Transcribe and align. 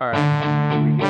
All 0.00 0.06
right, 0.06 1.07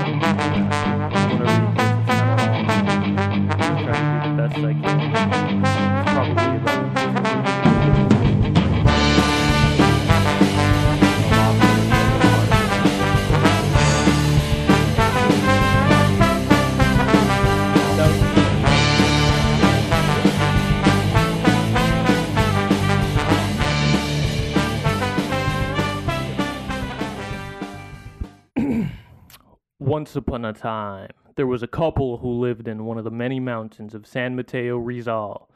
Once 30.09 30.16
upon 30.16 30.43
a 30.43 30.54
time, 30.54 31.10
there 31.37 31.46
was 31.46 31.62
a 31.62 31.66
couple 31.66 32.16
who 32.16 32.41
lived 32.41 32.66
in 32.66 32.87
one 32.87 32.96
of 32.96 33.05
the 33.05 33.10
many 33.10 33.38
mountains 33.38 33.95
of 33.95 34.06
San 34.06 34.34
Mateo 34.34 34.78
Rizal. 34.78 35.51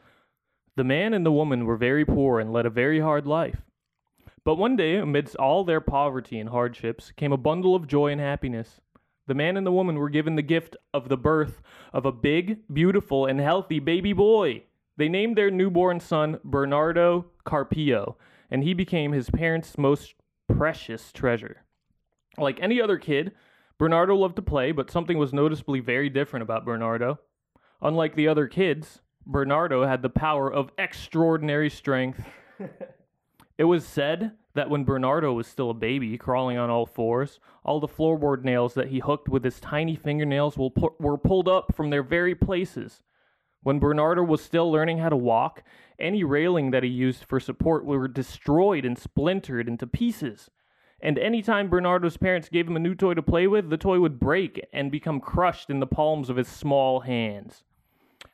The 0.75 0.83
man 0.83 1.15
and 1.15 1.25
the 1.25 1.31
woman 1.31 1.65
were 1.65 1.75
very 1.75 2.05
poor 2.05 2.39
and 2.39 2.53
led 2.53 2.67
a 2.67 2.69
very 2.69 2.99
hard 2.99 3.25
life. 3.25 3.63
But 4.43 4.59
one 4.59 4.75
day, 4.75 4.97
amidst 4.97 5.35
all 5.37 5.63
their 5.63 5.81
poverty 5.81 6.39
and 6.39 6.49
hardships, 6.49 7.11
came 7.13 7.31
a 7.31 7.35
bundle 7.35 7.73
of 7.73 7.87
joy 7.87 8.11
and 8.11 8.21
happiness. 8.21 8.79
The 9.25 9.33
man 9.33 9.57
and 9.57 9.65
the 9.65 9.71
woman 9.71 9.95
were 9.95 10.07
given 10.07 10.35
the 10.35 10.43
gift 10.43 10.77
of 10.93 11.09
the 11.09 11.17
birth 11.17 11.63
of 11.91 12.05
a 12.05 12.11
big, 12.11 12.59
beautiful, 12.71 13.25
and 13.25 13.39
healthy 13.39 13.79
baby 13.79 14.13
boy. 14.13 14.65
They 14.97 15.09
named 15.09 15.35
their 15.35 15.49
newborn 15.49 15.99
son 15.99 16.39
Bernardo 16.43 17.25
Carpio, 17.43 18.17
and 18.51 18.63
he 18.63 18.75
became 18.75 19.13
his 19.13 19.31
parents' 19.31 19.79
most 19.79 20.13
precious 20.47 21.11
treasure. 21.11 21.63
Like 22.37 22.59
any 22.61 22.79
other 22.79 22.99
kid, 22.99 23.31
Bernardo 23.77 24.15
loved 24.15 24.35
to 24.37 24.41
play, 24.41 24.71
but 24.71 24.91
something 24.91 25.17
was 25.17 25.33
noticeably 25.33 25.79
very 25.79 26.09
different 26.09 26.43
about 26.43 26.65
Bernardo. 26.65 27.19
Unlike 27.81 28.15
the 28.15 28.27
other 28.27 28.47
kids, 28.47 29.01
Bernardo 29.25 29.85
had 29.85 30.01
the 30.01 30.09
power 30.09 30.51
of 30.51 30.71
extraordinary 30.77 31.69
strength. 31.69 32.23
it 33.57 33.63
was 33.63 33.85
said 33.85 34.31
that 34.53 34.69
when 34.69 34.83
Bernardo 34.83 35.33
was 35.33 35.47
still 35.47 35.69
a 35.69 35.75
baby, 35.75 36.17
crawling 36.17 36.57
on 36.57 36.69
all 36.69 36.85
fours, 36.85 37.39
all 37.63 37.79
the 37.79 37.87
floorboard 37.87 38.43
nails 38.43 38.73
that 38.75 38.89
he 38.89 38.99
hooked 38.99 39.27
with 39.27 39.43
his 39.43 39.59
tiny 39.59 39.95
fingernails 39.95 40.57
were 40.57 41.17
pulled 41.17 41.47
up 41.47 41.75
from 41.75 41.89
their 41.89 42.03
very 42.03 42.35
places. 42.35 43.01
When 43.63 43.79
Bernardo 43.79 44.23
was 44.23 44.43
still 44.43 44.71
learning 44.71 44.99
how 44.99 45.09
to 45.09 45.17
walk, 45.17 45.63
any 45.97 46.23
railing 46.23 46.71
that 46.71 46.83
he 46.83 46.89
used 46.89 47.23
for 47.23 47.39
support 47.39 47.85
were 47.85 48.07
destroyed 48.07 48.85
and 48.85 48.97
splintered 48.97 49.67
into 49.67 49.87
pieces. 49.87 50.51
And 51.03 51.19
anytime 51.19 51.67
Bernardo's 51.67 52.15
parents 52.15 52.47
gave 52.47 52.65
him 52.65 52.77
a 52.77 52.79
new 52.79 52.95
toy 52.95 53.13
to 53.13 53.21
play 53.21 53.45
with, 53.45 53.69
the 53.69 53.77
toy 53.77 53.99
would 53.99 54.21
break 54.21 54.65
and 54.71 54.89
become 54.89 55.19
crushed 55.19 55.69
in 55.69 55.81
the 55.81 55.85
palms 55.85 56.29
of 56.29 56.37
his 56.37 56.47
small 56.47 57.01
hands. 57.01 57.65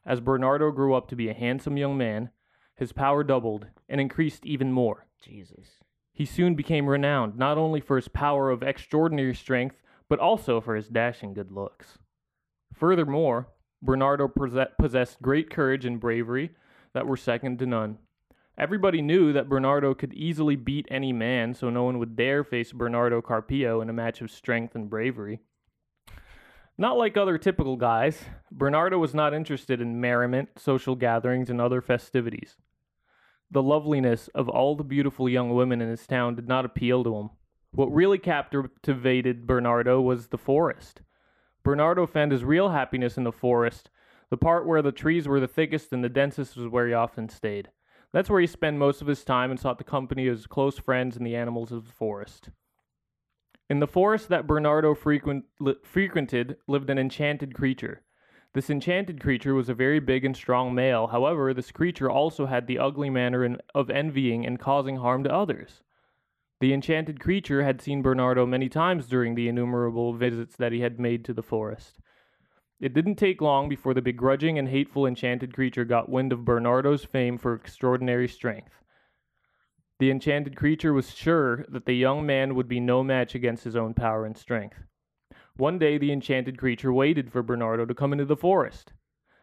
As 0.05 0.21
Bernardo 0.21 0.69
grew 0.71 0.93
up 0.93 1.07
to 1.07 1.15
be 1.15 1.29
a 1.29 1.33
handsome 1.33 1.77
young 1.77 1.97
man, 1.97 2.29
his 2.75 2.91
power 2.91 3.23
doubled 3.23 3.65
and 3.89 3.99
increased 3.99 4.45
even 4.45 4.71
more. 4.71 5.07
Jesus. 5.19 5.79
He 6.13 6.25
soon 6.25 6.53
became 6.53 6.87
renowned 6.87 7.37
not 7.37 7.57
only 7.57 7.81
for 7.81 7.95
his 7.95 8.07
power 8.07 8.51
of 8.51 8.61
extraordinary 8.61 9.33
strength, 9.33 9.81
but 10.07 10.19
also 10.19 10.61
for 10.61 10.75
his 10.75 10.89
dashing 10.89 11.33
good 11.33 11.51
looks. 11.51 11.97
Furthermore, 12.75 13.47
Bernardo 13.81 14.27
possessed 14.27 15.23
great 15.23 15.49
courage 15.49 15.85
and 15.85 15.99
bravery 15.99 16.51
that 16.93 17.07
were 17.07 17.17
second 17.17 17.57
to 17.59 17.65
none. 17.65 17.97
Everybody 18.59 19.01
knew 19.01 19.31
that 19.31 19.47
Bernardo 19.47 19.93
could 19.93 20.13
easily 20.13 20.57
beat 20.57 20.85
any 20.91 21.13
man, 21.13 21.53
so 21.53 21.69
no 21.69 21.85
one 21.85 21.97
would 21.97 22.17
dare 22.17 22.43
face 22.43 22.73
Bernardo 22.73 23.21
Carpio 23.21 23.79
in 23.79 23.89
a 23.89 23.93
match 23.93 24.19
of 24.19 24.29
strength 24.29 24.75
and 24.75 24.89
bravery. 24.89 25.39
Not 26.77 26.97
like 26.97 27.15
other 27.15 27.37
typical 27.37 27.77
guys, 27.77 28.25
Bernardo 28.51 28.97
was 28.97 29.13
not 29.13 29.33
interested 29.33 29.79
in 29.79 30.01
merriment, 30.01 30.49
social 30.57 30.95
gatherings, 30.95 31.49
and 31.49 31.61
other 31.61 31.79
festivities. 31.79 32.57
The 33.49 33.63
loveliness 33.63 34.27
of 34.35 34.49
all 34.49 34.75
the 34.75 34.83
beautiful 34.83 35.29
young 35.29 35.55
women 35.55 35.79
in 35.79 35.87
his 35.87 36.05
town 36.05 36.35
did 36.35 36.49
not 36.49 36.65
appeal 36.65 37.05
to 37.05 37.15
him. 37.15 37.29
What 37.71 37.93
really 37.93 38.17
captivated 38.17 39.47
Bernardo 39.47 40.01
was 40.01 40.27
the 40.27 40.37
forest. 40.37 41.01
Bernardo 41.63 42.05
found 42.05 42.33
his 42.33 42.43
real 42.43 42.69
happiness 42.69 43.17
in 43.17 43.23
the 43.23 43.31
forest. 43.31 43.89
The 44.29 44.37
part 44.37 44.67
where 44.67 44.81
the 44.81 44.91
trees 44.91 45.29
were 45.29 45.39
the 45.39 45.47
thickest 45.47 45.93
and 45.93 46.03
the 46.03 46.09
densest 46.09 46.57
was 46.57 46.67
where 46.67 46.87
he 46.87 46.93
often 46.93 47.29
stayed. 47.29 47.69
That's 48.11 48.29
where 48.29 48.41
he 48.41 48.47
spent 48.47 48.77
most 48.77 49.01
of 49.01 49.07
his 49.07 49.23
time 49.23 49.51
and 49.51 49.59
sought 49.59 49.77
the 49.77 49.83
company 49.83 50.27
of 50.27 50.35
his 50.35 50.47
close 50.47 50.79
friends 50.79 51.15
and 51.15 51.25
the 51.25 51.35
animals 51.35 51.71
of 51.71 51.85
the 51.85 51.93
forest. 51.93 52.49
In 53.69 53.79
the 53.79 53.87
forest 53.87 54.29
that 54.29 54.47
Bernardo 54.47 54.95
frequent, 54.95 55.45
li- 55.59 55.75
frequented 55.83 56.57
lived 56.67 56.89
an 56.89 56.97
enchanted 56.97 57.53
creature. 57.53 58.01
This 58.53 58.71
enchanted 58.71 59.21
creature 59.21 59.53
was 59.53 59.69
a 59.69 59.75
very 59.75 59.99
big 59.99 60.25
and 60.25 60.35
strong 60.35 60.73
male. 60.73 61.07
However, 61.07 61.53
this 61.53 61.71
creature 61.71 62.09
also 62.09 62.47
had 62.47 62.65
the 62.65 62.79
ugly 62.79 63.11
manner 63.11 63.45
in, 63.45 63.57
of 63.75 63.91
envying 63.91 64.43
and 64.43 64.59
causing 64.59 64.97
harm 64.97 65.23
to 65.23 65.33
others. 65.33 65.83
The 66.59 66.73
enchanted 66.73 67.19
creature 67.19 67.63
had 67.63 67.79
seen 67.79 68.01
Bernardo 68.01 68.47
many 68.47 68.67
times 68.67 69.05
during 69.05 69.35
the 69.35 69.47
innumerable 69.47 70.13
visits 70.13 70.55
that 70.55 70.71
he 70.71 70.81
had 70.81 70.99
made 70.99 71.23
to 71.25 71.33
the 71.33 71.43
forest. 71.43 71.99
It 72.79 72.93
didn't 72.93 73.15
take 73.15 73.41
long 73.41 73.67
before 73.67 73.93
the 73.93 74.01
begrudging 74.01 74.57
and 74.57 74.69
hateful 74.69 75.05
enchanted 75.05 75.53
creature 75.53 75.83
got 75.83 76.07
wind 76.07 76.31
of 76.31 76.45
Bernardo's 76.45 77.03
fame 77.03 77.37
for 77.37 77.53
extraordinary 77.53 78.27
strength. 78.27 78.71
The 79.99 80.09
enchanted 80.09 80.55
creature 80.55 80.93
was 80.93 81.13
sure 81.13 81.65
that 81.67 81.85
the 81.85 81.93
young 81.93 82.25
man 82.25 82.55
would 82.55 82.69
be 82.69 82.79
no 82.79 83.03
match 83.03 83.35
against 83.35 83.65
his 83.65 83.75
own 83.75 83.93
power 83.93 84.25
and 84.25 84.37
strength. 84.37 84.77
One 85.57 85.77
day, 85.77 85.97
the 85.97 86.13
enchanted 86.13 86.57
creature 86.57 86.93
waited 86.93 87.33
for 87.33 87.43
Bernardo 87.43 87.85
to 87.85 87.93
come 87.93 88.13
into 88.13 88.23
the 88.23 88.37
forest. 88.37 88.93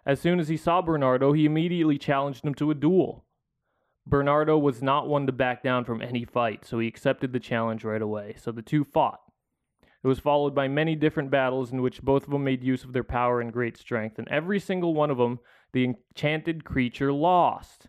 As 0.07 0.19
soon 0.19 0.41
as 0.41 0.49
he 0.49 0.57
saw 0.57 0.81
Bernardo, 0.81 1.35
he 1.35 1.45
immediately 1.45 1.99
challenged 1.99 2.43
him 2.43 2.55
to 2.55 2.71
a 2.71 2.75
duel. 2.75 3.27
Bernardo 4.07 4.57
was 4.57 4.83
not 4.83 5.09
one 5.09 5.27
to 5.27 5.33
back 5.33 5.63
down 5.63 5.85
from 5.85 6.01
any 6.01 6.25
fight, 6.25 6.65
so 6.65 6.79
he 6.79 6.89
accepted 6.89 7.35
the 7.35 7.41
challenge 7.41 7.85
right 7.85 8.01
away. 8.01 8.35
So 8.39 8.51
the 8.51 8.63
two 8.63 8.85
fought. 8.85 9.21
It 10.07 10.09
was 10.09 10.21
followed 10.21 10.55
by 10.55 10.69
many 10.69 10.95
different 10.95 11.33
battles 11.33 11.73
in 11.73 11.83
which 11.83 12.01
both 12.01 12.27
of 12.27 12.31
them 12.31 12.45
made 12.45 12.63
use 12.63 12.85
of 12.85 12.93
their 12.93 13.03
power 13.03 13.41
and 13.41 13.53
great 13.53 13.77
strength, 13.77 14.21
and 14.21 14.29
every 14.29 14.61
single 14.61 14.95
one 14.95 15.11
of 15.11 15.19
them, 15.19 15.41
the 15.73 15.83
enchanted 15.83 16.65
creature 16.65 17.13
lost. 17.13 17.89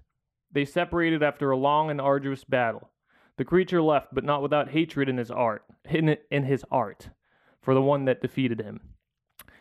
They 0.51 0.66
separated 0.66 1.22
after 1.22 1.51
a 1.51 1.57
long 1.57 1.91
and 1.91 2.01
arduous 2.01 2.44
battle. 2.44 2.89
The 3.38 3.45
creature 3.45 3.83
left, 3.83 4.16
but 4.16 4.23
not 4.23 4.41
without 4.41 4.72
hatred 4.72 5.09
in 5.09 5.17
his 5.17 5.29
art, 5.29 5.63
in, 5.88 6.17
in 6.31 6.45
his 6.45 6.66
art, 6.72 7.09
for 7.61 7.75
the 7.75 7.83
one 7.83 8.06
that 8.06 8.23
defeated 8.23 8.61
him. 8.61 8.79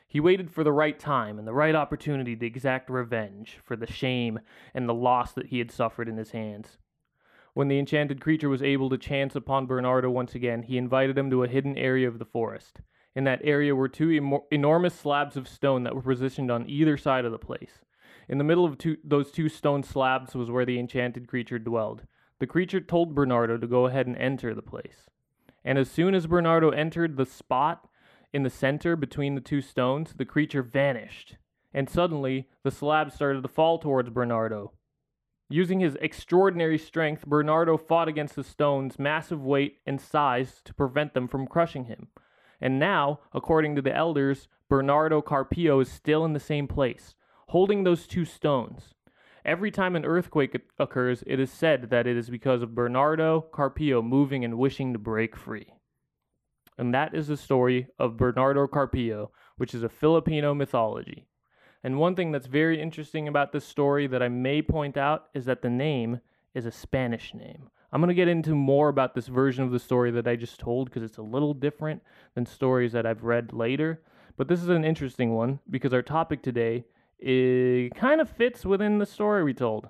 He 0.09 0.19
waited 0.19 0.51
for 0.51 0.65
the 0.65 0.73
right 0.73 0.99
time 0.99 1.39
and 1.39 1.47
the 1.47 1.53
right 1.53 1.75
opportunity 1.75 2.35
to 2.37 2.47
exact 2.47 2.89
revenge 2.89 3.59
for 3.63 3.77
the 3.77 3.87
shame 3.87 4.41
and 4.73 4.89
the 4.89 4.95
loss 4.95 5.35
that 5.35 5.49
he 5.49 5.59
had 5.59 5.71
suffered 5.71 6.09
in 6.09 6.17
his 6.17 6.31
hands. 6.31 6.79
When 7.57 7.69
the 7.69 7.79
enchanted 7.79 8.21
creature 8.21 8.51
was 8.51 8.63
able 8.63 8.91
to 8.91 8.99
chance 8.99 9.35
upon 9.35 9.65
Bernardo 9.65 10.11
once 10.11 10.35
again, 10.35 10.65
he 10.65 10.77
invited 10.77 11.17
him 11.17 11.31
to 11.31 11.43
a 11.43 11.49
hidden 11.49 11.79
area 11.79 12.07
of 12.07 12.19
the 12.19 12.27
forest. 12.27 12.83
In 13.15 13.25
that 13.25 13.41
area 13.43 13.75
were 13.75 13.89
two 13.89 14.11
emo- 14.11 14.45
enormous 14.51 14.93
slabs 14.95 15.39
of 15.39 15.49
stone 15.49 15.83
that 15.85 15.95
were 15.95 16.03
positioned 16.03 16.51
on 16.51 16.69
either 16.69 16.99
side 16.99 17.25
of 17.25 17.33
the 17.33 17.39
place. 17.39 17.81
In 18.29 18.37
the 18.37 18.45
middle 18.45 18.67
of 18.67 18.77
two, 18.77 18.99
those 19.03 19.31
two 19.31 19.49
stone 19.49 19.83
slabs 19.83 20.35
was 20.35 20.51
where 20.51 20.67
the 20.67 20.79
enchanted 20.79 21.29
creature 21.29 21.59
dwelled. 21.59 22.03
The 22.41 22.47
creature 22.47 22.79
told 22.79 23.15
Bernardo 23.15 23.57
to 23.57 23.67
go 23.67 23.87
ahead 23.87 24.07
and 24.07 24.19
enter 24.19 24.53
the 24.53 24.61
place. 24.61 25.09
And 25.65 25.79
as 25.79 25.91
soon 25.91 26.15
as 26.15 26.27
Bernardo 26.27 26.69
entered 26.69 27.17
the 27.17 27.25
spot 27.25 27.89
in 28.35 28.43
the 28.43 28.51
center 28.51 28.97
between 28.97 29.35
the 29.35 29.41
two 29.41 29.63
stones, 29.63 30.13
the 30.19 30.27
creature 30.27 30.63
vanished. 30.63 31.39
And 31.73 31.89
suddenly, 31.89 32.51
the 32.65 32.71
slab 32.71 33.13
started 33.13 33.41
to 33.45 33.49
fall 33.49 33.79
towards 33.79 34.11
Bernardo. 34.11 34.73
Using 35.49 35.79
his 35.79 35.97
extraordinary 36.01 36.79
strength, 36.79 37.25
Bernardo 37.25 37.77
fought 37.77 38.09
against 38.09 38.35
the 38.35 38.43
stone's 38.43 38.99
massive 38.99 39.45
weight 39.45 39.79
and 39.87 40.01
size 40.01 40.61
to 40.65 40.75
prevent 40.75 41.15
them 41.15 41.29
from 41.29 41.47
crushing 41.47 41.85
him. 41.85 42.09
And 42.61 42.81
now, 42.81 43.21
according 43.33 43.77
to 43.77 43.83
the 43.83 43.95
elders, 43.95 44.49
Bernardo 44.69 45.23
Carpio 45.23 45.79
is 45.79 45.89
still 45.89 46.25
in 46.25 46.33
the 46.33 46.41
same 46.41 46.67
place, 46.67 47.15
holding 47.49 47.85
those 47.85 48.09
two 48.09 48.25
stones. 48.25 48.95
Every 49.45 49.71
time 49.71 49.95
an 49.95 50.05
earthquake 50.05 50.57
occurs, 50.81 51.23
it 51.25 51.39
is 51.39 51.53
said 51.53 51.91
that 51.91 52.09
it 52.09 52.17
is 52.17 52.29
because 52.29 52.63
of 52.63 52.75
Bernardo 52.75 53.41
Carpio 53.41 54.03
moving 54.03 54.45
and 54.45 54.59
wishing 54.59 54.93
to 54.93 54.99
break 54.99 55.37
free. 55.37 55.75
And 56.77 56.93
that 56.93 57.15
is 57.15 57.29
the 57.29 57.37
story 57.37 57.87
of 58.01 58.17
Bernardo 58.17 58.67
Carpio, 58.67 59.31
which 59.57 59.73
is 59.73 59.85
a 59.85 59.89
Filipino 59.89 60.53
mythology. 60.53 61.29
And 61.87 61.99
one 61.99 62.17
thing 62.17 62.33
that's 62.33 62.49
very 62.49 62.83
interesting 62.83 63.29
about 63.29 63.53
this 63.53 63.65
story 63.65 64.09
that 64.09 64.21
I 64.21 64.29
may 64.29 64.61
point 64.61 64.97
out 64.97 65.27
is 65.35 65.45
that 65.45 65.63
the 65.63 65.71
name 65.71 66.21
is 66.53 66.67
a 66.67 66.73
Spanish 66.73 67.33
name. 67.33 67.71
I'm 67.93 68.01
going 68.01 68.09
to 68.09 68.15
get 68.15 68.27
into 68.27 68.57
more 68.57 68.89
about 68.89 69.15
this 69.15 69.29
version 69.29 69.63
of 69.63 69.71
the 69.71 69.79
story 69.79 70.11
that 70.11 70.27
I 70.27 70.35
just 70.35 70.59
told 70.59 70.91
because 70.91 71.05
it's 71.05 71.19
a 71.19 71.23
little 71.23 71.55
different 71.55 72.03
than 72.35 72.45
stories 72.45 72.91
that 72.91 73.07
I've 73.07 73.23
read 73.23 73.53
later. 73.53 74.03
But 74.37 74.49
this 74.49 74.65
is 74.65 74.69
an 74.69 74.85
interesting 74.85 75.33
one 75.33 75.61
because 75.71 75.95
our 75.95 76.03
topic 76.03 76.43
today 76.43 76.87
kind 77.95 78.21
of 78.21 78.31
fits 78.31 78.67
within 78.67 78.99
the 78.99 79.07
story 79.07 79.45
we 79.45 79.55
told. 79.55 79.89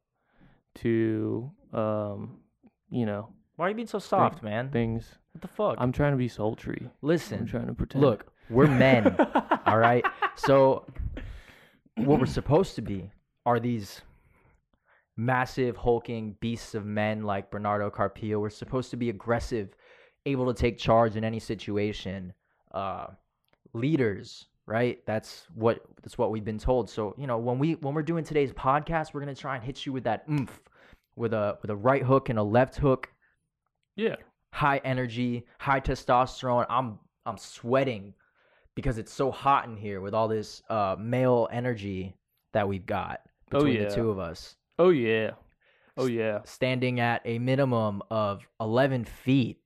to, 0.76 1.50
um, 1.72 2.38
you 2.90 3.06
know, 3.06 3.28
Why 3.56 3.66
are 3.66 3.68
you 3.70 3.74
being 3.74 3.86
so 3.86 3.98
soft, 3.98 4.42
man? 4.42 4.70
things. 4.70 5.18
What 5.32 5.42
the 5.42 5.48
fuck? 5.48 5.76
I'm 5.78 5.92
trying 5.92 6.12
to 6.12 6.18
be 6.18 6.28
sultry. 6.28 6.88
Listen. 7.02 7.40
I'm 7.40 7.46
trying 7.46 7.66
to 7.66 7.74
pretend. 7.74 8.02
look, 8.02 8.26
we're 8.50 8.66
men. 8.66 9.14
all 9.66 9.78
right. 9.78 10.04
So 10.36 10.86
what 11.96 12.18
we're 12.20 12.26
supposed 12.26 12.74
to 12.76 12.82
be 12.82 13.10
are 13.46 13.60
these 13.60 14.00
massive 15.16 15.76
hulking 15.76 16.36
beasts 16.40 16.74
of 16.74 16.86
men 16.86 17.22
like 17.22 17.50
Bernardo 17.50 17.90
Carpio. 17.90 18.40
We're 18.40 18.50
supposed 18.50 18.90
to 18.90 18.96
be 18.96 19.10
aggressive, 19.10 19.74
able 20.26 20.46
to 20.52 20.54
take 20.58 20.78
charge 20.78 21.16
in 21.16 21.24
any 21.24 21.38
situation. 21.38 22.32
Uh, 22.72 23.08
leaders, 23.74 24.46
right? 24.66 25.04
That's 25.06 25.46
what 25.54 25.82
that's 26.02 26.16
what 26.18 26.30
we've 26.30 26.44
been 26.44 26.58
told. 26.58 26.88
So 26.88 27.14
you 27.18 27.26
know 27.26 27.38
when 27.38 27.58
we 27.58 27.74
when 27.76 27.94
we're 27.94 28.02
doing 28.02 28.24
today's 28.24 28.52
podcast, 28.52 29.12
we're 29.12 29.20
gonna 29.20 29.34
try 29.34 29.56
and 29.56 29.64
hit 29.64 29.84
you 29.86 29.92
with 29.92 30.04
that 30.04 30.24
oomph, 30.30 30.60
with 31.16 31.34
a 31.34 31.58
with 31.62 31.70
a 31.70 31.76
right 31.76 32.02
hook 32.02 32.28
and 32.30 32.38
a 32.38 32.42
left 32.42 32.76
hook 32.76 33.10
Yeah. 33.96 34.16
high 34.52 34.78
energy, 34.84 35.46
high 35.58 35.80
testosterone. 35.80 36.66
I'm 36.70 36.98
I'm 37.26 37.36
sweating 37.38 38.14
because 38.74 38.98
it's 38.98 39.12
so 39.12 39.30
hot 39.30 39.66
in 39.66 39.76
here 39.76 40.00
with 40.00 40.14
all 40.14 40.28
this 40.28 40.62
uh, 40.70 40.96
male 40.98 41.48
energy 41.52 42.14
that 42.52 42.68
we've 42.68 42.86
got 42.86 43.20
Oh, 43.52 43.58
between 43.58 43.82
yeah. 43.82 43.88
the 43.88 43.94
two 43.94 44.10
of 44.10 44.18
us. 44.18 44.56
Oh 44.78 44.90
yeah. 44.90 45.32
Oh 45.96 46.06
yeah. 46.06 46.40
Standing 46.44 47.00
at 47.00 47.20
a 47.26 47.38
minimum 47.38 48.02
of 48.10 48.46
11 48.60 49.04
feet 49.04 49.58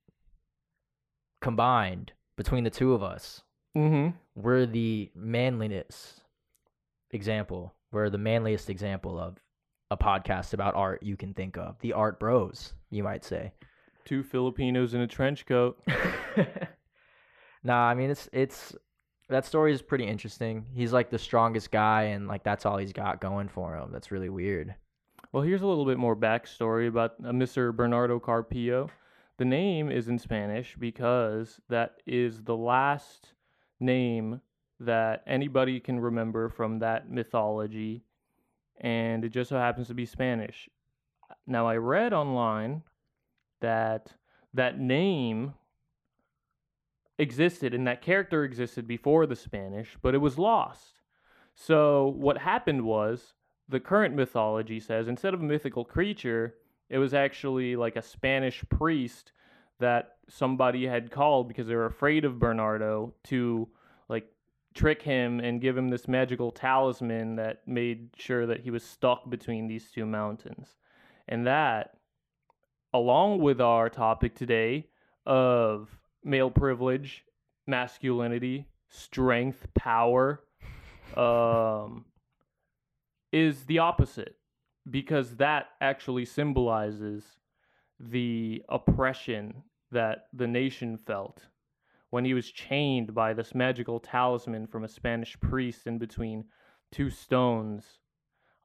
combined 1.40 2.12
between 2.36 2.64
the 2.64 2.70
two 2.70 2.92
of 2.94 3.02
us. 3.02 3.42
Mm-hmm. 3.76 4.16
We're 4.34 4.66
the 4.66 5.10
manliness 5.14 6.20
example. 7.12 7.74
We're 7.92 8.10
the 8.10 8.18
manliest 8.18 8.68
example 8.70 9.18
of 9.18 9.36
a 9.90 9.96
podcast 9.96 10.52
about 10.52 10.74
art 10.74 11.02
you 11.02 11.16
can 11.16 11.32
think 11.34 11.56
of. 11.56 11.78
The 11.80 11.92
art 11.92 12.18
bros, 12.18 12.72
you 12.90 13.02
might 13.04 13.24
say. 13.24 13.52
Two 14.04 14.22
Filipinos 14.22 14.94
in 14.94 15.00
a 15.00 15.06
trench 15.06 15.46
coat. 15.46 15.80
nah, 17.62 17.88
I 17.88 17.94
mean 17.94 18.10
it's 18.10 18.28
it's 18.32 18.74
that 19.28 19.44
story 19.44 19.72
is 19.72 19.82
pretty 19.82 20.06
interesting. 20.06 20.66
He's 20.74 20.92
like 20.92 21.10
the 21.10 21.18
strongest 21.18 21.70
guy, 21.70 22.04
and 22.04 22.28
like 22.28 22.44
that's 22.44 22.64
all 22.64 22.76
he's 22.76 22.92
got 22.92 23.20
going 23.20 23.48
for 23.48 23.76
him. 23.76 23.90
That's 23.92 24.10
really 24.10 24.28
weird. 24.28 24.74
Well, 25.32 25.42
here's 25.42 25.62
a 25.62 25.66
little 25.66 25.84
bit 25.84 25.98
more 25.98 26.16
backstory 26.16 26.88
about 26.88 27.14
uh, 27.24 27.30
Mr. 27.30 27.74
Bernardo 27.74 28.20
Carpio. 28.20 28.88
The 29.38 29.44
name 29.44 29.90
is 29.90 30.08
in 30.08 30.18
Spanish 30.18 30.76
because 30.78 31.60
that 31.68 31.96
is 32.06 32.42
the 32.42 32.56
last 32.56 33.32
name 33.80 34.40
that 34.80 35.22
anybody 35.26 35.80
can 35.80 36.00
remember 36.00 36.48
from 36.48 36.78
that 36.78 37.10
mythology, 37.10 38.04
and 38.80 39.24
it 39.24 39.30
just 39.30 39.50
so 39.50 39.56
happens 39.56 39.88
to 39.88 39.94
be 39.94 40.06
Spanish. 40.06 40.68
Now, 41.46 41.66
I 41.66 41.76
read 41.76 42.12
online 42.12 42.82
that 43.60 44.12
that 44.54 44.78
name 44.78 45.54
existed 47.18 47.74
and 47.74 47.86
that 47.86 48.02
character 48.02 48.44
existed 48.44 48.86
before 48.86 49.26
the 49.26 49.36
Spanish, 49.36 49.96
but 50.02 50.14
it 50.14 50.18
was 50.18 50.38
lost. 50.38 51.00
So, 51.54 52.14
what 52.16 52.38
happened 52.38 52.82
was 52.82 53.32
the 53.68 53.80
current 53.80 54.14
mythology 54.14 54.78
says 54.78 55.08
instead 55.08 55.34
of 55.34 55.40
a 55.40 55.44
mythical 55.44 55.84
creature, 55.84 56.54
it 56.88 56.98
was 56.98 57.14
actually 57.14 57.76
like 57.76 57.96
a 57.96 58.02
Spanish 58.02 58.64
priest 58.68 59.32
that 59.78 60.16
somebody 60.28 60.86
had 60.86 61.10
called 61.10 61.48
because 61.48 61.66
they 61.66 61.74
were 61.74 61.86
afraid 61.86 62.24
of 62.24 62.38
Bernardo 62.38 63.14
to 63.24 63.68
like 64.08 64.26
trick 64.74 65.02
him 65.02 65.40
and 65.40 65.60
give 65.60 65.76
him 65.76 65.88
this 65.88 66.08
magical 66.08 66.50
talisman 66.50 67.36
that 67.36 67.66
made 67.66 68.10
sure 68.16 68.46
that 68.46 68.60
he 68.60 68.70
was 68.70 68.84
stuck 68.84 69.28
between 69.28 69.66
these 69.66 69.90
two 69.90 70.06
mountains. 70.06 70.76
And 71.28 71.46
that, 71.46 71.96
along 72.92 73.40
with 73.40 73.60
our 73.60 73.88
topic 73.88 74.34
today 74.34 74.86
of 75.24 75.88
male 76.26 76.50
privilege, 76.50 77.24
masculinity, 77.66 78.66
strength, 78.88 79.66
power, 79.74 80.42
um, 81.16 82.04
is 83.32 83.64
the 83.64 83.78
opposite 83.78 84.36
because 84.90 85.36
that 85.36 85.68
actually 85.80 86.24
symbolizes 86.24 87.24
the 87.98 88.62
oppression 88.68 89.62
that 89.90 90.26
the 90.32 90.46
nation 90.46 90.96
felt 90.96 91.46
when 92.10 92.24
he 92.24 92.34
was 92.34 92.50
chained 92.50 93.14
by 93.14 93.32
this 93.32 93.54
magical 93.54 93.98
talisman 93.98 94.66
from 94.66 94.84
a 94.84 94.88
Spanish 94.88 95.38
priest 95.40 95.86
in 95.86 95.98
between 95.98 96.44
two 96.92 97.10
stones. 97.10 97.84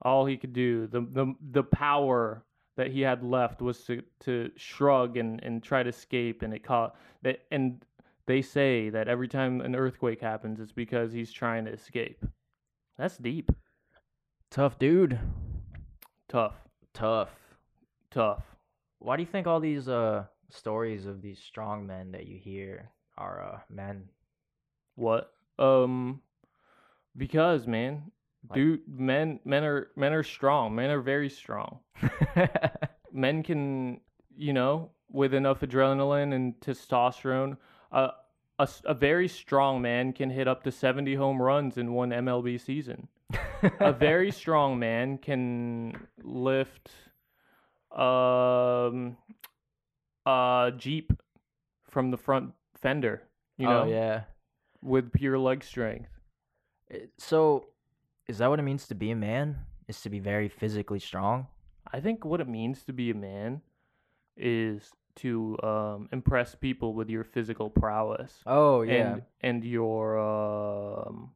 All 0.02 0.26
he 0.26 0.36
could 0.36 0.52
do, 0.52 0.86
the 0.86 1.00
the, 1.00 1.34
the 1.50 1.62
power 1.62 2.44
that 2.76 2.90
he 2.90 3.00
had 3.00 3.22
left 3.22 3.60
was 3.60 3.84
to, 3.84 4.02
to 4.20 4.50
shrug 4.56 5.16
and, 5.16 5.42
and 5.42 5.62
try 5.62 5.82
to 5.82 5.90
escape 5.90 6.42
and 6.42 6.54
it 6.54 6.64
caught 6.64 6.96
that 7.22 7.40
and 7.50 7.84
they 8.26 8.40
say 8.40 8.88
that 8.88 9.08
every 9.08 9.28
time 9.28 9.60
an 9.60 9.74
earthquake 9.74 10.20
happens 10.20 10.60
it's 10.60 10.72
because 10.72 11.12
he's 11.12 11.32
trying 11.32 11.64
to 11.64 11.72
escape. 11.72 12.24
That's 12.96 13.18
deep. 13.18 13.50
Tough 14.50 14.78
dude. 14.78 15.18
Tough. 16.28 16.54
Tough. 16.94 17.30
Tough. 18.10 18.44
Why 18.98 19.16
do 19.16 19.22
you 19.22 19.28
think 19.28 19.46
all 19.46 19.60
these 19.60 19.88
uh 19.88 20.24
stories 20.50 21.06
of 21.06 21.22
these 21.22 21.40
strong 21.40 21.86
men 21.86 22.12
that 22.12 22.26
you 22.26 22.38
hear 22.38 22.90
are 23.18 23.42
uh 23.42 23.58
men? 23.68 24.04
What? 24.94 25.32
Um 25.58 26.20
because 27.16 27.66
man, 27.66 28.10
Like- 28.48 28.56
dude 28.56 28.80
men 28.88 29.40
men 29.44 29.64
are 29.64 29.88
men 29.96 30.12
are 30.12 30.22
strong. 30.22 30.74
Men 30.74 30.90
are 30.90 31.00
very 31.00 31.28
strong. 31.28 31.80
Men 33.12 33.42
can, 33.42 34.00
you 34.34 34.54
know, 34.54 34.90
with 35.10 35.34
enough 35.34 35.60
adrenaline 35.60 36.32
and 36.34 36.58
testosterone, 36.60 37.58
uh, 37.92 38.08
a, 38.58 38.68
a 38.86 38.94
very 38.94 39.28
strong 39.28 39.82
man 39.82 40.14
can 40.14 40.30
hit 40.30 40.48
up 40.48 40.62
to 40.64 40.72
70 40.72 41.14
home 41.16 41.40
runs 41.40 41.76
in 41.76 41.92
one 41.92 42.08
MLB 42.10 42.58
season. 42.58 43.08
a 43.80 43.92
very 43.92 44.30
strong 44.40 44.78
man 44.78 45.18
can 45.18 45.94
lift 46.22 46.90
um 47.94 49.16
a 50.24 50.72
Jeep 50.76 51.12
from 51.90 52.10
the 52.10 52.16
front 52.16 52.52
fender, 52.80 53.22
you 53.58 53.66
know, 53.66 53.82
oh 53.82 53.88
yeah. 53.88 54.22
with 54.80 55.12
pure 55.12 55.38
leg 55.38 55.62
strength. 55.62 56.08
So, 57.18 57.66
is 58.28 58.38
that 58.38 58.48
what 58.48 58.58
it 58.58 58.62
means 58.62 58.86
to 58.88 58.94
be 58.94 59.10
a 59.10 59.16
man? 59.16 59.58
Is 59.88 60.00
to 60.02 60.10
be 60.10 60.18
very 60.20 60.48
physically 60.48 60.98
strong? 61.00 61.48
I 61.92 62.00
think 62.00 62.24
what 62.24 62.40
it 62.40 62.48
means 62.48 62.82
to 62.84 62.92
be 62.92 63.10
a 63.10 63.14
man 63.14 63.60
is 64.36 64.90
to 65.16 65.58
um, 65.62 66.08
impress 66.12 66.54
people 66.54 66.94
with 66.94 67.10
your 67.10 67.22
physical 67.24 67.68
prowess 67.68 68.32
Oh 68.46 68.80
yeah. 68.82 69.12
and 69.14 69.22
and 69.42 69.64
your 69.64 70.18
um, 70.18 71.32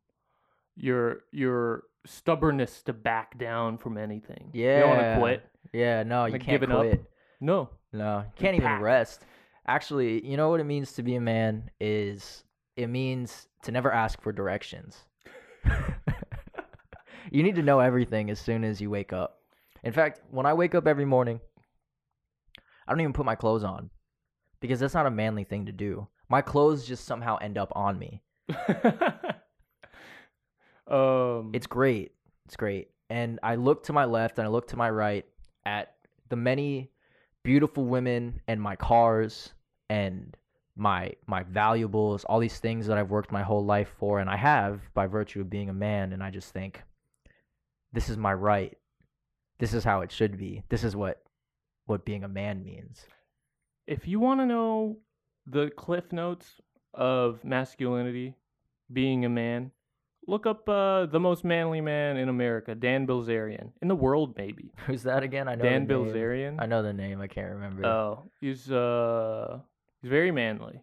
your 0.77 1.21
your 1.33 1.83
stubbornness 2.07 2.83
to 2.85 2.93
back 2.93 3.37
down 3.39 3.77
from 3.79 3.99
anything. 3.99 4.51
Yeah, 4.55 4.77
you 4.77 4.81
don't 4.81 4.89
want 4.91 5.01
to 5.03 5.19
quit. 5.19 5.49
yeah. 5.73 6.03
No, 6.05 6.25
you 6.27 6.33
like 6.33 6.43
can't 6.45 6.61
giving 6.61 6.75
up? 6.75 6.83
quit. 6.83 7.05
No, 7.41 7.69
No, 7.93 8.21
you 8.21 8.33
can't 8.37 8.55
even 8.57 8.67
packed. 8.69 8.83
rest. 8.83 9.25
Actually, 9.67 10.25
you 10.27 10.37
know 10.37 10.49
what 10.49 10.61
it 10.61 10.65
means 10.65 10.93
to 10.93 11.03
be 11.03 11.17
a 11.17 11.21
man 11.21 11.71
is 11.81 12.45
it 12.77 12.87
means 12.87 13.49
to 13.65 13.73
never 13.73 13.93
ask 13.93 14.23
for 14.23 14.33
directions. 14.33 14.97
you 17.31 17.43
need 17.43 17.57
to 17.57 17.63
know 17.63 17.81
everything 17.81 18.31
as 18.31 18.39
soon 18.39 18.65
as 18.65 18.81
you 18.81 18.91
wake 18.91 19.13
up. 19.13 19.41
In 19.83 19.93
fact, 19.93 20.21
when 20.31 20.47
I 20.47 20.55
wake 20.55 20.75
up 20.75 20.87
every 20.87 21.05
morning, 21.05 21.41
I 22.87 22.93
don't 22.93 23.01
even 23.01 23.13
put 23.13 23.27
my 23.27 23.35
clothes 23.35 23.65
on 23.65 23.91
because 24.61 24.81
that's 24.81 24.95
not 24.95 25.07
a 25.07 25.11
manly 25.11 25.45
thing 25.45 25.67
to 25.67 25.73
do. 25.73 26.09
My 26.29 26.43
clothes 26.43 26.87
just 26.87 27.05
somehow 27.05 27.37
end 27.37 27.59
up 27.59 27.73
on 27.75 27.99
me. 27.99 28.23
Um, 30.89 31.51
It's 31.53 31.67
great. 31.67 32.13
It's 32.45 32.57
great. 32.57 32.91
And 33.11 33.41
I 33.43 33.57
look 33.57 33.85
to 33.85 33.93
my 33.93 34.05
left 34.05 34.39
and 34.39 34.47
I 34.47 34.51
look 34.51 34.69
to 34.69 34.77
my 34.77 34.91
right 34.91 35.25
at 35.65 35.95
the 36.29 36.37
many 36.37 36.91
beautiful 37.43 37.85
women 37.85 38.41
and 38.49 38.61
my 38.61 38.77
cars 38.77 39.53
and 39.89 40.37
my 40.77 41.13
my 41.27 41.43
valuables, 41.45 42.25
all 42.25 42.39
these 42.39 42.59
things 42.59 42.87
that 42.87 42.99
I've 42.99 43.11
worked 43.11 43.33
my 43.33 43.43
whole 43.43 43.65
life 43.65 43.93
for 43.99 44.21
and 44.21 44.29
I 44.29 44.37
have 44.37 44.81
by 44.95 45.07
virtue 45.07 45.41
of 45.41 45.51
being 45.51 45.69
a 45.71 45.75
man 45.75 46.13
and 46.13 46.23
I 46.23 46.31
just 46.31 46.53
think 46.53 46.83
this 47.97 48.11
is 48.11 48.19
my 48.19 48.35
right. 48.35 48.77
This 49.59 49.73
is 49.73 49.83
how 49.83 50.03
it 50.03 50.13
should 50.13 50.37
be. 50.37 50.63
This 50.69 50.85
is 50.85 50.95
what 50.95 51.23
what 51.87 52.05
being 52.05 52.25
a 52.25 52.29
man 52.29 52.63
means. 52.63 53.07
if 53.87 54.07
you 54.07 54.21
want 54.21 54.41
to 54.41 54.47
know 54.47 54.99
the 55.47 55.71
cliff 55.77 56.13
notes 56.13 56.61
of 56.93 57.43
masculinity, 57.45 58.35
being 58.93 59.25
a 59.25 59.29
man, 59.29 59.71
look 60.27 60.45
up 60.45 60.69
uh, 60.69 61.07
the 61.07 61.21
most 61.21 61.43
manly 61.45 61.81
man 61.81 62.17
in 62.19 62.29
America, 62.29 62.75
Dan 62.75 63.07
Bilzerian, 63.07 63.71
in 63.81 63.89
the 63.89 63.95
world 63.95 64.35
maybe. 64.37 64.73
Who's 64.87 65.05
that 65.05 65.23
again? 65.23 65.49
I 65.49 65.55
know 65.55 65.63
Dan. 65.65 65.87
Bilzerian. 65.87 66.57
I 66.61 66.67
know 66.67 66.83
the 66.83 66.93
name. 66.93 67.21
I 67.23 67.29
can't 67.29 67.55
remember. 67.55 67.87
Oh, 67.87 68.31
he's 68.41 68.71
uh, 68.71 69.59
he's 70.03 70.11
very 70.11 70.33
manly. 70.33 70.83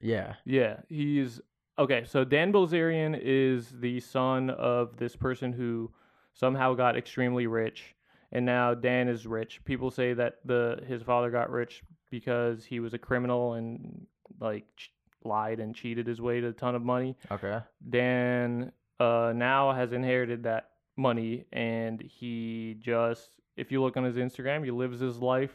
yeah. 0.00 0.34
Yeah, 0.44 0.80
he's 0.90 1.40
okay. 1.78 2.04
So 2.04 2.22
Dan 2.24 2.52
Bilzerian 2.52 3.18
is 3.18 3.70
the 3.80 4.00
son 4.00 4.50
of 4.50 4.98
this 4.98 5.16
person 5.16 5.52
who 5.54 5.90
somehow 6.34 6.74
got 6.74 6.96
extremely 6.96 7.46
rich, 7.46 7.94
and 8.32 8.44
now 8.44 8.74
Dan 8.74 9.08
is 9.08 9.26
rich. 9.26 9.60
People 9.64 9.90
say 9.90 10.12
that 10.14 10.38
the 10.44 10.82
his 10.86 11.02
father 11.02 11.30
got 11.30 11.50
rich 11.50 11.82
because 12.10 12.64
he 12.64 12.80
was 12.80 12.94
a 12.94 12.98
criminal 12.98 13.54
and 13.54 14.06
like 14.40 14.64
ch- 14.76 14.92
lied 15.24 15.58
and 15.60 15.74
cheated 15.74 16.06
his 16.06 16.20
way 16.20 16.40
to 16.40 16.48
a 16.48 16.52
ton 16.52 16.74
of 16.74 16.82
money. 16.82 17.16
Okay. 17.30 17.58
Dan 17.88 18.72
uh, 19.00 19.32
now 19.34 19.72
has 19.72 19.92
inherited 19.92 20.42
that 20.44 20.70
money, 20.96 21.44
and 21.52 22.00
he 22.00 22.76
just, 22.78 23.30
if 23.56 23.72
you 23.72 23.82
look 23.82 23.96
on 23.96 24.04
his 24.04 24.16
Instagram, 24.16 24.64
he 24.64 24.70
lives 24.70 25.00
his 25.00 25.18
life 25.18 25.54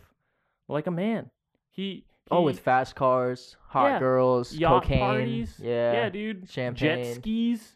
like 0.68 0.88
a 0.88 0.92
man. 0.92 1.30
He, 1.70 2.06
Oh, 2.32 2.42
with 2.44 2.60
fast 2.60 2.94
cars, 2.96 3.56
hot 3.70 3.88
Yeah. 3.94 4.00
girls, 4.00 4.54
yacht 4.54 4.84
cocaine. 4.84 5.00
parties. 5.00 5.60
Yeah. 5.64 5.94
yeah, 5.94 6.10
dude. 6.10 6.46
Jet 6.48 7.16
skis. 7.16 7.76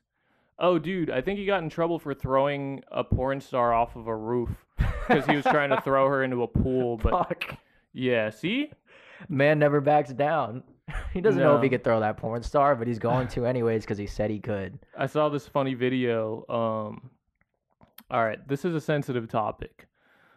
Oh, 0.59 0.77
dude, 0.79 1.09
I 1.09 1.21
think 1.21 1.39
he 1.39 1.45
got 1.45 1.63
in 1.63 1.69
trouble 1.69 1.99
for 1.99 2.13
throwing 2.13 2.83
a 2.91 3.03
porn 3.03 3.41
star 3.41 3.73
off 3.73 3.95
of 3.95 4.07
a 4.07 4.15
roof 4.15 4.49
because 5.07 5.25
he 5.25 5.35
was 5.35 5.45
trying 5.45 5.69
to 5.71 5.81
throw 5.81 6.07
her 6.07 6.23
into 6.23 6.43
a 6.43 6.47
pool. 6.47 6.97
But 7.03 7.11
Fuck. 7.11 7.57
yeah, 7.93 8.29
see, 8.29 8.71
Man 9.29 9.59
never 9.59 9.81
backs 9.81 10.11
down. 10.13 10.63
He 11.13 11.21
doesn't 11.21 11.41
know 11.41 11.55
if 11.55 11.63
he 11.63 11.69
could 11.69 11.83
throw 11.83 12.01
that 12.01 12.17
porn 12.17 12.43
star, 12.43 12.75
but 12.75 12.87
he's 12.87 12.99
going 12.99 13.27
to 13.29 13.45
anyways 13.45 13.83
because 13.83 13.97
he 13.97 14.05
said 14.05 14.29
he 14.29 14.39
could. 14.39 14.79
I 14.97 15.05
saw 15.05 15.29
this 15.29 15.47
funny 15.47 15.75
video. 15.75 16.43
Um, 16.49 17.09
all 18.11 18.23
right, 18.23 18.45
this 18.47 18.65
is 18.65 18.75
a 18.75 18.81
sensitive 18.81 19.29
topic, 19.29 19.87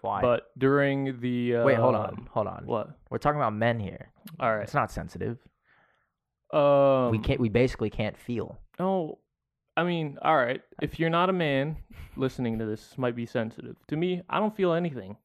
Why? 0.03 0.21
but 0.21 0.51
during 0.57 1.19
the 1.21 1.57
uh, 1.57 1.65
Wait, 1.65 1.77
hold 1.77 1.97
on, 1.97 2.29
hold 2.31 2.47
on. 2.47 2.63
What? 2.65 2.91
We're 3.11 3.19
talking 3.19 3.41
about 3.41 3.55
men 3.55 3.81
here. 3.81 4.13
All 4.39 4.55
right. 4.55 4.63
It's 4.63 4.75
not 4.75 4.93
sensitive. 4.93 5.39
Um, 6.53 7.11
we 7.11 7.19
can't. 7.19 7.41
We 7.41 7.49
basically 7.49 7.91
can't 7.91 8.17
feel. 8.17 8.59
Oh, 8.79 9.19
I 9.77 9.85
mean, 9.85 10.19
all 10.23 10.37
right. 10.37 10.63
If 10.81 10.99
you're 10.99 11.11
not 11.11 11.29
a 11.31 11.35
man 11.35 11.77
listening 12.17 12.59
to 12.59 12.65
this, 12.65 12.81
this 12.89 12.99
might 12.99 13.15
be 13.17 13.27
sensitive. 13.27 13.77
To 13.89 13.97
me, 13.97 14.23
I 14.31 14.39
don't 14.39 14.57
feel 14.57 14.73
anything. 14.73 15.17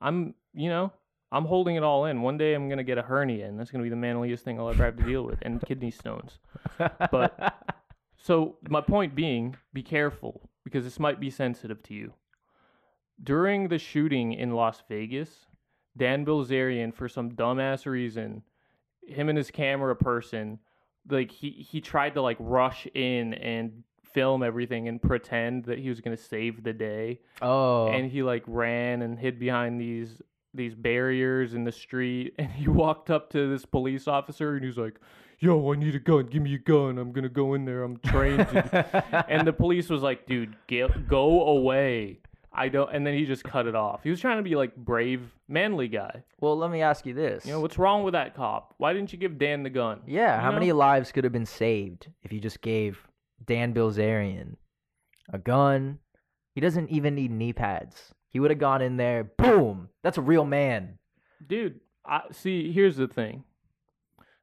I'm, 0.00 0.34
you 0.52 0.68
know, 0.68 0.92
I'm 1.30 1.44
holding 1.44 1.76
it 1.76 1.82
all 1.82 2.06
in. 2.06 2.22
One 2.22 2.36
day 2.36 2.54
I'm 2.54 2.68
gonna 2.68 2.82
get 2.84 2.98
a 2.98 3.02
hernia, 3.02 3.46
and 3.46 3.58
that's 3.58 3.70
gonna 3.70 3.84
be 3.84 3.90
the 3.90 3.96
manliest 3.96 4.44
thing 4.44 4.58
I'll 4.58 4.68
ever 4.68 4.84
have 4.84 4.96
to 4.96 5.04
deal 5.04 5.22
with, 5.24 5.38
and 5.42 5.60
kidney 5.62 5.90
stones. 5.90 6.38
But- 7.10 7.54
So 8.16 8.56
my 8.70 8.80
point 8.80 9.14
being, 9.14 9.54
be 9.74 9.82
careful 9.82 10.48
because 10.64 10.82
this 10.84 10.98
might 10.98 11.20
be 11.20 11.28
sensitive 11.28 11.82
to 11.82 11.94
you. 11.94 12.14
During 13.22 13.68
the 13.68 13.76
shooting 13.78 14.32
in 14.32 14.52
Las 14.52 14.82
Vegas, 14.88 15.44
Dan 15.94 16.24
Bilzerian, 16.24 16.94
for 16.94 17.06
some 17.06 17.32
dumbass 17.32 17.84
reason, 17.84 18.42
him 19.06 19.28
and 19.28 19.36
his 19.36 19.50
camera 19.50 19.94
person, 19.94 20.58
like 21.08 21.30
he 21.30 21.50
he 21.50 21.80
tried 21.80 22.14
to 22.14 22.22
like 22.22 22.36
rush 22.40 22.86
in 22.94 23.34
and 23.34 23.82
film 24.12 24.42
everything 24.42 24.86
and 24.88 25.02
pretend 25.02 25.64
that 25.64 25.78
he 25.78 25.88
was 25.88 26.00
gonna 26.00 26.16
save 26.16 26.62
the 26.62 26.72
day, 26.72 27.20
oh, 27.42 27.88
and 27.88 28.10
he 28.10 28.22
like 28.22 28.44
ran 28.46 29.02
and 29.02 29.18
hid 29.18 29.38
behind 29.38 29.80
these 29.80 30.20
these 30.54 30.74
barriers 30.74 31.54
in 31.54 31.64
the 31.64 31.72
street, 31.72 32.34
and 32.38 32.50
he 32.50 32.68
walked 32.68 33.10
up 33.10 33.30
to 33.30 33.48
this 33.48 33.64
police 33.64 34.08
officer 34.08 34.56
and 34.56 34.64
he's 34.64 34.78
like, 34.78 34.98
"Yo, 35.40 35.72
I 35.72 35.76
need 35.76 35.94
a 35.94 35.98
gun. 35.98 36.26
Give 36.26 36.42
me 36.42 36.54
a 36.54 36.58
gun. 36.58 36.98
I'm 36.98 37.12
gonna 37.12 37.28
go 37.28 37.54
in 37.54 37.64
there. 37.64 37.82
I'm 37.82 37.98
trained." 37.98 38.46
and 39.28 39.46
the 39.46 39.52
police 39.52 39.90
was 39.90 40.02
like, 40.02 40.26
"Dude, 40.26 40.56
get, 40.66 41.08
go 41.08 41.46
away." 41.46 42.20
I 42.56 42.68
don't. 42.68 42.90
And 42.94 43.06
then 43.06 43.14
he 43.14 43.24
just 43.26 43.42
cut 43.44 43.66
it 43.66 43.74
off. 43.74 44.02
He 44.04 44.10
was 44.10 44.20
trying 44.20 44.36
to 44.36 44.42
be 44.48 44.54
like 44.54 44.76
brave, 44.76 45.22
manly 45.48 45.88
guy. 45.88 46.22
well, 46.40 46.56
let 46.56 46.70
me 46.70 46.82
ask 46.82 47.04
you 47.04 47.12
this. 47.14 47.44
You 47.44 47.52
know 47.52 47.60
what's 47.60 47.78
wrong 47.78 48.04
with 48.04 48.12
that 48.12 48.34
cop? 48.36 48.74
Why 48.78 48.92
didn't 48.92 49.12
you 49.12 49.18
give 49.18 49.38
Dan 49.38 49.62
the 49.64 49.70
gun? 49.70 50.02
yeah, 50.06 50.36
you 50.36 50.40
how 50.42 50.50
know? 50.50 50.58
many 50.58 50.72
lives 50.72 51.10
could 51.12 51.24
have 51.24 51.32
been 51.32 51.46
saved 51.46 52.08
if 52.22 52.32
you 52.32 52.40
just 52.40 52.60
gave 52.60 52.98
Dan 53.44 53.74
Bilzerian 53.74 54.54
a 55.32 55.38
gun? 55.38 55.98
He 56.54 56.60
doesn't 56.60 56.90
even 56.90 57.14
need 57.16 57.32
knee 57.32 57.52
pads. 57.52 58.14
He 58.30 58.38
would 58.40 58.50
have 58.50 58.60
gone 58.60 58.82
in 58.82 58.96
there. 58.96 59.24
Boom. 59.24 59.88
That's 60.04 60.18
a 60.18 60.22
real 60.22 60.44
man. 60.44 60.98
Dude, 61.46 61.80
I 62.06 62.22
see. 62.30 62.70
Here's 62.72 62.96
the 62.96 63.08
thing. 63.08 63.44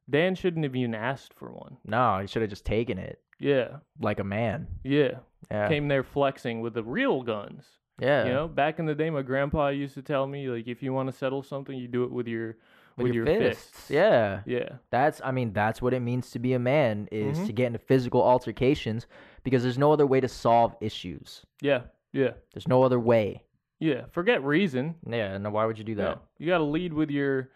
Dan 0.10 0.36
shouldn't 0.36 0.66
have 0.66 0.76
even 0.76 0.94
asked 0.96 1.34
for 1.34 1.50
one. 1.54 1.78
No, 1.86 2.20
he 2.20 2.28
should 2.28 2.42
have 2.42 2.50
just 2.50 2.66
taken 2.66 2.98
it 2.98 3.20
Yeah, 3.40 3.78
like 4.02 4.20
a 4.20 4.24
man. 4.26 4.68
yeah. 4.84 5.20
Yeah. 5.50 5.68
Came 5.70 5.88
there 5.88 6.04
flexing 6.04 6.62
with 6.62 6.74
the 6.74 6.84
real 6.84 7.24
guns. 7.24 7.66
Yeah. 8.02 8.26
You 8.26 8.34
know, 8.34 8.48
back 8.48 8.80
in 8.80 8.86
the 8.86 8.96
day, 8.96 9.10
my 9.10 9.22
grandpa 9.22 9.70
used 9.70 9.94
to 9.94 10.02
tell 10.02 10.28
me 10.28 10.48
like, 10.50 10.68
if 10.68 10.82
you 10.84 10.92
want 10.92 11.10
to 11.10 11.18
settle 11.18 11.44
something, 11.44 11.78
you 11.78 11.88
do 11.88 12.04
it 12.04 12.12
with 12.12 12.28
your 12.28 12.58
with, 12.98 13.14
your, 13.14 13.26
your, 13.26 13.40
fists. 13.40 13.70
fists. 13.70 13.90
Yeah. 13.92 14.42
Yeah. 14.46 14.68
That's 14.90 15.22
I 15.24 15.32
mean 15.32 15.54
that's 15.54 15.82
what 15.82 15.94
it 15.94 16.02
means 16.02 16.30
to 16.32 16.40
be 16.40 16.54
a 16.54 16.60
man 16.60 17.08
is 17.12 17.38
Mhm. 17.40 17.46
to 17.48 17.54
get 17.54 17.68
into 17.68 17.80
physical 17.80 18.22
altercations 18.22 19.08
because 19.44 19.64
there's 19.64 19.78
no 19.78 19.94
other 19.94 20.06
way 20.06 20.20
to 20.20 20.28
solve 20.28 20.76
issues. 20.82 21.46
Yeah. 21.62 21.84
Yeah. 22.12 22.32
There's 22.54 22.68
no 22.68 22.84
other 22.84 23.00
way. 23.00 23.44
Yeah. 23.80 24.06
Forget 24.12 24.44
reason. 24.44 24.96
Yeah, 25.08 25.38
no 25.38 25.50
why 25.52 25.66
would 25.66 25.78
you 25.78 25.84
do 25.86 25.96
that? 25.96 26.20
You 26.38 26.48
got 26.48 26.58
to 26.60 26.66
lead 26.66 26.94
with 26.94 27.10
your, 27.10 27.50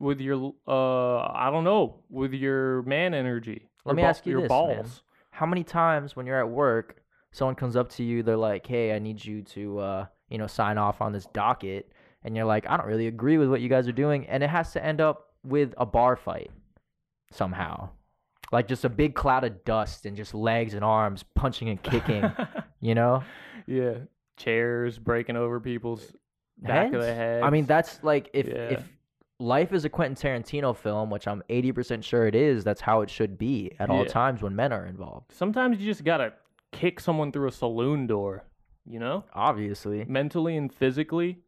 with 0.00 0.20
your, 0.20 0.54
uh, 0.66 1.18
I 1.32 1.50
don't 1.52 1.64
know, 1.64 2.00
with 2.08 2.32
your 2.32 2.82
man 2.82 3.14
energy. 3.14 3.68
Let 3.84 3.94
me 3.94 4.02
ba- 4.02 4.08
ask 4.08 4.26
you 4.26 4.32
your 4.32 4.40
this, 4.42 4.48
balls. 4.48 4.76
man. 4.76 4.86
How 5.30 5.46
many 5.46 5.62
times 5.64 6.16
when 6.16 6.26
you're 6.26 6.40
at 6.40 6.48
work, 6.48 7.02
someone 7.32 7.54
comes 7.54 7.76
up 7.76 7.88
to 7.90 8.02
you, 8.02 8.22
they're 8.22 8.36
like, 8.36 8.66
"Hey, 8.66 8.92
I 8.94 8.98
need 8.98 9.24
you 9.24 9.42
to 9.42 9.78
uh, 9.78 10.06
you 10.28 10.38
know, 10.38 10.46
sign 10.46 10.78
off 10.78 11.00
on 11.00 11.12
this 11.12 11.26
docket." 11.26 11.92
And 12.24 12.34
you're 12.36 12.44
like, 12.44 12.68
"I 12.68 12.76
don't 12.76 12.86
really 12.86 13.06
agree 13.06 13.38
with 13.38 13.48
what 13.48 13.60
you 13.60 13.68
guys 13.68 13.86
are 13.88 13.92
doing." 13.92 14.26
And 14.26 14.42
it 14.42 14.50
has 14.50 14.72
to 14.72 14.84
end 14.84 15.00
up 15.00 15.26
with 15.44 15.72
a 15.78 15.86
bar 15.86 16.16
fight 16.16 16.50
somehow. 17.30 17.90
Like 18.50 18.66
just 18.66 18.84
a 18.84 18.88
big 18.88 19.14
cloud 19.14 19.44
of 19.44 19.64
dust 19.64 20.06
and 20.06 20.16
just 20.16 20.34
legs 20.34 20.72
and 20.74 20.82
arms 20.84 21.24
punching 21.34 21.68
and 21.68 21.82
kicking, 21.82 22.24
you 22.80 22.94
know? 22.94 23.22
yeah. 23.66 23.94
Chairs 24.38 24.98
breaking 24.98 25.36
over 25.36 25.58
people's 25.60 26.12
back 26.58 26.92
of 26.94 27.00
the 27.02 27.12
head. 27.14 27.42
I 27.42 27.50
mean, 27.50 27.66
that's 27.66 28.02
like 28.02 28.30
if 28.32 28.46
Yeah. 28.46 28.54
if 28.54 28.88
life 29.40 29.72
is 29.72 29.84
a 29.84 29.88
Quentin 29.90 30.14
Tarantino 30.16 30.74
film, 30.74 31.10
which 31.10 31.26
I'm 31.28 31.42
80% 31.50 32.02
sure 32.04 32.26
it 32.26 32.34
is, 32.34 32.64
that's 32.64 32.80
how 32.80 33.02
it 33.02 33.10
should 33.10 33.36
be 33.36 33.72
at 33.78 33.90
all 33.90 34.02
Yeah. 34.02 34.08
times 34.08 34.40
when 34.42 34.54
men 34.56 34.72
are 34.72 34.86
involved. 34.86 35.32
sometimes 35.32 35.78
you 35.78 35.86
just 35.86 36.04
gotta 36.04 36.32
kick 36.72 37.00
someone 37.00 37.32
through 37.32 37.48
a 37.48 37.52
saloon 37.52 38.06
door. 38.06 38.44
You 38.86 38.98
know, 38.98 39.24
Obviously. 39.34 40.04
mentally 40.06 40.56
and 40.56 40.72
physically. 40.72 41.40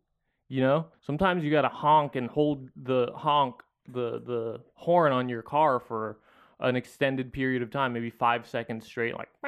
You 0.48 0.60
know, 0.62 0.86
sometimes 1.00 1.42
you 1.44 1.50
gotta 1.50 1.68
honk 1.68 2.16
and 2.16 2.28
hold 2.28 2.68
the 2.76 3.12
honk 3.14 3.54
the 3.88 4.20
the 4.20 4.60
horn 4.74 5.12
on 5.12 5.28
your 5.28 5.42
car 5.42 5.80
for 5.80 6.18
an 6.60 6.76
extended 6.76 7.32
period 7.32 7.62
of 7.62 7.70
time, 7.70 7.92
maybe 7.94 8.10
five 8.10 8.46
seconds 8.46 8.84
straight, 8.84 9.14
like 9.16 9.28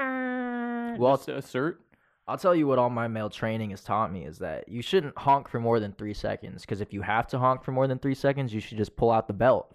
Well, 0.98 1.16
just 1.16 1.26
to 1.26 1.36
assert. 1.36 1.80
I'll 2.28 2.38
tell 2.38 2.54
you 2.54 2.66
what 2.66 2.78
all 2.78 2.88
my 2.88 3.08
male 3.08 3.28
training 3.28 3.70
has 3.70 3.82
taught 3.82 4.12
me 4.12 4.24
is 4.24 4.38
that 4.38 4.68
you 4.68 4.80
shouldn't 4.80 5.18
honk 5.18 5.48
for 5.48 5.58
more 5.60 5.80
than 5.80 5.92
three 5.92 6.14
seconds. 6.14 6.62
Because 6.62 6.80
if 6.80 6.92
you 6.92 7.02
have 7.02 7.26
to 7.28 7.38
honk 7.38 7.62
for 7.64 7.72
more 7.72 7.88
than 7.88 7.98
three 7.98 8.14
seconds, 8.14 8.54
you 8.54 8.60
should 8.60 8.78
just 8.78 8.94
pull 8.96 9.10
out 9.10 9.26
the 9.26 9.32
belt. 9.34 9.74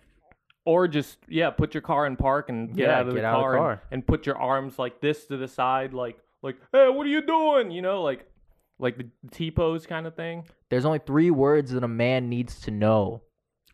Or 0.68 0.86
just 0.88 1.18
yeah, 1.30 1.50
put 1.50 1.74
your 1.74 1.82
car 1.82 2.06
in 2.08 2.18
park 2.18 2.50
and 2.50 2.76
get 2.76 2.88
Yeah, 2.90 3.00
out 3.00 3.08
of 3.08 3.14
get 3.14 3.22
the 3.22 3.26
out 3.28 3.36
of 3.36 3.40
the 3.40 3.44
car, 3.44 3.54
and- 3.54 3.62
car. 3.62 3.82
And, 3.92 4.06
put 4.06 4.26
your 4.26 4.38
arms 4.38 4.78
like 4.78 5.00
this 5.00 5.26
to 5.28 5.38
the 5.38 5.48
side, 5.48 5.94
like 5.94 6.18
like 6.44 6.58
hey, 6.74 6.90
what 6.90 7.08
are 7.08 7.10
you 7.10 7.22
doing? 7.26 7.72
You 7.72 7.82
know, 7.82 8.02
like 8.04 8.26
like 8.78 8.98
the 8.98 9.08
T 9.32 9.50
pose 9.50 9.86
kind 9.88 10.06
of 10.06 10.14
thing. 10.16 10.46
There's 10.70 10.84
only 10.84 11.00
three 11.00 11.32
words 11.32 11.72
that 11.72 11.84
a 11.86 11.88
man 11.88 12.28
needs 12.28 12.60
to 12.62 12.72
know, 12.72 13.22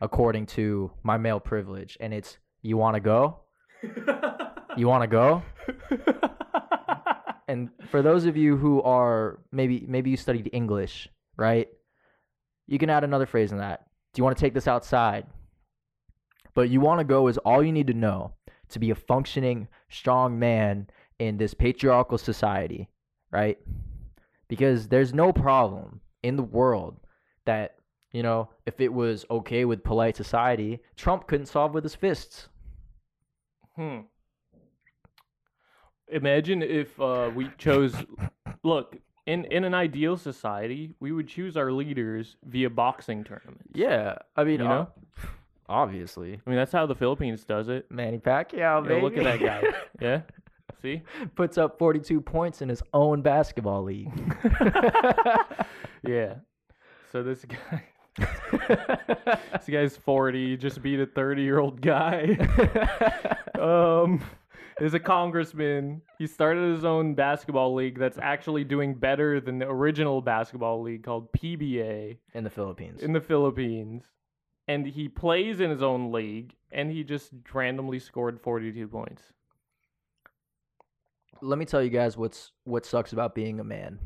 according 0.02 0.46
to 0.58 0.92
my 1.02 1.18
male 1.18 1.40
privilege, 1.40 1.98
and 2.00 2.14
it's 2.14 2.38
"You 2.62 2.78
want 2.78 2.94
to 2.96 3.00
go? 3.02 3.40
You 4.78 4.88
want 4.88 5.02
to 5.04 5.08
go?" 5.08 5.42
And 7.48 7.70
for 7.90 8.02
those 8.02 8.26
of 8.26 8.38
you 8.38 8.56
who 8.56 8.82
are 8.84 9.40
maybe 9.52 9.84
maybe 9.88 10.10
you 10.12 10.18
studied 10.18 10.50
English, 10.54 11.10
right? 11.38 11.68
You 12.68 12.80
can 12.80 12.90
add 12.90 13.04
another 13.04 13.26
phrase 13.26 13.52
in 13.52 13.58
that. 13.58 13.86
Do 14.14 14.20
you 14.20 14.24
want 14.24 14.38
to 14.38 14.42
take 14.42 14.54
this 14.54 14.68
outside? 14.68 15.26
But 16.54 16.70
you 16.70 16.80
want 16.80 17.00
to 17.00 17.04
go 17.04 17.28
is 17.28 17.38
all 17.40 17.64
you 17.64 17.72
need 17.72 17.88
to 17.88 17.94
know 17.94 18.34
to 18.70 18.80
be 18.80 18.90
a 18.90 18.96
functioning, 18.96 19.68
strong 19.90 20.38
man 20.38 20.88
in 21.20 21.38
this 21.38 21.54
patriarchal 21.54 22.18
society, 22.18 22.90
right? 23.32 23.58
Because 24.48 24.88
there's 24.88 25.14
no 25.14 25.32
problem 25.32 26.02
in 26.22 26.36
the 26.36 26.44
world 26.44 27.00
that, 27.46 27.76
you 28.12 28.24
know, 28.24 28.50
if 28.66 28.80
it 28.80 28.92
was 28.92 29.26
okay 29.30 29.66
with 29.66 29.84
polite 29.84 30.16
society, 30.16 30.80
Trump 30.96 31.28
couldn't 31.28 31.48
solve 31.48 31.74
with 31.74 31.84
his 31.84 31.96
fists. 31.96 32.48
Hmm. 33.76 34.02
Imagine 36.10 36.62
if 36.62 37.00
uh, 37.00 37.32
we 37.34 37.50
chose. 37.58 37.96
Look, 38.64 38.98
in 39.26 39.46
in 39.46 39.64
an 39.64 39.74
ideal 39.74 40.18
society, 40.18 40.94
we 41.00 41.12
would 41.12 41.28
choose 41.28 41.58
our 41.58 41.72
leaders 41.72 42.36
via 42.44 42.70
boxing 42.70 43.24
tournaments. 43.24 43.72
Yeah, 43.74 44.18
I 44.36 44.44
mean, 44.44 44.60
You 44.60 44.68
know? 44.68 44.88
Obviously, 45.70 46.40
I 46.46 46.50
mean, 46.50 46.58
that's 46.58 46.72
how 46.72 46.86
the 46.86 46.96
Philippines 46.96 47.44
does 47.46 47.70
it. 47.70 47.86
Manny 47.90 48.18
Pacquiao, 48.18 48.88
Yeah, 48.90 49.02
look 49.02 49.18
at 49.18 49.24
that 49.24 49.40
guy. 49.40 49.64
Yeah. 50.02 50.22
See. 50.82 51.02
Puts 51.36 51.58
up 51.58 51.78
42 51.80 52.20
points 52.22 52.62
in 52.62 52.70
his 52.70 52.82
own 52.94 53.22
basketball 53.22 53.84
league. 53.84 54.12
Yeah. 56.06 56.36
So 57.14 57.24
this 57.24 57.46
guy. 57.46 57.84
This 59.54 59.68
guy's 59.70 59.96
forty. 59.98 60.58
Just 60.58 60.82
beat 60.84 61.00
a 61.00 61.06
thirty-year-old 61.06 61.82
guy. 61.82 62.38
um, 63.60 64.22
is 64.82 64.94
a 64.94 65.00
congressman. 65.00 66.02
He 66.20 66.28
started 66.28 66.76
his 66.76 66.84
own 66.84 67.16
basketball 67.16 67.74
league 67.74 67.98
that's 67.98 68.18
actually 68.22 68.66
doing 68.66 68.96
better 68.96 69.40
than 69.40 69.60
the 69.60 69.70
original 69.70 70.22
basketball 70.22 70.82
league 70.82 71.04
called 71.04 71.32
PBA 71.32 72.18
in 72.34 72.44
the 72.44 72.50
Philippines. 72.50 73.02
in 73.02 73.14
the 73.14 73.22
Philippines. 73.22 74.04
And 74.68 74.86
he 74.86 75.10
plays 75.10 75.60
in 75.60 75.70
his 75.70 75.84
own 75.84 76.12
league, 76.12 76.54
and 76.72 76.92
he 76.92 77.04
just 77.04 77.32
randomly 77.54 78.00
scored 78.00 78.40
42 78.42 78.88
points. 78.88 79.22
Let 81.42 81.60
me 81.60 81.66
tell 81.66 81.84
you 81.84 81.90
guys 81.90 82.16
what's 82.16 82.52
what 82.64 82.86
sucks 82.86 83.12
about 83.12 83.36
being 83.36 83.60
a 83.60 83.64
man. 83.66 84.00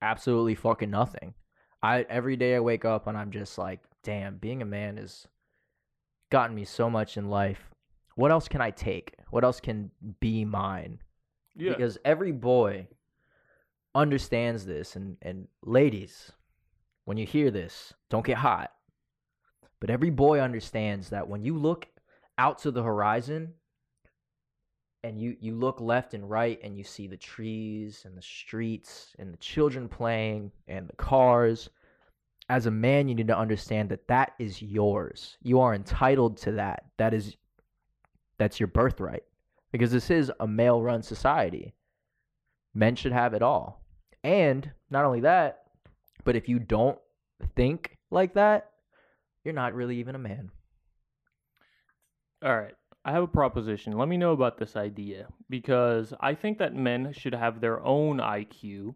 Absolutely 0.00 0.54
fucking 0.54 0.90
nothing. 0.90 1.34
I 1.82 2.02
every 2.08 2.36
day 2.36 2.54
I 2.54 2.60
wake 2.60 2.84
up 2.84 3.08
and 3.08 3.18
I'm 3.18 3.32
just 3.32 3.58
like, 3.58 3.80
damn, 4.04 4.36
being 4.36 4.62
a 4.62 4.66
man 4.66 4.96
has 4.96 5.26
gotten 6.30 6.54
me 6.54 6.64
so 6.64 6.88
much 6.88 7.16
in 7.16 7.28
life. 7.28 7.70
What 8.14 8.30
else 8.30 8.46
can 8.46 8.60
I 8.60 8.70
take? 8.70 9.14
What 9.30 9.42
else 9.42 9.58
can 9.58 9.90
be 10.20 10.44
mine? 10.44 11.00
Yeah. 11.58 11.72
because 11.72 11.98
every 12.04 12.30
boy 12.30 12.86
understands 13.94 14.64
this 14.64 14.94
and 14.94 15.16
and 15.22 15.48
ladies 15.64 16.30
when 17.04 17.16
you 17.16 17.26
hear 17.26 17.50
this 17.50 17.92
don't 18.10 18.24
get 18.24 18.36
hot 18.36 18.70
but 19.80 19.90
every 19.90 20.10
boy 20.10 20.40
understands 20.40 21.10
that 21.10 21.28
when 21.28 21.42
you 21.42 21.56
look 21.56 21.86
out 22.36 22.58
to 22.58 22.70
the 22.70 22.82
horizon 22.82 23.52
and 25.04 25.20
you 25.20 25.36
you 25.40 25.54
look 25.54 25.80
left 25.80 26.14
and 26.14 26.28
right 26.28 26.58
and 26.62 26.76
you 26.76 26.84
see 26.84 27.06
the 27.06 27.16
trees 27.16 28.02
and 28.04 28.16
the 28.16 28.22
streets 28.22 29.14
and 29.18 29.32
the 29.32 29.38
children 29.38 29.88
playing 29.88 30.50
and 30.66 30.88
the 30.88 30.96
cars 30.96 31.70
as 32.48 32.66
a 32.66 32.70
man 32.70 33.08
you 33.08 33.14
need 33.14 33.28
to 33.28 33.38
understand 33.38 33.88
that 33.88 34.06
that 34.08 34.32
is 34.38 34.60
yours 34.60 35.36
you 35.42 35.60
are 35.60 35.74
entitled 35.74 36.36
to 36.36 36.52
that 36.52 36.84
that 36.96 37.14
is 37.14 37.36
that's 38.38 38.58
your 38.58 38.68
birthright 38.68 39.24
because 39.72 39.90
this 39.90 40.10
is 40.10 40.32
a 40.40 40.46
male 40.46 40.80
run 40.80 41.02
society. 41.02 41.74
Men 42.74 42.96
should 42.96 43.12
have 43.12 43.34
it 43.34 43.42
all. 43.42 43.82
And 44.24 44.70
not 44.90 45.04
only 45.04 45.20
that, 45.20 45.64
but 46.24 46.36
if 46.36 46.48
you 46.48 46.58
don't 46.58 46.98
think 47.56 47.96
like 48.10 48.34
that, 48.34 48.70
you're 49.44 49.54
not 49.54 49.74
really 49.74 49.96
even 49.98 50.14
a 50.14 50.18
man. 50.18 50.50
All 52.44 52.56
right. 52.56 52.74
I 53.04 53.12
have 53.12 53.22
a 53.22 53.28
proposition. 53.28 53.96
Let 53.96 54.08
me 54.08 54.16
know 54.16 54.32
about 54.32 54.58
this 54.58 54.76
idea 54.76 55.28
because 55.48 56.12
I 56.20 56.34
think 56.34 56.58
that 56.58 56.74
men 56.74 57.12
should 57.12 57.34
have 57.34 57.60
their 57.60 57.82
own 57.82 58.18
IQ 58.18 58.94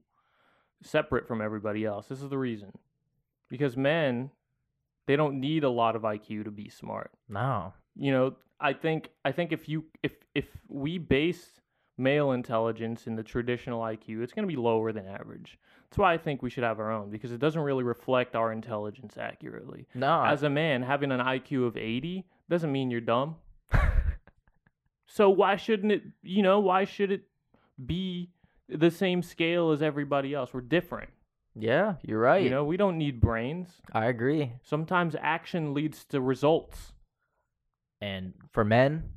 separate 0.83 1.27
from 1.27 1.41
everybody 1.41 1.85
else. 1.85 2.09
This 2.09 2.21
is 2.21 2.29
the 2.29 2.39
reason. 2.39 2.73
Because 3.49 3.76
men, 3.76 4.31
they 5.07 5.17
don't 5.17 5.41
need 5.41 5.65
a 5.65 5.71
lot 5.71 5.97
of 5.97 6.02
IQ 6.02 6.45
to 6.45 6.50
be 6.50 6.69
smart. 6.69 7.11
No. 7.28 7.73
You 7.97 8.13
know, 8.13 8.37
I 8.61 8.73
think 8.73 9.11
I 9.25 9.33
think 9.33 9.52
if 9.52 9.69
you 9.69 9.85
if 10.02 10.13
if 10.35 10.47
we 10.69 10.99
base 10.99 11.61
male 11.99 12.33
intelligence 12.33 13.07
in 13.07 13.17
the 13.17 13.23
traditional 13.23 13.81
IQ, 13.81 14.23
it's 14.23 14.33
going 14.33 14.47
to 14.47 14.55
be 14.55 14.61
lower 14.61 14.93
than 14.93 15.07
average. 15.07 15.59
That's 15.93 15.99
why 15.99 16.15
I 16.15 16.17
think 16.17 16.41
we 16.41 16.49
should 16.49 16.65
have 16.65 16.81
our 16.81 16.91
own 16.91 17.11
because 17.11 17.33
it 17.33 17.39
doesn't 17.39 17.61
really 17.61 17.85
reflect 17.85 18.35
our 18.35 18.50
intelligence 18.50 19.19
accurately. 19.19 19.87
No. 19.95 20.25
As 20.25 20.43
a 20.43 20.49
man, 20.49 20.83
having 20.83 21.13
an 21.13 21.21
IQ 21.21 21.67
of 21.67 21.76
80 21.76 22.25
doesn't 22.49 22.73
mean 22.73 22.91
you're 22.91 23.02
dumb. 23.02 23.37
So 25.07 25.28
why 25.28 25.57
shouldn't 25.57 25.93
it, 25.93 26.02
you 26.23 26.43
know, 26.43 26.61
why 26.61 26.87
should 26.87 27.13
it 27.13 27.25
be 27.85 28.31
the 28.71 28.91
same 28.91 29.23
scale 29.23 29.71
as 29.73 29.83
everybody 29.83 30.33
else? 30.33 30.55
We're 30.55 30.63
different. 30.63 31.11
yeah, 31.55 31.97
you're 32.00 32.19
right. 32.19 32.43
You 32.43 32.49
know, 32.49 32.65
we 32.65 32.78
don't 32.78 32.97
need 32.97 33.21
brains. 33.21 33.69
I 33.93 34.07
agree. 34.07 34.52
Sometimes 34.63 35.15
action 35.21 35.75
leads 35.75 36.07
to 36.07 36.23
results. 36.23 36.95
And 38.00 38.33
for 38.52 38.65
men, 38.65 39.11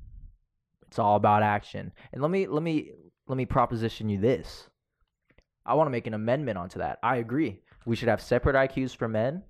it's 0.90 1.00
all 1.00 1.16
about 1.16 1.44
action. 1.44 1.94
And 2.12 2.22
let 2.22 2.30
me 2.30 2.46
let 2.46 2.62
me 2.62 2.92
let 3.30 3.38
me 3.38 3.46
proposition 3.46 4.10
you 4.10 4.20
this. 4.20 4.68
I 5.65 5.73
want 5.73 5.88
to 5.88 5.91
make 5.91 6.08
an 6.08 6.13
amendment 6.13 6.58
onto 6.58 6.80
that. 6.80 6.99
I 7.01 7.17
agree. 7.17 7.62
We 7.86 7.95
should 7.95 8.10
have 8.10 8.21
separate 8.21 8.56
IQs 8.56 8.95
for 8.95 9.08
men 9.08 9.43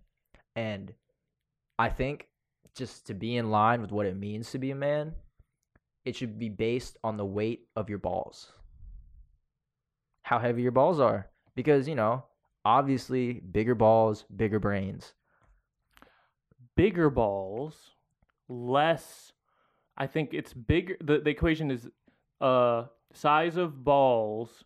and 0.55 0.93
I 1.77 1.89
think 1.89 2.27
just 2.75 3.07
to 3.07 3.13
be 3.13 3.37
in 3.37 3.49
line 3.51 3.81
with 3.81 3.91
what 3.91 4.05
it 4.05 4.17
means 4.17 4.51
to 4.51 4.59
be 4.59 4.71
a 4.71 4.75
man, 4.75 5.13
it 6.03 6.15
should 6.15 6.37
be 6.37 6.49
based 6.49 6.97
on 7.03 7.17
the 7.17 7.25
weight 7.25 7.67
of 7.75 7.89
your 7.89 7.99
balls. 7.99 8.51
How 10.23 10.39
heavy 10.39 10.61
your 10.61 10.71
balls 10.71 10.99
are 10.99 11.29
because, 11.55 11.87
you 11.87 11.95
know, 11.95 12.23
obviously 12.63 13.33
bigger 13.33 13.75
balls, 13.75 14.25
bigger 14.35 14.59
brains. 14.59 15.13
Bigger 16.75 17.09
balls, 17.09 17.91
less 18.49 19.31
I 19.97 20.07
think 20.07 20.33
it's 20.33 20.53
bigger 20.53 20.97
the, 21.01 21.19
the 21.19 21.29
equation 21.29 21.71
is 21.71 21.87
uh 22.41 22.85
size 23.13 23.55
of 23.55 23.83
balls 23.83 24.63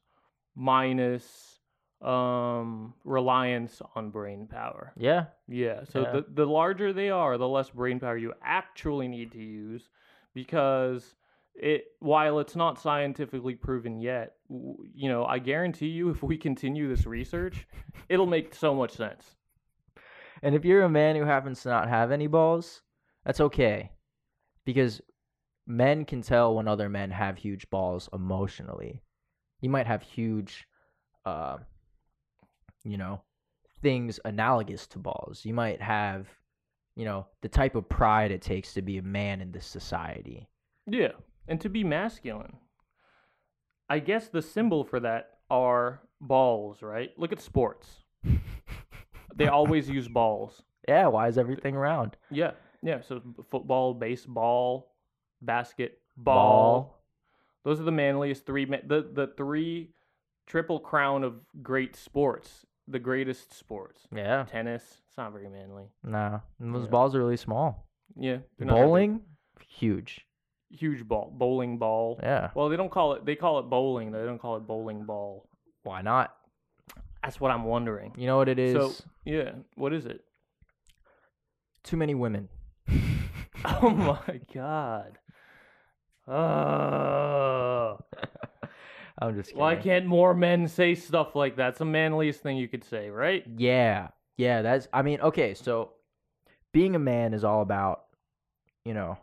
minus 0.59 1.59
um 2.01 2.93
reliance 3.05 3.81
on 3.95 4.09
brain 4.09 4.45
power. 4.47 4.93
Yeah. 4.97 5.25
Yeah. 5.47 5.83
So 5.85 6.01
Yeah. 6.01 6.11
the 6.11 6.25
the 6.33 6.45
larger 6.45 6.93
they 6.93 7.09
are, 7.09 7.37
the 7.37 7.47
less 7.47 7.69
brain 7.69 7.99
power 7.99 8.17
you 8.17 8.33
actually 8.43 9.07
need 9.07 9.31
to 9.31 9.41
use 9.41 9.89
because 10.33 11.15
it 11.55 11.85
while 11.99 12.39
it's 12.39 12.55
not 12.55 12.79
scientifically 12.79 13.55
proven 13.55 13.99
yet, 13.99 14.33
w- 14.49 14.77
you 14.93 15.09
know, 15.09 15.25
I 15.25 15.39
guarantee 15.39 15.87
you 15.87 16.09
if 16.15 16.21
we 16.23 16.37
continue 16.37 16.87
this 16.89 17.05
research, 17.05 17.67
it'll 18.09 18.25
make 18.27 18.53
so 18.53 18.75
much 18.75 18.91
sense. 18.91 19.35
And 20.41 20.55
if 20.55 20.63
you're 20.63 20.83
a 20.83 20.89
man 20.89 21.15
who 21.15 21.23
happens 21.23 21.61
to 21.63 21.69
not 21.69 21.89
have 21.89 22.11
any 22.11 22.27
balls, 22.27 22.81
that's 23.25 23.41
okay. 23.41 23.91
Because 24.65 25.01
men 25.67 26.05
can 26.05 26.21
tell 26.21 26.55
when 26.55 26.67
other 26.67 26.87
men 26.89 27.11
have 27.11 27.37
huge 27.37 27.69
balls 27.69 28.09
emotionally. 28.13 29.03
You 29.61 29.69
might 29.69 29.87
have 29.87 30.01
huge 30.01 30.67
uh 31.25 31.57
you 32.83 32.97
know, 32.97 33.21
things 33.81 34.19
analogous 34.25 34.87
to 34.87 34.99
balls. 34.99 35.45
You 35.45 35.53
might 35.53 35.81
have, 35.81 36.27
you 36.95 37.05
know, 37.05 37.27
the 37.41 37.49
type 37.49 37.75
of 37.75 37.87
pride 37.89 38.31
it 38.31 38.41
takes 38.41 38.73
to 38.73 38.81
be 38.81 38.97
a 38.97 39.01
man 39.01 39.41
in 39.41 39.51
this 39.51 39.65
society. 39.65 40.47
Yeah. 40.87 41.11
And 41.47 41.59
to 41.61 41.69
be 41.69 41.83
masculine. 41.83 42.57
I 43.89 43.99
guess 43.99 44.27
the 44.27 44.41
symbol 44.41 44.83
for 44.83 44.99
that 44.99 45.39
are 45.49 46.01
balls, 46.21 46.81
right? 46.81 47.09
Look 47.17 47.31
at 47.31 47.41
sports. 47.41 47.87
they 49.35 49.47
always 49.47 49.89
use 49.89 50.07
balls. 50.07 50.61
Yeah, 50.87 51.07
why 51.07 51.27
is 51.27 51.37
everything 51.37 51.75
round? 51.75 52.17
Yeah, 52.29 52.51
yeah. 52.83 53.01
So 53.01 53.21
football, 53.49 53.93
baseball, 53.93 54.93
basketball. 55.41 55.95
Ball. 56.17 56.98
Those 57.63 57.79
are 57.79 57.83
the 57.83 57.91
manliest 57.91 58.45
three. 58.45 58.65
The 58.65 59.07
the 59.11 59.31
three 59.37 59.91
triple 60.47 60.79
crown 60.79 61.23
of 61.23 61.35
great 61.61 61.95
sports. 61.95 62.65
The 62.87 62.99
greatest 62.99 63.53
sports. 63.53 64.01
Yeah. 64.15 64.45
Tennis. 64.49 64.83
It's 65.07 65.17
not 65.17 65.31
very 65.31 65.49
manly. 65.49 65.85
No. 66.03 66.41
Those 66.59 66.85
Yeah. 66.85 66.89
balls 66.89 67.13
are 67.15 67.19
really 67.19 67.37
small. 67.37 67.85
Yeah. 68.15 68.37
they're 68.57 68.65
not 68.65 68.73
that 68.75 68.79
big. 68.81 68.85
Bowling, 68.87 69.21
huge. 69.67 70.25
Huge 70.71 71.07
ball. 71.07 71.31
Bowling 71.35 71.77
ball. 71.77 72.19
Yeah. 72.23 72.49
Well, 72.55 72.69
they 72.69 72.77
don't 72.77 72.89
call 72.91 73.13
it. 73.13 73.25
They 73.25 73.35
call 73.35 73.59
it 73.59 73.63
bowling. 73.63 74.11
They 74.11 74.23
don't 74.25 74.39
call 74.39 74.57
it 74.57 74.61
bowling 74.65 75.05
ball. 75.05 75.47
Why 75.83 76.01
not? 76.01 76.33
That's 77.23 77.39
what 77.39 77.51
I'm 77.51 77.63
wondering. 77.65 78.13
You 78.17 78.25
know 78.27 78.37
what 78.37 78.49
it 78.49 78.57
is? 78.57 78.73
So 78.73 79.05
yeah, 79.25 79.51
what 79.75 79.93
is 79.93 80.05
it? 80.07 80.21
Too 81.83 81.97
many 81.97 82.15
women. 82.15 82.49
Oh 83.65 83.89
my 83.89 84.39
god. 84.53 85.18
Oh. 86.29 87.97
I'm 89.21 89.35
just 89.35 89.49
kidding. 89.49 89.59
Why 89.59 89.75
can't 89.75 90.05
more 90.05 90.33
men 90.33 90.67
say 90.67 90.95
stuff 90.95 91.35
like 91.35 91.57
that? 91.57 91.69
It's 91.69 91.79
the 91.79 91.85
manliest 91.85 92.41
thing 92.41 92.57
you 92.57 92.67
could 92.67 92.83
say, 92.83 93.09
right? 93.09 93.43
Yeah. 93.57 94.09
Yeah, 94.37 94.61
that's 94.61 94.87
I 94.93 95.01
mean, 95.01 95.19
okay, 95.19 95.53
so 95.53 95.91
being 96.71 96.95
a 96.95 96.99
man 96.99 97.33
is 97.33 97.43
all 97.43 97.61
about, 97.61 98.05
you 98.85 98.93
know, 98.93 99.17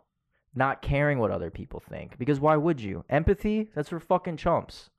not 0.53 0.81
caring 0.81 1.17
what 1.17 1.31
other 1.31 1.49
people 1.49 1.79
think. 1.79 2.17
Because 2.19 2.39
why 2.39 2.55
would 2.57 2.81
you? 2.81 3.03
Empathy, 3.09 3.69
that's 3.73 3.89
for 3.89 3.99
fucking 3.99 4.37
chumps. 4.37 4.89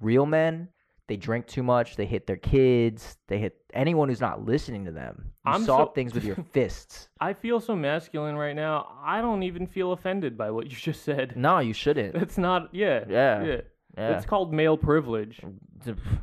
Real 0.00 0.26
men, 0.26 0.68
they 1.08 1.16
drink 1.16 1.46
too 1.46 1.62
much, 1.62 1.96
they 1.96 2.04
hit 2.06 2.26
their 2.26 2.36
kids, 2.36 3.16
they 3.28 3.38
hit 3.38 3.56
anyone 3.72 4.08
who's 4.08 4.20
not 4.20 4.44
listening 4.44 4.84
to 4.86 4.90
them. 4.92 5.32
You 5.46 5.52
I'm 5.52 5.64
solve 5.64 5.88
so- 5.88 5.92
things 5.92 6.14
with 6.14 6.24
your 6.24 6.36
fists. 6.52 7.08
I 7.20 7.32
feel 7.32 7.60
so 7.60 7.76
masculine 7.76 8.36
right 8.36 8.56
now. 8.56 8.98
I 9.04 9.20
don't 9.20 9.42
even 9.44 9.66
feel 9.66 9.92
offended 9.92 10.36
by 10.36 10.50
what 10.50 10.64
you 10.70 10.76
just 10.76 11.02
said. 11.04 11.34
No, 11.36 11.60
you 11.60 11.72
shouldn't. 11.72 12.14
That's 12.18 12.38
not. 12.38 12.74
Yeah. 12.74 13.04
Yeah. 13.08 13.44
Yeah. 13.44 13.60
Yeah. 13.96 14.16
It's 14.16 14.26
called 14.26 14.52
male 14.52 14.76
privilege. 14.76 15.40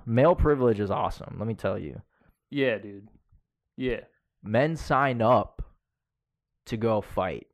Male 0.05 0.35
privilege 0.35 0.79
is 0.79 0.91
awesome, 0.91 1.35
let 1.39 1.47
me 1.47 1.53
tell 1.55 1.79
you. 1.79 2.01
Yeah, 2.51 2.77
dude. 2.77 3.07
Yeah. 3.77 4.01
men 4.43 4.75
sign 4.75 5.21
up 5.21 5.61
to 6.67 6.77
go 6.77 7.01
fight 7.01 7.47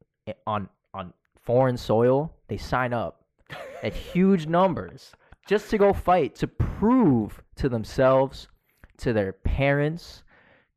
on 0.46 0.68
on 0.94 1.13
foreign 1.44 1.78
soil. 1.78 2.34
They 2.48 2.58
sign 2.58 2.94
up 2.94 3.24
at 3.84 3.94
huge 4.13 4.48
numbers 4.48 5.12
just 5.49 5.71
to 5.71 5.79
go 5.79 5.91
fight 5.91 6.35
to 6.35 6.47
prove 6.47 7.41
to 7.55 7.67
themselves, 7.67 8.47
to 8.97 9.13
their 9.13 9.33
parents, 9.33 10.21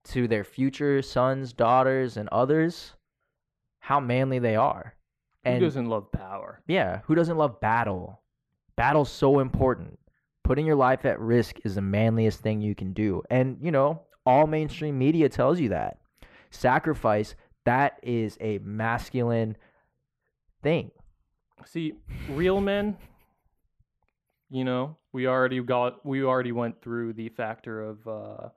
to 0.02 0.26
their 0.26 0.44
future 0.44 1.02
sons, 1.02 1.52
daughters, 1.52 2.16
and 2.16 2.26
others 2.30 2.94
how 3.80 4.00
manly 4.00 4.38
they 4.38 4.56
are. 4.56 4.94
And 5.44 5.58
Who 5.58 5.66
doesn't 5.66 5.90
love 5.90 6.10
power? 6.10 6.62
yeah, 6.66 7.00
who 7.04 7.14
doesn't 7.14 7.36
love 7.36 7.60
battle? 7.60 8.22
Battle's 8.74 9.12
so 9.12 9.40
important. 9.40 9.98
Putting 10.42 10.64
your 10.64 10.76
life 10.76 11.04
at 11.04 11.20
risk 11.20 11.56
is 11.64 11.74
the 11.74 11.82
manliest 11.82 12.40
thing 12.40 12.62
you 12.62 12.74
can 12.74 12.94
do. 12.94 13.22
And, 13.28 13.58
you 13.60 13.72
know, 13.72 14.00
all 14.24 14.46
mainstream 14.46 14.98
media 14.98 15.28
tells 15.28 15.60
you 15.60 15.68
that. 15.68 15.98
Sacrifice, 16.50 17.34
that 17.66 17.98
is 18.02 18.38
a 18.40 18.58
masculine 18.58 19.58
thing. 20.62 20.92
See, 21.66 21.92
real 22.30 22.62
men. 22.62 22.96
You 24.52 24.64
know, 24.64 24.98
we 25.14 25.26
already 25.26 25.62
got. 25.62 26.04
We 26.04 26.22
already 26.24 26.52
went 26.52 26.82
through 26.82 27.14
the 27.14 27.30
factor 27.30 27.82
of 27.82 28.06
uh, 28.06 28.48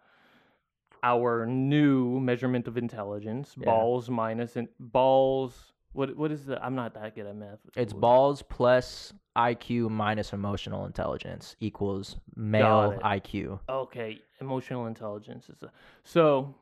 our 1.02 1.46
new 1.46 2.20
measurement 2.20 2.68
of 2.68 2.76
intelligence. 2.78 3.56
Yeah. 3.58 3.64
Balls 3.66 4.10
minus 4.10 4.58
in, 4.58 4.68
balls. 4.78 5.72
What 5.94 6.18
what 6.18 6.34
is 6.34 6.46
the? 6.46 6.62
I'm 6.62 6.76
not 6.76 6.96
that 6.96 7.16
good 7.16 7.26
at 7.26 7.36
math. 7.38 7.60
It's 7.78 7.94
What- 7.94 8.02
balls 8.02 8.42
plus 8.42 9.14
IQ 9.38 9.90
minus 9.90 10.34
emotional 10.34 10.86
intelligence 10.86 11.56
equals 11.62 12.18
male. 12.36 13.00
IQ. 13.02 13.62
Okay, 13.70 14.20
emotional 14.42 14.88
intelligence 14.88 15.50
is 15.50 15.64
a, 15.64 15.72
so. 16.04 16.56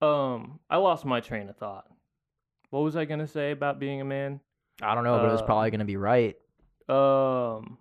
Um, 0.00 0.60
I 0.68 0.76
lost 0.76 1.04
my 1.06 1.20
train 1.20 1.48
of 1.48 1.56
thought. 1.56 1.86
What 2.70 2.80
was 2.80 2.96
I 2.96 3.06
gonna 3.06 3.26
say 3.26 3.50
about 3.50 3.80
being 3.80 4.02
a 4.02 4.04
man? 4.04 4.40
I 4.82 4.94
don't 4.94 5.04
know, 5.04 5.16
but 5.16 5.28
it 5.28 5.32
was 5.32 5.42
probably 5.42 5.70
going 5.70 5.80
to 5.80 5.86
be 5.86 5.96
right. 5.96 6.36
Um, 6.88 7.77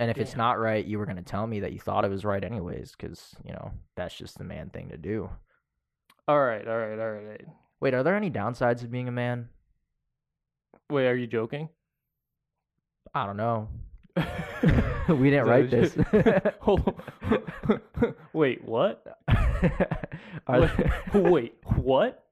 And 0.00 0.10
if 0.10 0.18
it's 0.18 0.34
not 0.34 0.58
right, 0.58 0.84
you 0.84 0.98
were 0.98 1.06
going 1.06 1.16
to 1.16 1.22
tell 1.22 1.46
me 1.46 1.60
that 1.60 1.72
you 1.72 1.78
thought 1.78 2.04
it 2.04 2.10
was 2.10 2.24
right 2.24 2.42
anyways, 2.42 2.92
because, 2.98 3.34
you 3.44 3.52
know, 3.52 3.70
that's 3.96 4.16
just 4.16 4.36
the 4.38 4.44
man 4.44 4.70
thing 4.70 4.88
to 4.88 4.96
do. 4.96 5.30
all 6.26 6.40
right, 6.40 6.66
all 6.66 6.78
right, 6.78 6.98
all 6.98 7.12
right. 7.12 7.44
Wait, 7.80 7.94
are 7.94 8.02
there 8.02 8.16
any 8.16 8.30
downsides 8.30 8.82
of 8.82 8.90
being 8.90 9.08
a 9.08 9.12
man? 9.12 9.48
Wait, 10.90 11.06
are 11.06 11.16
you 11.16 11.26
joking? 11.26 11.68
I 13.14 13.26
don't 13.26 13.36
know. 13.36 13.68
we 15.08 15.30
didn't 15.30 15.46
write 15.46 15.70
this. 15.70 15.96
Hold 16.60 16.94
on. 17.30 18.14
Wait, 18.32 18.64
what? 18.64 19.04
Are 20.46 20.60
Wait, 20.60 20.70
Wait, 21.14 21.54
what? 21.76 22.24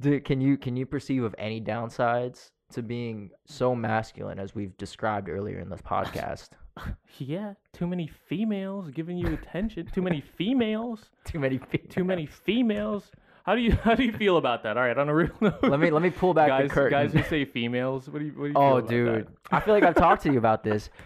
Dude, 0.00 0.24
can 0.24 0.40
you 0.40 0.56
can 0.56 0.76
you 0.76 0.86
perceive 0.86 1.24
of 1.24 1.34
any 1.38 1.60
downsides 1.60 2.50
to 2.72 2.82
being 2.82 3.30
so 3.46 3.74
masculine 3.74 4.38
as 4.38 4.54
we've 4.54 4.76
described 4.76 5.28
earlier 5.28 5.58
in 5.58 5.68
this 5.68 5.80
podcast? 5.84 6.50
Yeah, 7.18 7.54
too 7.72 7.86
many 7.86 8.10
females 8.28 8.90
giving 8.90 9.18
you 9.18 9.32
attention. 9.34 9.88
Too 9.92 10.02
many 10.02 10.20
females. 10.36 11.10
Too 11.24 11.38
many. 11.38 11.58
Females. 11.58 11.94
Too 11.94 12.04
many 12.04 12.26
females. 12.26 13.10
How 13.44 13.54
do 13.54 13.62
you 13.62 13.72
how 13.82 13.94
do 13.94 14.04
you 14.04 14.12
feel 14.12 14.36
about 14.36 14.62
that? 14.64 14.76
All 14.76 14.84
right, 14.84 14.96
on 14.96 15.08
a 15.08 15.14
real 15.14 15.30
note. 15.40 15.62
Let 15.62 15.80
me 15.80 15.90
let 15.90 16.02
me 16.02 16.10
pull 16.10 16.34
back 16.34 16.48
guys, 16.48 16.68
the 16.68 16.74
curtain. 16.74 16.90
guys 16.90 17.12
who 17.12 17.22
say 17.22 17.44
females. 17.44 18.08
What 18.08 18.18
do 18.18 18.26
you 18.26 18.32
what 18.32 18.44
do 18.44 18.48
you 18.50 18.54
oh, 18.56 18.80
dude, 18.80 19.26
that? 19.26 19.32
I 19.50 19.60
feel 19.60 19.74
like 19.74 19.84
I've 19.84 19.94
talked 19.94 20.22
to 20.24 20.32
you 20.32 20.38
about 20.38 20.62
this. 20.62 20.90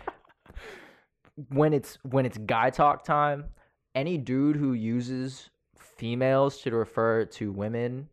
When 1.48 1.72
it's 1.72 1.96
when 2.02 2.26
it's 2.26 2.36
guy 2.36 2.68
talk 2.68 3.04
time, 3.04 3.46
any 3.94 4.18
dude 4.18 4.54
who 4.54 4.74
uses 4.74 5.48
females 5.78 6.58
to 6.58 6.70
refer 6.72 7.24
to 7.24 7.50
women 7.50 8.08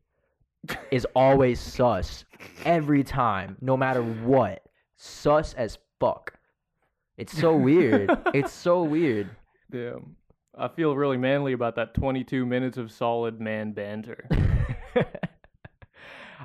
is 0.92 1.06
always 1.16 1.60
sus 1.60 2.26
every 2.66 3.04
time, 3.04 3.58
no 3.62 3.78
matter 3.78 4.02
what. 4.02 4.64
Sus 4.98 5.54
as 5.54 5.78
fuck. 6.00 6.34
It's 7.18 7.38
so 7.38 7.56
weird. 7.56 8.10
it's 8.34 8.52
so 8.52 8.84
weird. 8.84 9.30
Damn. 9.72 10.16
I 10.58 10.68
feel 10.68 10.96
really 10.96 11.18
manly 11.18 11.54
about 11.54 11.76
that 11.76 11.94
22 11.94 12.46
minutes 12.46 12.78
of 12.78 12.92
solid 12.92 13.40
man 13.40 13.72
banter. 13.72 14.28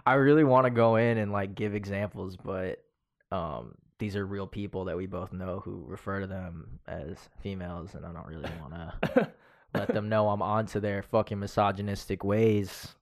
I 0.06 0.14
really 0.14 0.44
want 0.44 0.66
to 0.66 0.70
go 0.70 0.96
in 0.96 1.18
and 1.18 1.32
like 1.32 1.54
give 1.54 1.74
examples, 1.74 2.36
but 2.36 2.84
um, 3.32 3.74
these 3.98 4.16
are 4.16 4.26
real 4.26 4.46
people 4.46 4.84
that 4.84 4.96
we 4.96 5.06
both 5.06 5.32
know 5.32 5.60
who 5.64 5.84
refer 5.86 6.20
to 6.20 6.26
them 6.26 6.78
as 6.86 7.16
females, 7.42 7.94
and 7.94 8.04
I 8.04 8.12
don't 8.12 8.26
really 8.26 8.50
want 8.60 8.74
to 8.74 9.32
let 9.74 9.88
them 9.88 10.08
know 10.08 10.28
I'm 10.28 10.42
onto 10.42 10.80
their 10.80 11.02
fucking 11.02 11.38
misogynistic 11.38 12.22
ways. 12.22 12.94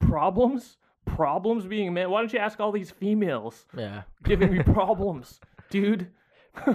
Problems? 0.00 0.76
Problems 1.06 1.66
being 1.66 1.88
a 1.88 1.90
man? 1.90 2.10
Why 2.10 2.20
don't 2.20 2.32
you 2.32 2.38
ask 2.38 2.58
all 2.60 2.72
these 2.72 2.90
females 2.90 3.66
Yeah, 3.76 4.02
giving 4.22 4.52
me 4.52 4.62
problems, 4.74 5.40
dude? 5.70 6.08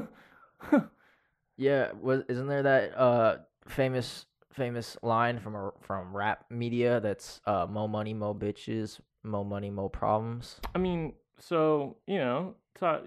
yeah. 1.57 1.91
Was 1.99 2.23
isn't 2.29 2.47
there 2.47 2.63
that 2.63 2.97
uh 2.97 3.37
famous 3.67 4.25
famous 4.53 4.97
line 5.01 5.39
from 5.39 5.55
a 5.55 5.71
from 5.81 6.15
rap 6.15 6.45
media 6.49 6.99
that's 6.99 7.41
uh 7.45 7.65
mo 7.69 7.87
money 7.87 8.13
mo 8.13 8.33
bitches 8.33 8.99
mo 9.23 9.43
money 9.43 9.69
mo 9.69 9.89
problems. 9.89 10.59
I 10.75 10.77
mean, 10.79 11.13
so 11.39 11.97
you 12.07 12.19
know, 12.19 12.55
to, 12.75 13.01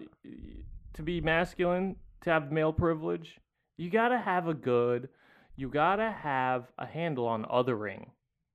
to 0.94 1.02
be 1.02 1.20
masculine, 1.20 1.96
to 2.22 2.30
have 2.30 2.52
male 2.52 2.72
privilege, 2.72 3.38
you 3.76 3.90
gotta 3.90 4.18
have 4.18 4.48
a 4.48 4.54
good, 4.54 5.08
you 5.56 5.68
gotta 5.68 6.10
have 6.10 6.70
a 6.78 6.86
handle 6.86 7.26
on 7.26 7.44
othering. 7.44 8.06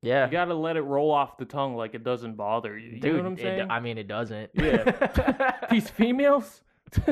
Yeah, 0.03 0.25
You 0.25 0.31
gotta 0.31 0.53
let 0.53 0.77
it 0.77 0.81
roll 0.83 1.12
off 1.12 1.38
the 1.38 1.45
tongue 1.45 1.75
like 1.75 1.95
it 1.95 2.03
doesn't 2.03 2.36
bother 2.36 2.77
you. 2.77 2.91
You 2.91 2.99
dude. 2.99 3.15
know 3.17 3.29
what 3.29 3.39
I'm 3.41 3.47
it- 3.47 3.67
I 3.69 3.79
mean, 3.79 3.97
it 3.97 4.07
doesn't. 4.07 4.51
Yeah. 4.53 5.57
These 5.71 5.89
females, 5.89 6.62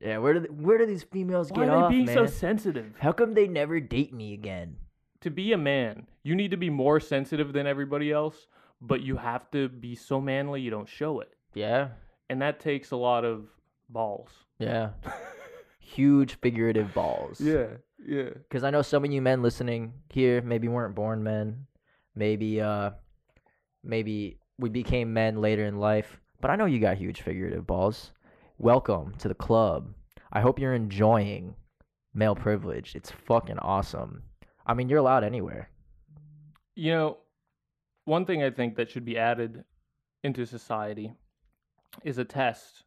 yeah. 0.00 0.18
Where 0.18 0.34
do 0.34 0.40
where 0.52 0.78
do 0.78 0.86
these 0.86 1.02
females 1.02 1.50
why 1.52 1.64
get 1.66 1.68
are 1.74 1.88
they 1.88 1.94
being 1.96 2.06
man? 2.06 2.14
so 2.14 2.26
sensitive? 2.26 2.94
How 2.98 3.12
come 3.12 3.34
they 3.34 3.46
never 3.46 3.78
date 3.80 4.12
me 4.12 4.32
again? 4.32 4.76
To 5.22 5.30
be 5.30 5.52
a 5.52 5.58
man, 5.58 6.06
you 6.22 6.34
need 6.34 6.50
to 6.52 6.56
be 6.56 6.70
more 6.70 6.98
sensitive 6.98 7.52
than 7.52 7.66
everybody 7.66 8.10
else, 8.10 8.46
but 8.80 9.02
you 9.02 9.16
have 9.16 9.50
to 9.50 9.68
be 9.68 9.94
so 9.94 10.18
manly 10.20 10.62
you 10.62 10.70
don't 10.70 10.88
show 10.88 11.20
it, 11.20 11.28
Yeah, 11.54 11.88
and 12.30 12.40
that 12.40 12.58
takes 12.58 12.90
a 12.90 12.96
lot 12.96 13.24
of 13.26 13.44
balls. 13.88 14.30
yeah. 14.58 14.90
Huge 15.78 16.36
figurative 16.40 16.94
balls. 16.94 17.40
yeah. 17.40 17.66
Because 18.06 18.64
I 18.64 18.70
know 18.70 18.82
some 18.82 19.04
of 19.04 19.12
you 19.12 19.22
men 19.22 19.42
listening 19.42 19.92
here 20.08 20.40
maybe 20.42 20.68
weren't 20.68 20.94
born 20.94 21.22
men. 21.22 21.66
Maybe 22.14 22.60
uh, 22.60 22.90
maybe 23.84 24.38
we 24.58 24.68
became 24.68 25.12
men 25.12 25.40
later 25.40 25.64
in 25.64 25.78
life. 25.78 26.18
But 26.40 26.50
I 26.50 26.56
know 26.56 26.66
you 26.66 26.78
got 26.80 26.96
huge 26.96 27.22
figurative 27.22 27.66
balls. 27.66 28.12
Welcome 28.58 29.14
to 29.18 29.28
the 29.28 29.34
club. 29.34 29.94
I 30.32 30.40
hope 30.40 30.58
you're 30.58 30.74
enjoying 30.74 31.54
male 32.14 32.34
privilege. 32.34 32.94
It's 32.94 33.10
fucking 33.10 33.58
awesome. 33.58 34.22
I 34.66 34.74
mean, 34.74 34.88
you're 34.88 34.98
allowed 34.98 35.24
anywhere. 35.24 35.70
You 36.74 36.92
know, 36.92 37.18
one 38.04 38.24
thing 38.24 38.42
I 38.42 38.50
think 38.50 38.76
that 38.76 38.90
should 38.90 39.04
be 39.04 39.18
added 39.18 39.64
into 40.22 40.46
society 40.46 41.12
is 42.04 42.18
a 42.18 42.24
test 42.24 42.84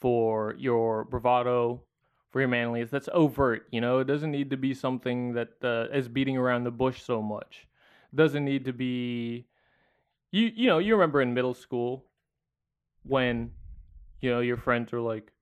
for 0.00 0.54
your 0.58 1.04
bravado, 1.04 1.82
for 2.30 2.40
your 2.40 2.48
manliness. 2.48 2.90
That's 2.90 3.08
overt. 3.12 3.66
You 3.70 3.80
know, 3.80 3.98
it 3.98 4.06
doesn't 4.06 4.30
need 4.30 4.50
to 4.50 4.56
be 4.56 4.74
something 4.74 5.34
that 5.34 5.52
uh, 5.62 5.86
is 5.94 6.08
beating 6.08 6.36
around 6.36 6.64
the 6.64 6.70
bush 6.70 7.02
so 7.02 7.22
much. 7.22 7.66
It 8.12 8.16
doesn't 8.16 8.44
need 8.44 8.64
to 8.66 8.72
be. 8.72 9.46
You 10.30 10.50
you 10.54 10.66
know 10.66 10.78
you 10.78 10.94
remember 10.94 11.22
in 11.22 11.32
middle 11.32 11.54
school 11.54 12.04
when 13.02 13.52
you 14.20 14.30
know 14.30 14.40
your 14.40 14.58
friends 14.58 14.92
are 14.92 15.00
like, 15.00 15.32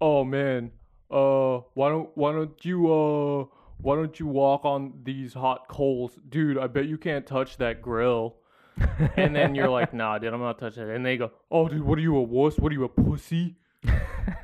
"Oh 0.00 0.24
man, 0.24 0.72
uh, 1.10 1.58
why 1.74 1.88
don't 1.88 2.10
why 2.14 2.32
don't 2.32 2.64
you 2.64 2.92
uh 2.92 3.44
why 3.78 3.96
don't 3.96 4.18
you 4.18 4.26
walk 4.26 4.64
on 4.64 5.00
these 5.04 5.34
hot 5.34 5.68
coals, 5.68 6.18
dude? 6.28 6.58
I 6.58 6.66
bet 6.66 6.86
you 6.86 6.98
can't 6.98 7.26
touch 7.26 7.58
that 7.58 7.80
grill." 7.80 8.36
and 9.16 9.36
then 9.36 9.54
you're 9.54 9.68
like, 9.68 9.94
"Nah, 10.02 10.18
dude, 10.18 10.32
I'm 10.32 10.40
not 10.40 10.58
touching 10.58 10.82
it." 10.82 10.96
And 10.96 11.06
they 11.06 11.16
go, 11.16 11.30
"Oh, 11.50 11.68
dude, 11.68 11.82
what 11.82 11.96
are 11.98 12.02
you 12.02 12.16
a 12.16 12.22
wuss? 12.22 12.58
What 12.58 12.72
are 12.72 12.74
you 12.74 12.84
a 12.84 12.88
pussy?" 12.88 13.56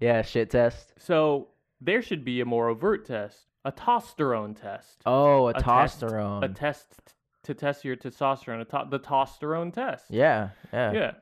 yeah, 0.00 0.22
shit 0.22 0.50
test. 0.50 0.92
So 0.98 1.48
there 1.80 2.02
should 2.02 2.24
be 2.24 2.40
a 2.40 2.44
more 2.44 2.68
overt 2.68 3.06
test, 3.06 3.46
a 3.64 3.72
testosterone 3.72 4.60
test, 4.60 5.00
Oh, 5.06 5.46
a, 5.46 5.50
A 5.50 5.52
test- 5.54 6.00
testosterone. 6.00 6.44
a 6.44 6.48
test 6.52 7.14
to 7.44 7.54
test 7.54 7.84
your 7.84 7.96
testosterone, 7.96 8.60
a 8.60 8.64
to- 8.64 8.86
the 8.90 8.98
testosterone 9.00 9.72
test. 9.72 10.06
Yeah, 10.10 10.50
yeah. 10.72 10.92
Yeah. 10.92 11.12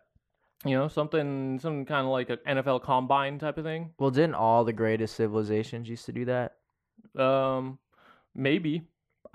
You 0.64 0.76
know, 0.76 0.88
something, 0.88 1.58
some 1.60 1.84
kind 1.84 2.06
of 2.06 2.10
like 2.10 2.30
an 2.30 2.38
NFL 2.46 2.82
combine 2.82 3.38
type 3.38 3.58
of 3.58 3.64
thing. 3.64 3.92
Well, 3.98 4.10
didn't 4.10 4.34
all 4.34 4.64
the 4.64 4.72
greatest 4.72 5.14
civilizations 5.14 5.88
used 5.88 6.06
to 6.06 6.12
do 6.12 6.24
that? 6.24 6.54
Um, 7.20 7.78
maybe. 8.34 8.82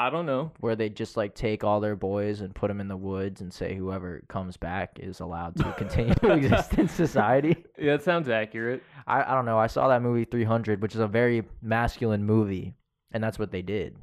I 0.02 0.10
don't 0.10 0.26
know. 0.26 0.52
Where 0.62 0.76
they 0.76 0.90
just 0.90 1.16
like 1.16 1.36
take 1.36 1.64
all 1.64 1.80
their 1.80 1.96
boys 1.96 2.42
and 2.42 2.56
put 2.56 2.70
them 2.70 2.82
in 2.82 2.88
the 2.88 2.98
woods 2.98 3.42
and 3.42 3.54
say 3.54 3.76
whoever 3.76 4.24
comes 4.28 4.58
back 4.58 4.98
is 5.00 5.20
allowed 5.20 5.56
to 5.58 5.72
continue 5.74 6.16
to 6.16 6.34
exist 6.34 6.74
in 6.74 6.88
society. 6.88 7.56
Yeah, 7.78 7.94
it 7.94 8.04
sounds 8.04 8.28
accurate. 8.30 8.82
I, 9.06 9.24
I 9.24 9.36
don't 9.36 9.46
know. 9.46 9.58
I 9.60 9.68
saw 9.68 9.88
that 9.90 10.02
movie 10.02 10.26
300, 10.26 10.82
which 10.82 10.94
is 10.96 11.02
a 11.02 11.08
very 11.08 11.44
masculine 11.62 12.24
movie, 12.24 12.74
and 13.12 13.24
that's 13.24 13.38
what 13.40 13.52
they 13.52 13.62
did. 13.62 13.96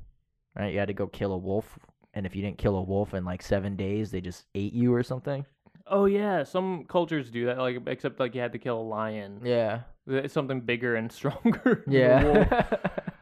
Right? 0.57 0.73
You 0.73 0.79
had 0.79 0.89
to 0.89 0.95
go 0.95 1.07
kill 1.07 1.33
a 1.33 1.39
wolf, 1.39 1.79
and 2.15 2.27
if 2.27 2.35
you 2.35 2.43
didn't 2.43 2.59
kill 2.59 2.77
a 2.77 2.83
wolf 2.83 3.15
in 3.15 3.25
like 3.25 3.43
seven 3.43 3.75
days, 3.77 4.11
they 4.11 4.21
just 4.21 4.47
ate 4.55 4.73
you 4.73 4.95
or 4.95 5.03
something. 5.03 5.45
Oh 5.87 6.07
yeah, 6.07 6.45
some 6.45 6.85
cultures 6.85 7.31
do 7.31 7.47
that. 7.47 7.59
Like, 7.59 7.79
except 7.87 8.21
like 8.21 8.35
you 8.35 8.41
had 8.41 8.53
to 8.53 8.59
kill 8.59 8.81
a 8.81 8.83
lion. 8.83 9.41
Yeah. 9.45 9.81
It's 10.07 10.35
something 10.35 10.61
bigger 10.61 10.95
and 10.97 11.11
stronger. 11.21 11.85
Yeah. 11.89 12.67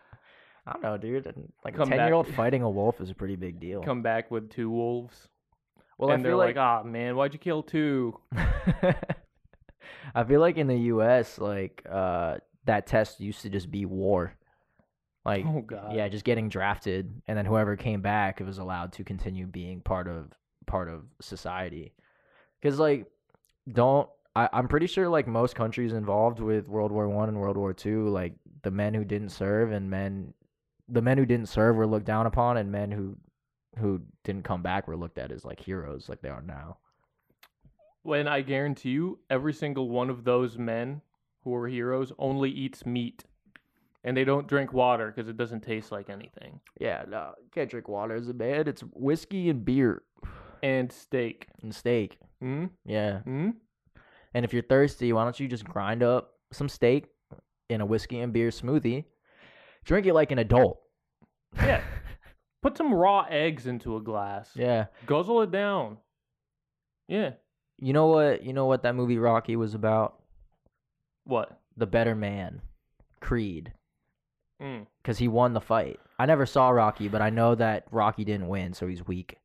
I 0.67 0.73
don't 0.73 0.83
know, 0.83 0.97
dude. 0.97 1.27
Like 1.65 1.75
a 1.75 1.77
Come 1.79 1.91
back- 1.91 1.99
10 1.99 2.07
year 2.09 2.15
old 2.15 2.29
fighting 2.29 2.63
a 2.63 2.71
wolf 2.71 3.01
is 3.01 3.11
a 3.11 3.15
pretty 3.15 3.37
big 3.37 3.61
deal. 3.61 3.83
Come 3.83 4.03
back 4.03 4.31
with 4.31 4.51
two 4.51 4.69
wolves, 4.71 5.29
well, 5.99 6.11
and 6.11 6.21
I 6.21 6.23
they're 6.23 6.33
feel 6.33 6.39
like, 6.39 6.57
"Ah, 6.57 6.83
man, 6.83 7.15
why'd 7.17 7.33
you 7.33 7.39
kill 7.39 7.63
two? 7.63 8.19
I 10.15 10.25
feel 10.25 10.41
like 10.41 10.57
in 10.57 10.67
the 10.67 10.77
U.S., 10.77 11.39
like 11.39 11.83
uh, 11.91 12.37
that 12.65 12.87
test 12.87 13.21
used 13.21 13.43
to 13.43 13.51
just 13.51 13.71
be 13.71 13.85
war. 13.85 14.33
Like, 15.25 15.45
Oh 15.47 15.61
god. 15.63 15.95
yeah, 15.95 16.09
just 16.09 16.25
getting 16.25 16.49
drafted, 16.49 17.21
and 17.27 17.37
then 17.37 17.47
whoever 17.47 17.77
came 17.77 18.01
back 18.01 18.41
was 18.41 18.59
allowed 18.59 18.93
to 18.95 19.05
continue 19.05 19.47
being 19.47 19.81
part 19.81 20.09
of 20.09 20.33
part 20.67 20.89
of 20.89 21.05
society. 21.21 21.93
Because 22.61 22.79
like, 22.79 23.07
don't 23.71 24.09
I? 24.37 24.49
I'm 24.53 24.69
pretty 24.69 24.87
sure 24.87 25.09
like 25.09 25.27
most 25.27 25.55
countries 25.57 25.93
involved 25.93 26.39
with 26.41 26.69
World 26.69 26.93
War 26.93 27.09
One 27.09 27.29
and 27.29 27.39
World 27.39 27.57
War 27.57 27.73
Two, 27.73 28.09
like 28.09 28.35
the 28.63 28.71
men 28.71 28.95
who 28.95 29.05
didn't 29.05 29.31
serve 29.31 29.73
and 29.73 29.91
men, 29.91 30.33
the 30.89 31.03
men 31.03 31.19
who 31.19 31.27
didn't 31.27 31.49
serve 31.49 31.77
were 31.77 31.87
looked 31.87 32.07
down 32.07 32.27
upon, 32.27 32.57
and 32.57 32.71
men 32.71 32.91
who 32.93 33.17
who 33.79 34.01
didn't 34.25 34.45
come 34.45 34.63
back 34.63 34.89
were 34.89 34.97
looked 34.97 35.19
at 35.19 35.31
as 35.31 35.45
like 35.45 35.61
heroes, 35.61 36.09
like 36.09 36.23
they 36.23 36.31
are 36.31 36.41
now. 36.43 36.79
When 38.03 38.29
I 38.29 38.41
guarantee 38.41 38.91
you, 38.91 39.19
every 39.29 39.53
single 39.53 39.91
one 39.91 40.09
of 40.11 40.25
those 40.25 40.57
men 40.57 41.03
who 41.43 41.55
are 41.55 41.67
heroes 41.69 42.13
only 42.19 42.51
eats 42.51 42.87
meat, 42.87 43.25
and 44.05 44.17
they 44.17 44.25
don't 44.25 44.47
drink 44.47 44.73
water 44.73 45.09
because 45.15 45.29
it 45.29 45.37
doesn't 45.37 45.63
taste 45.63 45.91
like 45.93 46.09
anything. 46.09 46.61
Yeah, 46.81 47.05
no, 47.09 47.33
you 47.43 47.49
can't 47.53 47.69
drink 47.71 47.89
water 47.89 48.15
as 48.15 48.29
a 48.29 48.35
man. 48.35 48.69
It's 48.69 48.83
whiskey 48.95 49.51
and 49.51 49.65
beer 49.65 50.03
And 50.63 50.91
steak. 50.93 51.49
and 51.63 51.75
steak. 51.75 52.19
Hmm. 52.41 52.67
Yeah. 52.85 53.21
Hmm. 53.21 53.51
And 54.35 54.45
if 54.45 54.53
you're 54.53 54.63
thirsty, 54.63 55.13
why 55.13 55.25
don't 55.25 55.39
you 55.41 55.49
just 55.49 55.65
grind 55.65 56.03
up 56.03 56.33
some 56.53 56.69
steak 56.69 57.07
in 57.69 57.81
a 57.81 57.87
whiskey 57.87 58.21
and 58.21 58.33
beer 58.33 58.51
smoothie? 58.51 59.05
Drink 59.87 60.07
it 60.07 60.13
like 60.15 60.31
an 60.33 60.39
adult. 60.39 60.79
Yeah. 61.57 61.81
Put 62.63 62.77
some 62.77 62.93
raw 62.93 63.25
eggs 63.31 63.67
into 63.67 63.97
a 63.97 64.01
glass. 64.01 64.51
Yeah. 64.55 64.87
Guzzle 65.07 65.43
it 65.43 65.51
down. 65.53 65.97
Yeah. 67.09 67.31
You 67.79 67.93
know 67.93 68.09
what? 68.09 68.43
You 68.43 68.53
know 68.53 68.67
what 68.67 68.83
that 68.83 68.95
movie 68.97 69.19
Rocky 69.19 69.55
was 69.57 69.75
about? 69.75 70.17
What? 71.25 71.59
The 71.77 71.87
better 71.87 72.15
man, 72.15 72.61
Creed, 73.21 73.73
Mm. 74.63 74.87
because 75.03 75.19
he 75.19 75.29
won 75.29 75.53
the 75.53 75.61
fight. 75.61 76.01
I 76.19 76.25
never 76.25 76.47
saw 76.47 76.71
Rocky, 76.71 77.09
but 77.09 77.21
I 77.21 77.29
know 77.29 77.55
that 77.55 77.85
Rocky 77.91 78.25
didn't 78.25 78.49
win, 78.49 78.73
so 78.73 78.87
he's 78.87 79.07
weak. 79.07 79.37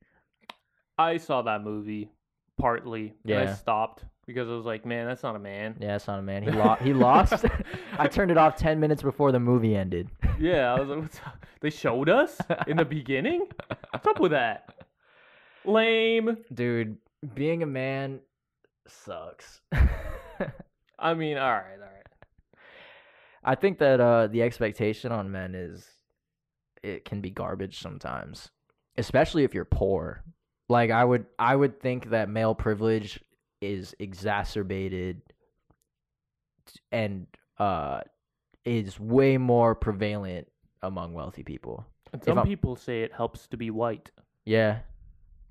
I 0.98 1.18
saw 1.18 1.42
that 1.42 1.64
movie 1.64 2.10
partly. 2.58 3.14
And 3.26 3.34
I 3.50 3.54
stopped 3.54 4.06
because 4.26 4.48
I 4.48 4.54
was 4.54 4.66
like, 4.66 4.86
man, 4.86 5.08
that's 5.08 5.24
not 5.24 5.36
a 5.36 5.40
man. 5.40 5.76
Yeah, 5.82 5.88
that's 5.90 6.08
not 6.08 6.20
a 6.20 6.22
man. 6.22 6.44
He 6.44 6.52
lost. 6.52 6.82
He 6.82 6.94
lost. 6.94 7.46
I 8.00 8.08
turned 8.08 8.32
it 8.32 8.38
off 8.38 8.56
ten 8.56 8.80
minutes 8.80 9.02
before 9.04 9.34
the 9.34 9.40
movie 9.42 9.76
ended. 9.76 10.10
Yeah, 10.42 10.74
I 10.74 10.80
was 10.80 10.90
like, 10.90 11.00
what's 11.00 11.20
up? 11.20 11.46
They 11.62 11.70
showed 11.70 12.10
us 12.10 12.36
in 12.66 12.78
the 12.78 12.86
beginning? 12.86 13.48
What's 13.92 14.08
up 14.08 14.20
with 14.20 14.32
that? 14.32 14.74
Lame. 15.66 16.36
Dude, 16.52 16.98
being 17.36 17.62
a 17.62 17.68
man 17.68 18.22
sucks. 18.88 19.62
I 21.00 21.14
mean, 21.14 21.38
all 21.38 21.52
right, 21.52 21.76
all 21.76 21.82
right. 21.82 22.58
I 23.44 23.54
think 23.54 23.78
that 23.80 24.02
uh 24.02 24.28
the 24.28 24.42
expectation 24.42 25.12
on 25.12 25.32
men 25.32 25.54
is 25.54 25.88
it 26.82 27.06
can 27.06 27.22
be 27.22 27.30
garbage 27.30 27.80
sometimes, 27.80 28.50
especially 28.98 29.44
if 29.44 29.54
you're 29.54 29.66
poor. 29.66 30.24
Like 30.70 30.90
I 30.90 31.04
would 31.06 31.28
I 31.38 31.56
would 31.56 31.80
think 31.80 32.10
that 32.10 32.30
male 32.30 32.56
privilege 32.56 33.20
is 33.62 33.94
exacerbated 34.00 35.22
and 36.92 37.28
uh 37.60 38.02
is 38.66 39.00
way 39.00 39.38
more 39.38 39.76
prevalent 39.76 40.48
among 40.82 41.14
wealthy 41.14 41.44
people. 41.44 41.86
And 42.14 42.24
some 42.24 42.44
people 42.44 42.76
say 42.76 43.04
it 43.04 43.14
helps 43.14 43.48
to 43.48 43.58
be 43.58 43.70
white. 43.70 44.12
Yeah. 44.46 44.80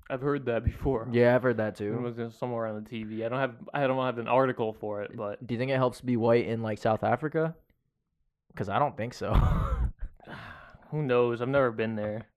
I've 0.09 0.21
heard 0.21 0.45
that 0.45 0.65
before. 0.65 1.07
Yeah, 1.11 1.35
I've 1.35 1.43
heard 1.43 1.57
that 1.57 1.75
too. 1.75 1.93
It 1.93 2.19
was 2.19 2.35
somewhere 2.35 2.67
on 2.67 2.83
the 2.83 2.89
TV. 2.89 3.25
I 3.25 3.29
don't 3.29 3.39
have 3.39 3.55
I 3.73 3.87
don't 3.87 4.03
have 4.03 4.17
an 4.17 4.27
article 4.27 4.73
for 4.73 5.01
it, 5.01 5.15
but 5.15 5.45
Do 5.45 5.53
you 5.53 5.59
think 5.59 5.71
it 5.71 5.77
helps 5.77 5.99
to 5.99 6.05
be 6.05 6.17
white 6.17 6.47
in 6.47 6.61
like 6.61 6.77
South 6.77 7.03
Africa? 7.03 7.55
Cuz 8.55 8.67
I 8.67 8.77
don't 8.77 8.97
think 8.97 9.13
so. 9.13 9.33
who 10.91 11.01
knows? 11.01 11.41
I've 11.41 11.47
never 11.47 11.71
been 11.71 11.95
there. 11.95 12.27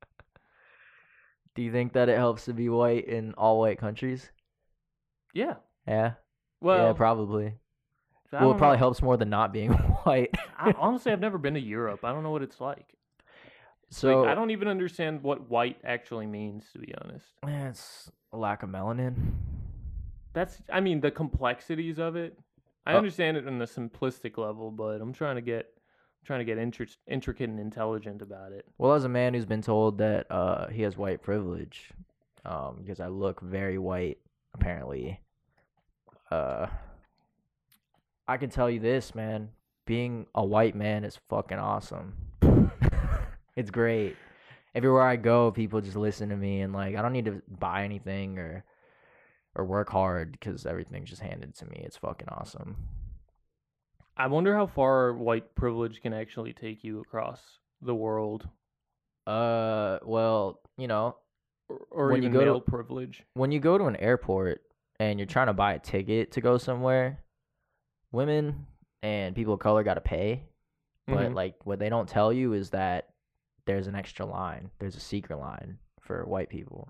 Do 1.55 1.63
you 1.63 1.73
think 1.73 1.93
that 1.93 2.09
it 2.09 2.17
helps 2.17 2.45
to 2.47 2.53
be 2.53 2.69
white 2.69 3.07
in 3.07 3.35
all 3.35 3.61
white 3.61 3.79
countries? 3.79 4.31
Yeah. 5.33 5.55
Yeah. 5.87 6.15
Well, 6.61 6.87
yeah, 6.87 6.93
probably. 6.95 7.55
Well, 8.33 8.53
it 8.53 8.59
probably 8.59 8.77
know. 8.77 8.79
helps 8.79 9.03
more 9.03 9.17
than 9.17 9.31
not 9.31 9.53
being 9.53 9.73
white. 10.05 10.35
I, 10.59 10.73
honestly, 10.79 11.13
I've 11.13 11.21
never 11.21 11.39
been 11.39 11.55
to 11.55 11.61
Europe. 11.61 12.05
I 12.05 12.13
don't 12.13 12.23
know 12.23 12.31
what 12.31 12.43
it's 12.43 12.61
like. 12.61 12.95
so 13.91 14.23
like, 14.23 14.31
I 14.31 14.35
don't 14.35 14.51
even 14.51 14.69
understand 14.69 15.23
what 15.23 15.49
white 15.51 15.79
actually 15.85 16.27
means, 16.27 16.65
to 16.73 16.79
be 16.79 16.95
honest. 17.03 17.27
Eh, 17.47 17.69
it's 17.69 18.11
a 18.33 18.37
lack 18.37 18.63
of 18.63 18.71
melanin. 18.71 19.15
That's, 20.33 20.61
I 20.73 20.81
mean, 20.81 21.01
the 21.01 21.11
complexities 21.11 21.99
of 21.99 22.17
it. 22.17 22.39
I 22.87 22.95
Uh, 22.95 22.97
understand 22.99 23.37
it 23.37 23.47
on 23.47 23.59
the 23.59 23.65
simplistic 23.67 24.37
level, 24.37 24.71
but 24.71 25.01
I'm 25.01 25.13
trying 25.13 25.37
to 25.37 25.43
get, 25.43 25.73
trying 26.25 26.41
to 26.41 26.45
get 26.45 26.59
intri- 26.59 26.97
intricate 27.07 27.49
and 27.49 27.59
intelligent 27.61 28.21
about 28.21 28.53
it. 28.53 28.67
Well, 28.79 28.93
as 28.95 29.05
a 29.05 29.09
man 29.09 29.33
who's 29.35 29.47
been 29.47 29.63
told 29.63 29.99
that 29.99 30.31
uh, 30.31 30.69
he 30.69 30.83
has 30.83 30.97
white 30.97 31.23
privilege, 31.23 31.91
um, 32.45 32.77
because 32.81 33.01
I 33.01 33.07
look 33.09 33.41
very 33.41 33.79
white, 33.79 34.19
apparently, 34.53 35.21
uh, 36.31 36.67
I 38.27 38.37
can 38.37 38.51
tell 38.51 38.69
you 38.69 38.81
this, 38.81 39.15
man. 39.15 39.51
Being 39.87 40.27
a 40.35 40.45
white 40.45 40.75
man 40.75 41.05
is 41.05 41.19
fucking 41.29 41.59
awesome. 41.59 42.15
it's 43.57 43.71
great. 43.71 44.17
Everywhere 44.75 45.03
I 45.03 45.17
go, 45.17 45.51
people 45.51 45.81
just 45.81 45.97
listen 45.97 46.31
to 46.31 46.37
me, 46.37 46.63
and 46.63 46.73
like 46.73 46.97
I 46.97 47.03
don't 47.03 47.13
need 47.13 47.27
to 47.27 47.43
buy 47.49 47.85
anything 47.85 48.39
or 48.39 48.65
or 49.55 49.65
work 49.65 49.91
hard 49.91 50.33
because 50.33 50.67
everything's 50.67 51.11
just 51.11 51.23
handed 51.23 51.55
to 51.57 51.67
me. 51.67 51.81
It's 51.85 51.97
fucking 51.97 52.29
awesome. 52.29 52.77
I 54.17 54.27
wonder 54.29 54.55
how 54.57 54.67
far 54.67 55.13
white 55.13 55.55
privilege 55.55 56.01
can 56.01 56.13
actually 56.13 56.53
take 56.55 56.83
you 56.83 57.01
across 57.01 57.41
the 57.83 57.95
world, 57.95 58.49
Uh, 59.27 59.99
well, 60.05 60.61
you 60.79 60.87
know, 60.89 61.17
or, 61.69 61.79
or 61.91 62.09
When 62.13 62.23
you 62.23 62.31
go 62.31 62.55
to- 62.55 62.61
privilege. 62.61 63.25
when 63.35 63.53
you 63.53 63.61
go 63.61 63.77
to 63.79 63.85
an 63.85 63.97
airport 63.97 64.63
and 64.99 65.19
you're 65.19 65.27
trying 65.27 65.49
to 65.49 65.53
buy 65.53 65.75
a 65.75 65.79
ticket 65.79 66.33
to 66.33 66.41
go 66.41 66.59
somewhere, 66.59 67.21
women 68.13 68.67
and 69.05 69.37
people 69.37 69.53
of 69.55 69.61
color 69.61 69.83
got 69.83 69.95
to 69.95 70.01
pay. 70.01 70.43
But 71.07 71.31
Mhm. 71.31 71.35
like 71.35 71.67
what 71.67 71.79
they 71.79 71.91
don't 71.91 72.09
tell 72.09 72.33
you 72.33 72.55
is 72.55 72.71
that 72.71 73.11
there's 73.67 73.87
an 73.87 73.95
extra 73.95 74.25
line. 74.25 74.71
There's 74.79 74.97
a 74.97 75.01
secret 75.01 75.37
line 75.37 75.79
for 76.01 76.25
white 76.25 76.49
people, 76.49 76.89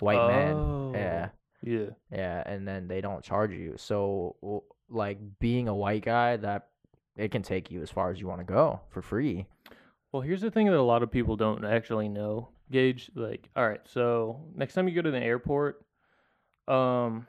white 0.00 0.26
men. 0.26 0.56
Yeah, 0.94 1.28
Oh, 1.30 1.68
Yeah. 1.68 1.90
yeah, 2.10 2.42
and 2.46 2.66
then 2.66 2.88
they 2.88 3.00
don't 3.02 3.22
charge 3.22 3.52
you. 3.52 3.76
So 3.76 4.64
like 4.88 5.18
being 5.38 5.68
a 5.68 5.74
white 5.74 6.02
guy, 6.04 6.36
that 6.38 6.68
it 7.16 7.30
can 7.30 7.42
take 7.42 7.70
you 7.70 7.82
as 7.82 7.90
far 7.90 8.10
as 8.10 8.18
you 8.20 8.26
want 8.26 8.40
to 8.40 8.44
go 8.46 8.80
for 8.88 9.02
free. 9.02 9.46
Well, 10.12 10.22
here's 10.22 10.40
the 10.40 10.50
thing 10.50 10.66
that 10.66 10.76
a 10.78 10.82
lot 10.82 11.02
of 11.02 11.10
people 11.10 11.36
don't 11.36 11.64
actually 11.64 12.08
know, 12.08 12.48
Gage. 12.70 13.10
Like, 13.14 13.50
all 13.54 13.68
right, 13.68 13.86
so 13.86 14.40
next 14.54 14.72
time 14.74 14.88
you 14.88 14.94
go 14.94 15.02
to 15.02 15.10
the 15.10 15.22
airport, 15.22 15.84
um, 16.68 17.26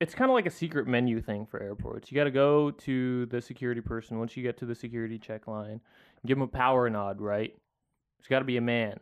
it's 0.00 0.14
kind 0.14 0.30
of 0.30 0.34
like 0.34 0.46
a 0.46 0.50
secret 0.50 0.88
menu 0.88 1.20
thing 1.20 1.46
for 1.46 1.62
airports. 1.62 2.10
You 2.10 2.16
got 2.16 2.24
to 2.24 2.30
go 2.30 2.70
to 2.70 3.26
the 3.26 3.40
security 3.40 3.82
person 3.82 4.18
once 4.18 4.36
you 4.36 4.42
get 4.42 4.56
to 4.58 4.66
the 4.66 4.74
security 4.74 5.18
check 5.18 5.46
line, 5.46 5.80
give 6.26 6.38
them 6.38 6.42
a 6.42 6.48
power 6.48 6.88
nod, 6.88 7.20
right? 7.20 7.54
It's 8.18 8.28
got 8.28 8.38
to 8.38 8.44
be 8.44 8.56
a 8.56 8.62
man. 8.62 8.98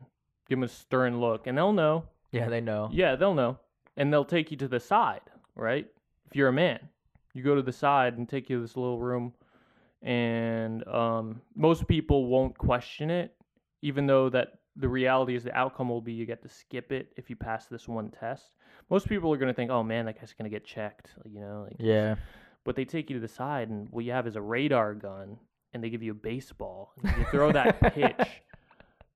Give 0.49 0.59
them 0.59 0.65
a 0.65 0.69
stern 0.69 1.21
look, 1.21 1.47
and 1.47 1.57
they'll 1.57 1.73
know. 1.73 2.05
Yeah, 2.33 2.49
they 2.49 2.61
know. 2.61 2.89
Yeah, 2.93 3.17
they'll 3.17 3.35
know, 3.35 3.59
and 3.97 4.13
they'll 4.13 4.25
take 4.25 4.51
you 4.51 4.57
to 4.59 4.69
the 4.69 4.81
side, 4.81 5.23
right? 5.55 5.87
If 6.27 6.37
you're 6.37 6.49
a 6.49 6.53
man, 6.53 6.81
you 7.33 7.43
go 7.43 7.55
to 7.55 7.63
the 7.63 7.73
side 7.73 8.19
and 8.19 8.29
take 8.29 8.51
you 8.51 8.57
to 8.57 8.63
this 8.63 8.77
little 8.77 8.99
room, 8.99 9.33
and 10.03 10.87
um, 10.89 11.41
most 11.55 11.87
people 11.87 12.27
won't 12.27 12.59
question 12.59 13.11
it, 13.11 13.35
even 13.83 14.07
though 14.07 14.29
that 14.31 14.59
the 14.79 14.89
reality 14.89 15.35
is 15.35 15.43
the 15.45 15.55
outcome 15.57 15.89
will 15.89 16.01
be 16.01 16.13
you 16.13 16.25
get 16.25 16.41
to 16.43 16.49
skip 16.49 16.93
it 16.93 17.13
if 17.17 17.29
you 17.29 17.37
pass 17.37 17.67
this 17.67 17.89
one 17.89 18.11
test. 18.11 18.53
Most 18.91 19.09
people 19.09 19.33
are 19.33 19.37
going 19.37 19.49
to 19.49 19.55
think, 19.55 19.71
"Oh 19.71 19.83
man, 19.83 20.07
that 20.07 20.19
guy's 20.19 20.33
going 20.33 20.51
to 20.51 20.55
get 20.55 20.65
checked," 20.65 21.11
you 21.25 21.41
know, 21.41 21.67
like 21.69 21.77
Yeah. 21.79 22.17
but 22.65 22.77
they 22.77 22.85
take 22.85 23.11
you 23.11 23.17
to 23.17 23.21
the 23.21 23.29
side 23.29 23.69
and 23.71 23.89
what 23.91 24.05
you 24.05 24.13
have 24.13 24.27
is 24.27 24.37
a 24.37 24.41
radar 24.41 24.95
gun 24.95 25.39
and 25.75 25.83
they 25.83 25.91
give 25.91 26.03
you 26.03 26.13
a 26.13 26.15
baseball 26.15 26.93
and 27.03 27.17
you 27.19 27.25
throw 27.31 27.51
that 27.53 27.81
pitch 27.95 28.43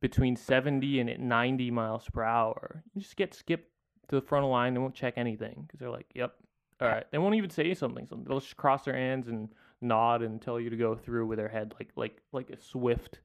between 0.01 0.37
70 0.37 1.01
and 1.01 1.29
90 1.29 1.71
miles 1.71 2.05
per 2.13 2.23
hour 2.23 2.83
you 2.95 3.01
just 3.01 3.17
get 3.17 3.33
skipped 3.35 3.71
to 4.09 4.17
the 4.17 4.21
front 4.23 4.45
of 4.45 4.49
the 4.49 4.53
line 4.53 4.75
they 4.75 4.81
won't 4.81 4.95
check 4.95 5.15
anything 5.17 5.63
because 5.67 5.79
they're 5.81 5.91
like 5.91 6.07
yep 6.15 6.35
all 6.81 6.89
right 6.89 7.07
they 7.11 7.19
won't 7.19 7.35
even 7.37 7.51
say 7.51 7.73
something 7.73 8.07
so 8.07 8.17
they'll 8.27 8.41
just 8.41 8.57
cross 8.57 8.85
their 8.85 8.95
hands 8.97 9.29
and 9.29 9.49
nod 9.81 10.23
and 10.23 10.43
tell 10.43 10.59
you 10.61 10.71
to 10.71 10.77
go 10.77 10.95
through 10.97 11.27
with 11.27 11.39
their 11.39 11.49
head 11.49 11.73
like 11.79 11.91
like 11.97 12.21
like 12.33 12.51
a 12.51 12.57
swift 12.59 13.21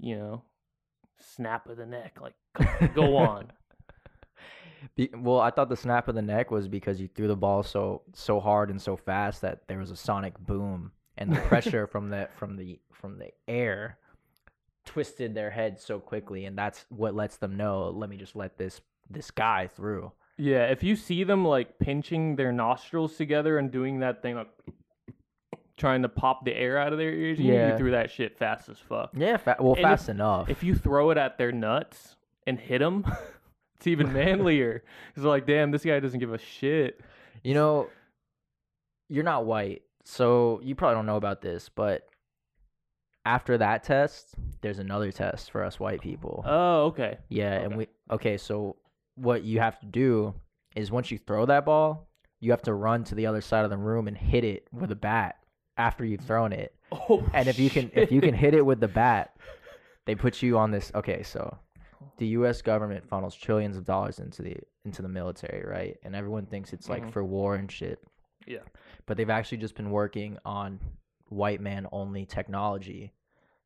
you 0.00 0.16
know 0.16 0.42
snap 1.20 1.68
of 1.68 1.76
the 1.76 1.86
neck 1.86 2.18
like 2.20 2.94
go 2.94 3.16
on 3.16 3.50
Be, 4.94 5.10
well, 5.14 5.40
I 5.40 5.50
thought 5.50 5.68
the 5.68 5.76
snap 5.76 6.08
of 6.08 6.14
the 6.14 6.22
neck 6.22 6.50
was 6.50 6.68
because 6.68 7.00
you 7.00 7.08
threw 7.08 7.28
the 7.28 7.36
ball 7.36 7.62
so 7.62 8.02
so 8.14 8.40
hard 8.40 8.70
and 8.70 8.80
so 8.80 8.96
fast 8.96 9.42
that 9.42 9.66
there 9.66 9.78
was 9.78 9.90
a 9.90 9.96
sonic 9.96 10.38
boom, 10.38 10.92
and 11.16 11.32
the 11.32 11.40
pressure 11.40 11.86
from 11.92 12.10
the 12.10 12.28
from 12.36 12.56
the 12.56 12.78
from 12.92 13.18
the 13.18 13.30
air 13.46 13.98
twisted 14.84 15.34
their 15.34 15.50
head 15.50 15.80
so 15.80 15.98
quickly, 15.98 16.44
and 16.44 16.56
that's 16.56 16.86
what 16.88 17.14
lets 17.14 17.36
them 17.36 17.56
know. 17.56 17.90
Let 17.90 18.10
me 18.10 18.16
just 18.16 18.36
let 18.36 18.56
this 18.56 18.80
this 19.10 19.30
guy 19.30 19.66
through. 19.66 20.12
Yeah, 20.36 20.66
if 20.66 20.82
you 20.84 20.94
see 20.94 21.24
them 21.24 21.44
like 21.44 21.78
pinching 21.78 22.36
their 22.36 22.52
nostrils 22.52 23.16
together 23.16 23.58
and 23.58 23.70
doing 23.70 24.00
that 24.00 24.22
thing 24.22 24.36
like 24.36 24.48
trying 25.78 26.02
to 26.02 26.08
pop 26.08 26.44
the 26.44 26.54
air 26.54 26.76
out 26.76 26.92
of 26.92 26.98
their 26.98 27.12
ears, 27.12 27.38
you, 27.38 27.54
Yeah. 27.54 27.72
you 27.72 27.78
threw 27.78 27.90
that 27.92 28.10
shit 28.10 28.36
fast 28.36 28.68
as 28.68 28.78
fuck. 28.78 29.10
Yeah, 29.14 29.36
fa- 29.38 29.56
well, 29.60 29.74
And 29.74 29.82
fast 29.82 30.08
enough. 30.10 30.50
If 30.50 30.62
you 30.62 30.74
throw 30.74 31.10
it 31.10 31.16
at 31.18 31.38
their 31.38 31.52
nuts 31.52 32.16
and 32.46 32.58
hit 32.60 32.78
them, 32.80 33.04
it's 33.76 33.86
even 33.86 34.12
manlier. 34.12 34.82
It's 35.16 35.24
like, 35.24 35.46
damn, 35.46 35.70
this 35.70 35.84
guy 35.84 35.98
doesn't 36.00 36.20
give 36.20 36.32
a 36.32 36.38
shit. 36.38 37.00
You 37.42 37.54
know, 37.54 37.88
you're 39.08 39.24
not 39.24 39.46
white, 39.46 39.82
so 40.04 40.60
you 40.62 40.74
probably 40.74 40.96
don't 40.96 41.06
know 41.06 41.16
about 41.16 41.40
this, 41.40 41.68
but 41.74 42.06
after 43.24 43.58
that 43.58 43.84
test, 43.84 44.34
there's 44.62 44.78
another 44.78 45.12
test 45.12 45.50
for 45.50 45.64
us 45.64 45.78
white 45.78 46.00
people. 46.00 46.42
Oh, 46.46 46.86
okay. 46.86 47.18
yeah, 47.28 47.52
and 47.54 47.76
we 47.76 47.88
okay, 48.10 48.36
so 48.36 48.76
what 49.16 49.42
you 49.44 49.60
have 49.60 49.78
to 49.80 49.86
do 49.86 50.34
is 50.76 50.90
once 50.90 51.10
you 51.10 51.18
throw 51.18 51.46
that 51.46 51.64
ball, 51.64 52.08
you 52.40 52.50
have 52.52 52.62
to 52.62 52.74
run 52.74 53.04
to 53.04 53.14
the 53.14 53.26
other 53.26 53.40
side 53.40 53.64
of 53.64 53.70
the 53.70 53.76
room 53.76 54.08
and 54.08 54.16
hit 54.16 54.44
it 54.44 54.66
with 54.72 54.90
a 54.92 54.96
bat 54.96 55.36
after 55.78 56.04
you've 56.04 56.20
thrown 56.20 56.52
it. 56.52 56.74
Oh, 56.90 57.22
And 57.34 57.48
if 57.48 57.58
you 57.58 57.68
can 57.68 57.90
if 57.94 58.10
you 58.10 58.20
can 58.22 58.32
hit 58.34 58.54
it 58.54 58.64
with 58.64 58.80
the 58.80 58.88
bat, 58.88 59.36
they 60.06 60.14
put 60.14 60.42
you 60.42 60.56
on 60.56 60.70
this 60.70 60.90
okay, 60.94 61.22
so 61.22 61.58
the 62.16 62.28
US 62.28 62.62
government 62.62 63.06
funnels 63.06 63.34
trillions 63.34 63.76
of 63.76 63.84
dollars 63.84 64.18
into 64.20 64.40
the 64.42 64.56
into 64.86 65.02
the 65.02 65.08
military, 65.08 65.66
right? 65.68 65.96
And 66.02 66.16
everyone 66.16 66.46
thinks 66.46 66.72
it's 66.72 66.88
like 66.88 67.04
Mhm. 67.04 67.12
for 67.12 67.22
war 67.24 67.56
and 67.56 67.70
shit. 67.70 67.98
Yeah. 68.46 68.60
But 69.04 69.18
they've 69.18 69.28
actually 69.28 69.58
just 69.58 69.74
been 69.74 69.90
working 69.90 70.38
on 70.46 70.80
white 71.28 71.60
man 71.60 71.86
only 71.92 72.24
technology. 72.24 73.12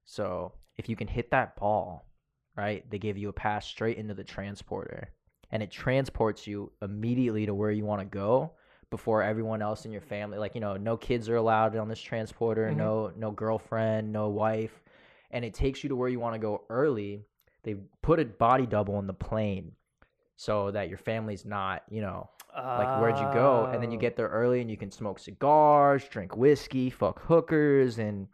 So 0.04 0.52
if 0.76 0.88
you 0.88 0.96
can 0.96 1.06
hit 1.06 1.30
that 1.30 1.54
ball, 1.54 2.08
right, 2.56 2.88
they 2.90 2.98
give 2.98 3.16
you 3.16 3.28
a 3.28 3.32
pass 3.32 3.66
straight 3.66 3.98
into 3.98 4.14
the 4.14 4.24
transporter. 4.24 5.10
And 5.52 5.62
it 5.62 5.70
transports 5.70 6.46
you 6.48 6.72
immediately 6.82 7.46
to 7.46 7.54
where 7.54 7.70
you 7.70 7.84
want 7.84 8.00
to 8.00 8.06
go 8.06 8.54
before 8.92 9.22
everyone 9.22 9.62
else 9.62 9.86
in 9.86 9.90
your 9.90 10.02
family. 10.02 10.38
Like, 10.38 10.54
you 10.54 10.60
know, 10.60 10.76
no 10.76 10.96
kids 10.96 11.28
are 11.30 11.36
allowed 11.36 11.74
on 11.76 11.88
this 11.88 12.00
transporter, 12.00 12.70
Mhm. 12.70 12.76
no 12.76 13.12
no 13.16 13.30
girlfriend, 13.32 14.12
no 14.12 14.28
wife. 14.28 14.82
And 15.32 15.44
it 15.44 15.54
takes 15.54 15.82
you 15.82 15.88
to 15.88 15.96
where 15.96 16.10
you 16.10 16.20
want 16.20 16.34
to 16.34 16.38
go 16.38 16.62
early. 16.68 17.24
They 17.64 17.74
put 18.02 18.20
a 18.20 18.24
body 18.26 18.66
double 18.66 18.98
in 18.98 19.06
the 19.06 19.14
plane 19.14 19.72
so 20.36 20.70
that 20.72 20.88
your 20.90 20.98
family's 20.98 21.44
not, 21.46 21.82
you 21.88 22.02
know, 22.02 22.28
like 22.54 23.00
where'd 23.00 23.18
you 23.18 23.26
go 23.32 23.66
and 23.72 23.82
then 23.82 23.90
you 23.90 23.96
Oh. 23.96 24.00
get 24.00 24.14
there 24.16 24.28
early 24.28 24.60
and 24.60 24.70
you 24.70 24.76
can 24.76 24.90
smoke 24.90 25.18
cigars 25.18 26.06
drink 26.08 26.36
whiskey 26.36 26.90
fuck 26.90 27.18
hookers 27.22 27.98
and 27.98 28.28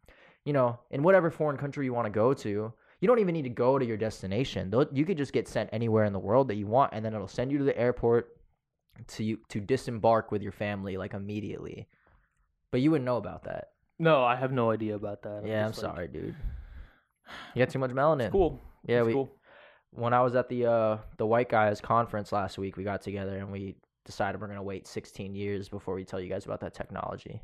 you 0.45 0.53
know 0.53 0.77
in 0.91 1.05
whatever 1.05 1.31
foreign 1.31 1.57
country 1.57 1.85
you 1.85 1.93
want 1.95 2.07
to 2.07 2.11
go 2.11 2.35
to 2.35 2.73
you 3.01 3.07
don't 3.07 3.21
even 3.21 3.33
need 3.33 3.43
to 3.43 3.49
go 3.67 3.79
to 3.79 3.87
your 3.87 3.97
destination 3.97 4.75
you 4.93 5.05
could 5.05 5.17
just 5.17 5.33
get 5.33 5.47
sent 5.47 5.71
anywhere 5.73 6.05
in 6.05 6.13
the 6.13 6.19
world 6.19 6.49
that 6.49 6.57
you 6.57 6.67
want 6.67 6.93
and 6.93 7.05
then 7.05 7.15
it'll 7.15 7.29
send 7.29 7.53
you 7.53 7.59
to 7.59 7.65
the 7.65 7.79
airport 7.79 8.38
to 9.07 9.25
you 9.25 9.39
to 9.49 9.61
disembark 9.61 10.31
with 10.31 10.43
your 10.43 10.53
family 10.53 10.97
like 10.97 11.15
immediately 11.15 11.87
but 12.71 12.81
you 12.81 12.91
wouldn't 12.91 13.07
know 13.07 13.17
about 13.17 13.45
that 13.45 13.69
No, 13.99 14.25
I 14.25 14.37
have 14.37 14.53
no 14.53 14.71
idea 14.71 14.95
about 14.97 15.23
that. 15.23 15.43
yeah 15.47 15.61
i'm 15.61 15.67
like, 15.67 15.75
sorry 15.75 16.09
dude 16.09 16.35
you 17.55 17.65
got 17.65 17.71
too 17.71 17.79
much 17.79 17.91
melanin 17.93 18.23
It's 18.27 18.33
cool. 18.33 18.61
yeah 18.87 18.99
It's 19.01 19.07
we 19.07 19.13
cool. 19.13 19.31
when 19.91 20.13
i 20.15 20.21
was 20.23 20.35
at 20.35 20.49
the 20.49 20.67
uh 20.67 20.99
the 21.17 21.27
white 21.27 21.49
guys 21.49 21.81
conference 21.81 22.33
last 22.33 22.59
week 22.59 22.77
we 22.77 22.85
got 22.85 23.03
together 23.03 23.37
and 23.39 23.51
we 23.53 23.77
decided 24.05 24.41
we're 24.41 24.47
going 24.47 24.57
to 24.59 24.63
wait 24.63 24.87
16 24.87 25.35
years 25.35 25.69
before 25.69 25.95
we 25.95 26.05
tell 26.05 26.19
you 26.21 26.29
guys 26.31 26.47
about 26.47 26.61
that 26.61 26.73
technology 26.75 27.43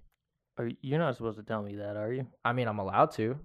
Are, 0.56 0.70
you're 0.80 0.98
not 0.98 1.14
supposed 1.16 1.36
to 1.36 1.42
tell 1.44 1.62
me 1.62 1.74
that, 1.76 1.96
are 1.96 2.10
you? 2.12 2.26
I 2.44 2.52
mean, 2.54 2.68
I'm 2.68 2.78
allowed 2.78 3.10
to. 3.12 3.36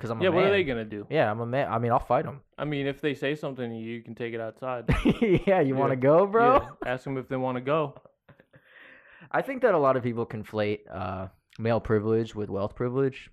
Cause 0.00 0.10
I'm 0.10 0.20
yeah, 0.22 0.28
what 0.28 0.44
are 0.44 0.50
they 0.50 0.62
gonna 0.62 0.84
do? 0.84 1.06
Yeah, 1.10 1.28
I'm 1.28 1.40
a 1.40 1.46
man. 1.46 1.68
I 1.68 1.78
mean, 1.80 1.90
I'll 1.90 1.98
fight 1.98 2.24
them. 2.24 2.40
I 2.56 2.64
mean, 2.64 2.86
if 2.86 3.00
they 3.00 3.14
say 3.14 3.34
something, 3.34 3.68
to 3.68 3.76
you 3.76 3.96
you 3.96 4.02
can 4.02 4.14
take 4.14 4.32
it 4.32 4.40
outside. 4.40 4.84
yeah, 5.46 5.60
you 5.60 5.74
want 5.74 5.90
to 5.90 5.96
go, 5.96 6.24
bro? 6.24 6.54
Yeah, 6.84 6.92
ask 6.92 7.02
them 7.02 7.18
if 7.18 7.28
they 7.28 7.36
want 7.36 7.56
to 7.56 7.60
go. 7.60 7.94
I 9.32 9.42
think 9.42 9.62
that 9.62 9.74
a 9.74 9.78
lot 9.78 9.96
of 9.96 10.04
people 10.04 10.24
conflate 10.24 10.80
uh, 10.88 11.26
male 11.58 11.80
privilege 11.80 12.34
with 12.36 12.48
wealth 12.48 12.76
privilege 12.76 13.28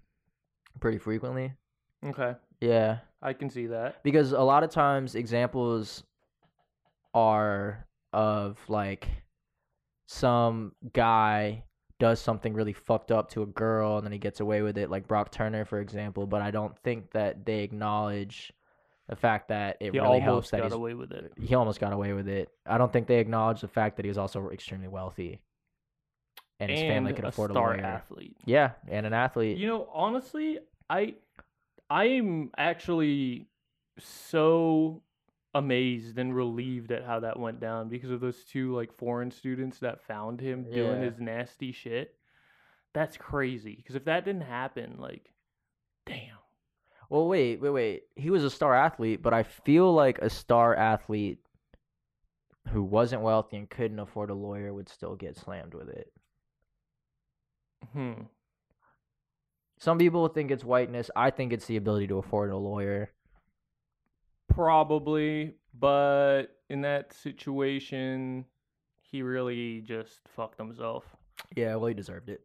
pretty 0.79 0.97
frequently. 0.97 1.53
Okay, 2.03 2.33
Yeah, 2.61 2.97
I 3.21 3.33
can 3.33 3.49
see 3.51 3.67
that. 3.67 4.03
because 4.03 4.31
a 4.31 4.41
lot 4.41 4.63
of 4.63 4.71
times 4.71 5.13
examples 5.15 6.03
are 7.13 7.87
of 8.11 8.57
like 8.67 9.07
some 10.07 10.73
guy 10.93 11.63
does 11.99 12.19
something 12.19 12.53
really 12.53 12.73
fucked 12.73 13.11
up 13.11 13.29
to 13.31 13.41
a 13.41 13.45
girl 13.45 13.97
and 13.97 14.05
then 14.05 14.11
he 14.11 14.17
gets 14.19 14.39
away 14.41 14.61
with 14.61 14.77
it 14.77 14.89
like 14.89 15.07
Brock 15.07 15.31
Turner 15.31 15.63
for 15.65 15.79
example 15.79 16.25
but 16.27 16.41
I 16.41 16.51
don't 16.51 16.77
think 16.79 17.11
that 17.11 17.45
they 17.45 17.59
acknowledge 17.63 18.51
the 19.07 19.15
fact 19.15 19.47
that 19.49 19.77
it 19.79 19.93
He 19.93 19.99
really 19.99 20.19
helps 20.19 20.49
that 20.49 20.57
got 20.57 20.63
he's 20.65 20.73
away 20.73 20.93
with 20.93 21.11
it. 21.11 21.31
he 21.39 21.55
almost 21.55 21.79
got 21.79 21.93
away 21.93 22.13
with 22.13 22.27
it. 22.27 22.49
I 22.65 22.77
don't 22.77 22.91
think 22.91 23.07
they 23.07 23.19
acknowledge 23.19 23.61
the 23.61 23.67
fact 23.67 23.95
that 23.97 24.05
he 24.05 24.09
was 24.09 24.17
also 24.17 24.49
extremely 24.49 24.87
wealthy, 24.87 25.39
and 26.59 26.71
his 26.71 26.81
family 26.81 27.13
could 27.13 27.23
a 27.25 27.27
afford 27.27 27.51
star 27.51 27.73
a 27.73 27.77
lawyer. 27.77 27.85
athlete. 27.85 28.35
Yeah, 28.45 28.71
and 28.87 29.05
an 29.05 29.13
athlete. 29.13 29.57
You 29.59 29.67
know, 29.67 29.87
honestly, 29.93 30.57
I 30.89 31.13
I'm 31.89 32.49
actually 32.57 33.45
so 33.99 35.03
amazed 35.55 36.19
and 36.19 36.35
relieved 36.35 36.91
at 36.91 37.05
how 37.05 37.21
that 37.21 37.39
went 37.39 37.61
down 37.61 37.87
because 37.87 38.11
of 38.11 38.19
those 38.19 38.43
two 38.43 38.75
like 38.75 38.93
foreign 38.93 39.31
students 39.31 39.79
that 39.79 40.05
found 40.05 40.41
him 40.41 40.69
doing 40.69 41.01
his 41.01 41.19
nasty 41.19 41.71
shit. 41.71 42.13
That's 42.93 43.17
crazy 43.17 43.75
because 43.75 43.95
if 43.95 44.05
that 44.05 44.25
didn't 44.25 44.41
happen, 44.41 44.97
like, 44.99 45.31
damn. 46.05 46.37
well, 47.09 47.27
wait, 47.27 47.61
wait, 47.61 47.69
wait. 47.69 48.03
He 48.15 48.29
was 48.29 48.43
a 48.43 48.49
star 48.49 48.75
athlete, 48.75 49.23
but 49.23 49.33
I 49.33 49.43
feel 49.43 49.93
like 49.93 50.19
a 50.19 50.29
star 50.29 50.75
athlete 50.75 51.39
who 52.69 52.83
wasn't 52.83 53.21
wealthy 53.21 53.57
and 53.57 53.69
couldn't 53.69 53.99
afford 53.99 54.29
a 54.29 54.35
lawyer 54.35 54.73
would 54.73 54.89
still 54.89 55.15
get 55.15 55.37
slammed 55.37 55.73
with 55.73 55.87
it. 55.87 56.11
Hmm. 57.93 58.23
Some 59.79 59.97
people 59.99 60.27
think 60.27 60.51
it's 60.51 60.63
whiteness. 60.63 61.09
I 61.15 61.29
think 61.29 61.53
it's 61.53 61.65
the 61.65 61.77
ability 61.77 62.07
to 62.07 62.17
afford 62.17 62.51
a 62.51 62.57
lawyer. 62.57 63.11
Probably, 64.55 65.53
but 65.77 66.43
in 66.69 66.81
that 66.81 67.13
situation, 67.13 68.45
he 69.01 69.21
really 69.21 69.81
just 69.81 70.21
fucked 70.35 70.57
himself. 70.57 71.03
Yeah, 71.55 71.75
well, 71.75 71.87
he 71.87 71.93
deserved 71.93 72.29
it. 72.29 72.41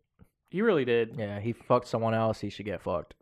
He 0.51 0.61
really 0.63 0.85
did. 0.85 1.15
Yeah, 1.17 1.39
he 1.39 1.53
fucked 1.53 1.87
someone 1.87 2.15
else. 2.15 2.41
He 2.41 2.51
should 2.51 2.67
get 2.67 2.83
fucked. 2.83 3.15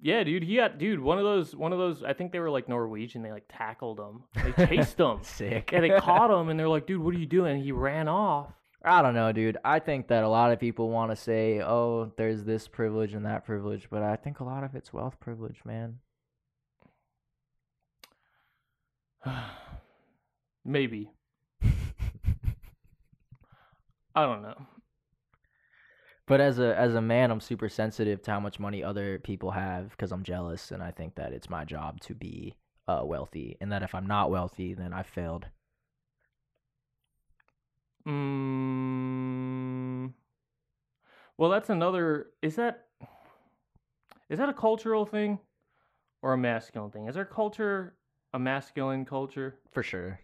Yeah, 0.00 0.22
dude. 0.22 0.44
He 0.44 0.56
got 0.56 0.78
dude. 0.78 1.00
One 1.00 1.18
of 1.18 1.24
those. 1.24 1.56
One 1.56 1.72
of 1.72 1.78
those. 1.78 2.04
I 2.04 2.12
think 2.12 2.30
they 2.30 2.38
were 2.38 2.50
like 2.50 2.68
Norwegian. 2.68 3.22
They 3.22 3.32
like 3.32 3.46
tackled 3.48 3.98
him. 3.98 4.22
They 4.34 4.66
chased 4.66 5.00
him. 5.00 5.18
Sick. 5.22 5.70
Yeah, 5.72 5.80
they 5.80 5.90
caught 5.98 6.30
him, 6.30 6.48
and 6.50 6.58
they're 6.60 6.68
like, 6.68 6.86
"Dude, 6.86 7.00
what 7.02 7.14
are 7.14 7.18
you 7.18 7.26
doing?" 7.26 7.62
He 7.62 7.72
ran 7.72 8.06
off. 8.06 8.52
I 8.84 9.00
don't 9.02 9.14
know, 9.14 9.32
dude. 9.32 9.56
I 9.64 9.78
think 9.78 10.08
that 10.08 10.24
a 10.24 10.28
lot 10.28 10.52
of 10.52 10.60
people 10.60 10.90
want 10.90 11.10
to 11.10 11.16
say, 11.16 11.60
"Oh, 11.62 12.12
there's 12.16 12.44
this 12.44 12.68
privilege 12.68 13.14
and 13.14 13.24
that 13.24 13.44
privilege," 13.44 13.88
but 13.90 14.02
I 14.02 14.16
think 14.16 14.40
a 14.40 14.44
lot 14.44 14.62
of 14.62 14.74
it's 14.74 14.92
wealth 14.92 15.18
privilege, 15.18 15.60
man. 15.64 15.98
Maybe. 20.64 21.10
I 24.14 24.26
don't 24.26 24.42
know. 24.42 24.54
But 26.26 26.40
as 26.40 26.58
a 26.58 26.78
as 26.78 26.94
a 26.94 27.02
man, 27.02 27.30
I'm 27.30 27.40
super 27.40 27.68
sensitive 27.68 28.22
to 28.22 28.30
how 28.30 28.40
much 28.40 28.58
money 28.58 28.82
other 28.82 29.18
people 29.18 29.50
have 29.50 29.90
because 29.90 30.10
I'm 30.10 30.22
jealous, 30.22 30.70
and 30.70 30.82
I 30.82 30.90
think 30.90 31.16
that 31.16 31.32
it's 31.32 31.50
my 31.50 31.64
job 31.64 32.00
to 32.02 32.14
be 32.14 32.54
uh, 32.88 33.02
wealthy, 33.04 33.58
and 33.60 33.70
that 33.72 33.82
if 33.82 33.94
I'm 33.94 34.06
not 34.06 34.30
wealthy, 34.30 34.72
then 34.72 34.94
I 34.94 35.02
failed. 35.02 35.46
Mm, 38.06 40.12
well, 41.36 41.50
that's 41.50 41.70
another. 41.70 42.28
Is 42.40 42.56
that 42.56 42.86
is 44.30 44.38
that 44.38 44.48
a 44.48 44.54
cultural 44.54 45.04
thing, 45.04 45.40
or 46.22 46.32
a 46.32 46.38
masculine 46.38 46.90
thing? 46.90 47.08
Is 47.08 47.18
our 47.18 47.24
culture 47.26 47.96
a 48.34 48.38
masculine 48.38 49.04
culture 49.06 49.54
For 49.72 49.82
sure. 49.82 50.20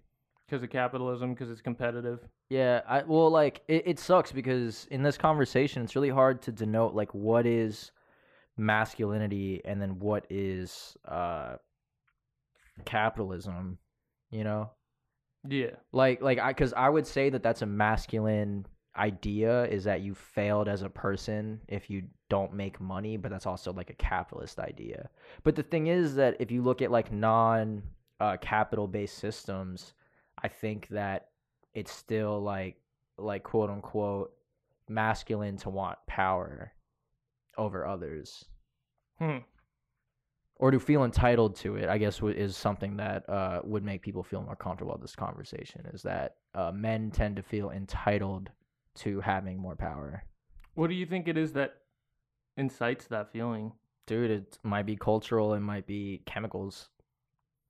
because 0.47 0.63
of 0.63 0.69
capitalism, 0.71 1.33
because 1.33 1.51
it's 1.51 1.63
competitive? 1.63 2.21
Yeah, 2.51 2.83
I 2.87 3.03
well 3.05 3.31
like 3.31 3.63
it, 3.69 3.85
it 3.87 3.99
sucks 3.99 4.33
because 4.33 4.87
in 4.91 5.03
this 5.03 5.17
conversation 5.17 5.83
it's 5.83 5.95
really 5.97 6.11
hard 6.11 6.43
to 6.43 6.53
denote 6.53 6.95
like 6.95 7.15
what 7.15 7.47
is 7.47 7.93
masculinity 8.57 9.63
and 9.65 9.81
then 9.81 10.01
what 10.01 10.27
is 10.29 10.97
uh 11.07 11.57
capitalism, 12.85 13.79
you 14.31 14.45
know? 14.45 14.71
Yeah. 15.49 15.77
Like 15.93 16.21
like 16.21 16.39
I 16.39 16.53
cuz 16.53 16.73
I 16.73 16.89
would 16.89 17.07
say 17.07 17.31
that 17.31 17.43
that's 17.43 17.63
a 17.63 17.67
masculine 17.67 18.67
idea 18.97 19.65
is 19.67 19.85
that 19.85 20.01
you 20.01 20.15
failed 20.15 20.69
as 20.69 20.83
a 20.83 20.91
person 20.91 21.61
if 21.69 21.89
you 21.89 22.03
don't 22.29 22.53
make 22.53 22.81
money, 22.81 23.17
but 23.17 23.31
that's 23.31 23.47
also 23.47 23.73
like 23.73 23.91
a 23.91 23.95
capitalist 23.95 24.59
idea. 24.59 25.09
But 25.45 25.55
the 25.55 25.63
thing 25.63 25.87
is 25.87 26.17
that 26.17 26.37
if 26.41 26.51
you 26.51 26.63
look 26.63 26.83
at 26.83 26.91
like 26.91 27.13
non 27.13 27.83
uh, 28.21 28.37
capital 28.41 28.87
based 28.87 29.19
systems, 29.19 29.95
I 30.43 30.49
think 30.49 30.89
that 30.89 31.29
it's 31.75 31.93
still 31.93 32.41
like 32.41 32.77
like 33.19 33.43
quote 33.43 33.71
unquote 33.71 34.33
masculine 34.89 35.57
to 35.59 35.71
want 35.71 35.99
power 36.07 36.73
over 37.59 37.87
others 37.87 38.45
Hmm. 39.19 39.39
or 40.57 40.71
to 40.71 40.81
feel 40.81 41.05
entitled 41.05 41.55
to 41.57 41.77
it 41.77 41.89
i 41.89 41.99
guess 41.99 42.21
is 42.23 42.57
something 42.57 42.97
that 42.97 43.29
uh, 43.29 43.61
would 43.65 43.85
make 43.85 44.03
people 44.03 44.23
feel 44.23 44.43
more 44.43 44.57
comfortable 44.57 44.93
with 44.93 45.03
this 45.03 45.15
conversation 45.15 45.87
is 45.93 46.03
that 46.03 46.37
uh, 46.55 46.73
men 46.73 47.11
tend 47.11 47.37
to 47.37 47.43
feel 47.43 47.71
entitled 47.71 48.51
to 48.95 49.21
having 49.21 49.59
more 49.59 49.77
power 49.77 50.25
What 50.75 50.89
do 50.89 50.95
you 50.95 51.07
think 51.07 51.29
it 51.29 51.37
is 51.37 51.53
that 51.53 51.75
incites 52.57 53.07
that 53.09 53.31
feeling? 53.33 53.73
dude 54.07 54.31
it 54.31 54.59
might 54.65 54.87
be 54.87 54.97
cultural 54.97 55.55
it 55.55 55.61
might 55.61 55.87
be 55.87 56.23
chemicals 56.27 56.89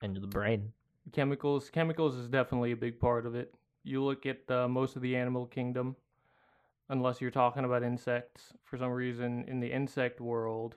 in 0.02 0.14
the 0.14 0.20
brain 0.20 0.72
Chemicals. 1.12 1.70
Chemicals 1.70 2.14
is 2.14 2.28
definitely 2.28 2.72
a 2.72 2.76
big 2.76 3.00
part 3.00 3.26
of 3.26 3.34
it. 3.34 3.54
You 3.82 4.04
look 4.04 4.26
at 4.26 4.48
uh, 4.50 4.68
most 4.68 4.94
of 4.96 5.02
the 5.02 5.16
animal 5.16 5.46
kingdom, 5.46 5.96
unless 6.88 7.20
you're 7.20 7.30
talking 7.30 7.64
about 7.64 7.82
insects. 7.82 8.52
For 8.64 8.76
some 8.76 8.90
reason, 8.90 9.44
in 9.48 9.60
the 9.60 9.72
insect 9.72 10.20
world, 10.20 10.76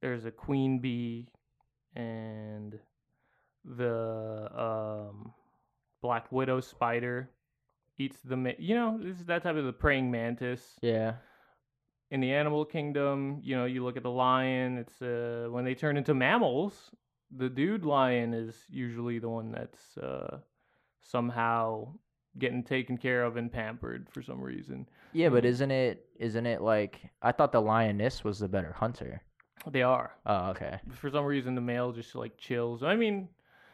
there's 0.00 0.24
a 0.24 0.30
queen 0.30 0.78
bee 0.78 1.28
and 1.94 2.78
the 3.64 4.48
um, 4.56 5.32
black 6.00 6.30
widow 6.30 6.60
spider 6.60 7.30
eats 7.98 8.18
the 8.24 8.36
ma- 8.36 8.50
you 8.58 8.74
know 8.74 8.98
this 9.02 9.18
is 9.18 9.26
that 9.26 9.42
type 9.42 9.56
of 9.56 9.64
the 9.64 9.72
praying 9.72 10.10
mantis 10.10 10.74
yeah 10.82 11.14
in 12.10 12.20
the 12.20 12.32
animal 12.32 12.64
kingdom, 12.64 13.40
you 13.42 13.56
know, 13.56 13.64
you 13.64 13.82
look 13.82 13.96
at 13.96 14.02
the 14.02 14.10
lion, 14.10 14.78
it's 14.78 15.02
uh 15.02 15.48
when 15.50 15.64
they 15.64 15.74
turn 15.74 15.96
into 15.96 16.14
mammals, 16.14 16.90
the 17.36 17.48
dude 17.48 17.84
lion 17.84 18.32
is 18.34 18.54
usually 18.68 19.18
the 19.18 19.28
one 19.28 19.50
that's 19.52 19.96
uh 19.98 20.38
somehow 21.02 21.88
getting 22.38 22.62
taken 22.64 22.96
care 22.96 23.22
of 23.24 23.36
and 23.36 23.52
pampered 23.52 24.08
for 24.10 24.22
some 24.22 24.40
reason. 24.40 24.88
yeah 25.12 25.28
but 25.28 25.44
isn't 25.44 25.70
it 25.70 26.06
isn't 26.18 26.46
it 26.46 26.60
like 26.60 27.00
i 27.22 27.30
thought 27.30 27.52
the 27.52 27.60
lioness 27.60 28.24
was 28.24 28.38
the 28.38 28.48
better 28.48 28.72
hunter 28.72 29.22
They 29.70 29.82
are. 29.82 30.16
oh 30.26 30.50
okay 30.50 30.80
For 31.00 31.10
some 31.10 31.24
reason 31.24 31.54
the 31.54 31.60
male 31.60 31.92
just 31.92 32.14
like 32.14 32.36
chills. 32.38 32.82
I 32.82 32.96
mean, 32.96 33.28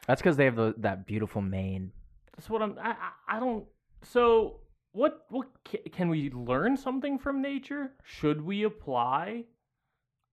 that's 0.06 0.20
because 0.20 0.36
they 0.36 0.44
have 0.44 0.56
the, 0.56 0.74
that 0.78 1.06
beautiful 1.06 1.40
mane 1.42 1.92
that's 2.36 2.48
what 2.50 2.62
I'm 2.62 2.78
I 2.78 2.90
I, 2.90 3.36
I 3.36 3.40
don't 3.40 3.64
so 4.02 4.60
what 4.92 5.24
what 5.30 5.48
can 5.92 6.08
we 6.08 6.30
learn 6.30 6.76
something 6.76 7.18
from 7.18 7.40
nature? 7.40 7.92
Should 8.04 8.40
we 8.42 8.64
apply 8.64 9.44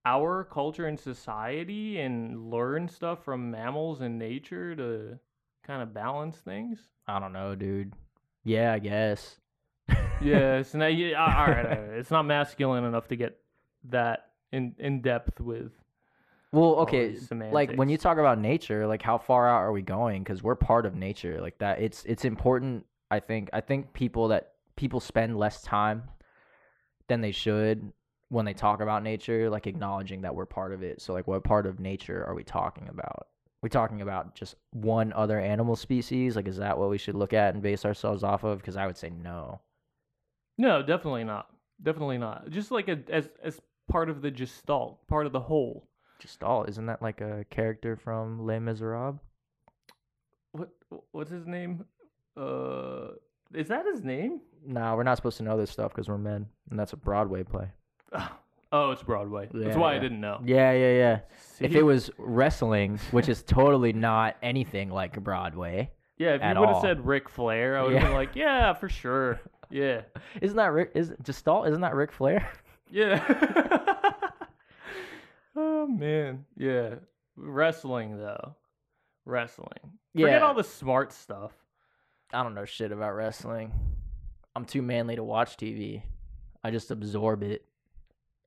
our 0.07 0.43
culture 0.45 0.87
and 0.87 0.99
society 0.99 1.99
and 1.99 2.49
learn 2.49 2.87
stuff 2.87 3.23
from 3.23 3.51
mammals 3.51 4.01
and 4.01 4.17
nature 4.17 4.75
to 4.75 5.19
kind 5.65 5.81
of 5.81 5.93
balance 5.93 6.37
things? 6.37 6.79
i 7.07 7.19
don't 7.19 7.33
know 7.33 7.55
dude 7.55 7.93
yeah 8.43 8.73
i 8.73 8.79
guess 8.79 9.37
yes. 10.21 10.73
Now, 10.73 10.87
yeah, 10.87 11.19
all 11.19 11.47
right, 11.47 11.65
all 11.65 11.71
right. 11.71 11.97
It's 11.97 12.11
not 12.11 12.23
masculine 12.23 12.83
enough 12.83 13.07
to 13.09 13.15
get 13.15 13.39
that 13.89 14.31
in 14.51 14.75
in 14.79 15.01
depth 15.01 15.39
with. 15.39 15.71
Well, 16.51 16.75
okay, 16.77 17.17
like 17.51 17.73
when 17.75 17.89
you 17.89 17.97
talk 17.97 18.17
about 18.17 18.39
nature, 18.39 18.87
like 18.87 19.01
how 19.01 19.17
far 19.17 19.49
out 19.49 19.57
are 19.57 19.71
we 19.71 19.81
going? 19.81 20.23
Because 20.23 20.41
we're 20.41 20.55
part 20.55 20.85
of 20.85 20.95
nature, 20.95 21.41
like 21.41 21.57
that. 21.59 21.81
It's 21.81 22.03
it's 22.05 22.25
important. 22.25 22.85
I 23.11 23.19
think 23.19 23.49
I 23.53 23.61
think 23.61 23.93
people 23.93 24.29
that 24.29 24.53
people 24.75 24.99
spend 24.99 25.37
less 25.37 25.61
time 25.61 26.03
than 27.07 27.21
they 27.21 27.31
should 27.31 27.91
when 28.29 28.45
they 28.45 28.53
talk 28.53 28.81
about 28.81 29.03
nature, 29.03 29.49
like 29.49 29.67
acknowledging 29.67 30.21
that 30.21 30.35
we're 30.35 30.45
part 30.45 30.73
of 30.73 30.83
it. 30.83 31.01
So, 31.01 31.13
like, 31.13 31.27
what 31.27 31.43
part 31.43 31.65
of 31.65 31.79
nature 31.79 32.25
are 32.25 32.35
we 32.35 32.43
talking 32.43 32.87
about? 32.89 33.27
We're 33.61 33.69
talking 33.69 34.01
about 34.01 34.35
just 34.35 34.55
one 34.71 35.13
other 35.13 35.39
animal 35.39 35.75
species? 35.75 36.35
Like, 36.35 36.47
is 36.47 36.57
that 36.57 36.77
what 36.77 36.89
we 36.89 36.97
should 36.97 37.15
look 37.15 37.33
at 37.33 37.53
and 37.53 37.63
base 37.63 37.85
ourselves 37.85 38.23
off 38.23 38.43
of? 38.43 38.59
Because 38.59 38.77
I 38.77 38.85
would 38.85 38.97
say 38.97 39.09
no. 39.09 39.61
No, 40.57 40.81
definitely 40.81 41.23
not. 41.23 41.47
Definitely 41.81 42.17
not. 42.17 42.49
Just 42.49 42.71
like 42.71 42.87
a, 42.87 42.99
as 43.09 43.29
as 43.43 43.61
part 43.87 44.09
of 44.09 44.21
the 44.21 44.31
gestalt, 44.31 45.07
part 45.07 45.25
of 45.25 45.31
the 45.31 45.39
whole. 45.39 45.87
Just 46.19 46.43
all 46.43 46.63
isn't 46.63 46.87
that 46.87 47.01
like 47.01 47.21
a 47.21 47.45
character 47.49 47.95
from 47.95 48.45
Les 48.45 48.59
Miserables? 48.59 49.19
What 50.51 50.69
what's 51.11 51.31
his 51.31 51.45
name? 51.45 51.85
Uh, 52.35 53.09
is 53.53 53.67
that 53.67 53.85
his 53.85 54.03
name? 54.03 54.41
Nah, 54.65 54.95
we're 54.95 55.03
not 55.03 55.17
supposed 55.17 55.37
to 55.37 55.43
know 55.43 55.57
this 55.57 55.71
stuff 55.71 55.93
because 55.93 56.09
we're 56.09 56.17
men, 56.17 56.47
and 56.69 56.79
that's 56.79 56.93
a 56.93 56.97
Broadway 56.97 57.43
play. 57.43 57.69
Oh, 58.69 58.91
it's 58.91 59.01
Broadway. 59.01 59.47
That's 59.53 59.77
why 59.77 59.91
I 59.91 59.93
Yeah. 59.95 59.99
didn't 60.01 60.19
know. 60.19 60.41
Yeah, 60.43 60.73
yeah, 60.73 60.91
yeah. 60.97 61.19
If 61.61 61.71
See? 61.71 61.77
it 61.79 61.83
was 61.83 62.11
wrestling, 62.17 62.99
which 63.11 63.29
is 63.29 63.41
totally 63.41 63.93
not 63.93 64.35
anything 64.43 64.89
like 64.89 65.17
Broadway, 65.23 65.89
yeah, 66.17 66.33
if 66.35 66.41
you 66.41 66.47
would 66.59 66.67
have 66.67 66.75
all. 66.75 66.81
said 66.81 67.05
Ric 67.05 67.29
Flair, 67.29 67.77
I 67.77 67.83
would 67.83 67.93
have 67.93 68.01
Yeah. 68.01 68.07
been 68.09 68.15
like, 68.17 68.35
yeah, 68.35 68.73
for 68.73 68.89
sure. 68.89 69.39
Yeah, 69.69 70.01
isn't 70.41 70.57
that 70.57 70.73
Rick? 70.73 70.91
Is 70.95 71.13
Gestalt? 71.23 71.69
Isn't 71.69 71.79
that 71.79 71.95
Ric 71.95 72.11
Flair? 72.11 72.45
yeah. 72.91 73.23
oh 75.55 75.87
man, 75.87 76.45
yeah. 76.57 76.95
Wrestling 77.37 78.17
though, 78.17 78.55
wrestling. 79.25 79.69
Forget 80.13 80.41
Yeah. 80.41 80.45
all 80.45 80.53
the 80.53 80.63
smart 80.65 81.13
stuff. 81.13 81.53
I 82.33 82.43
don't 82.43 82.53
know 82.55 82.65
shit 82.65 82.91
about 82.91 83.13
wrestling. 83.15 83.71
I'm 84.55 84.65
too 84.65 84.81
manly 84.81 85.15
to 85.15 85.23
watch 85.23 85.55
TV. 85.55 86.01
I 86.63 86.71
just 86.71 86.91
absorb 86.91 87.43
it. 87.43 87.63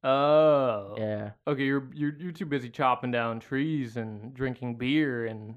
Oh, 0.03 0.95
Yeah. 0.99 1.31
Okay, 1.47 1.65
you're 1.65 1.91
you're 1.95 2.17
you're 2.19 2.33
too 2.33 2.47
busy 2.47 2.71
chopping 2.71 3.11
down 3.11 3.41
trees 3.41 3.97
and 3.97 4.33
drinking 4.35 4.77
beer 4.77 5.27
and 5.27 5.57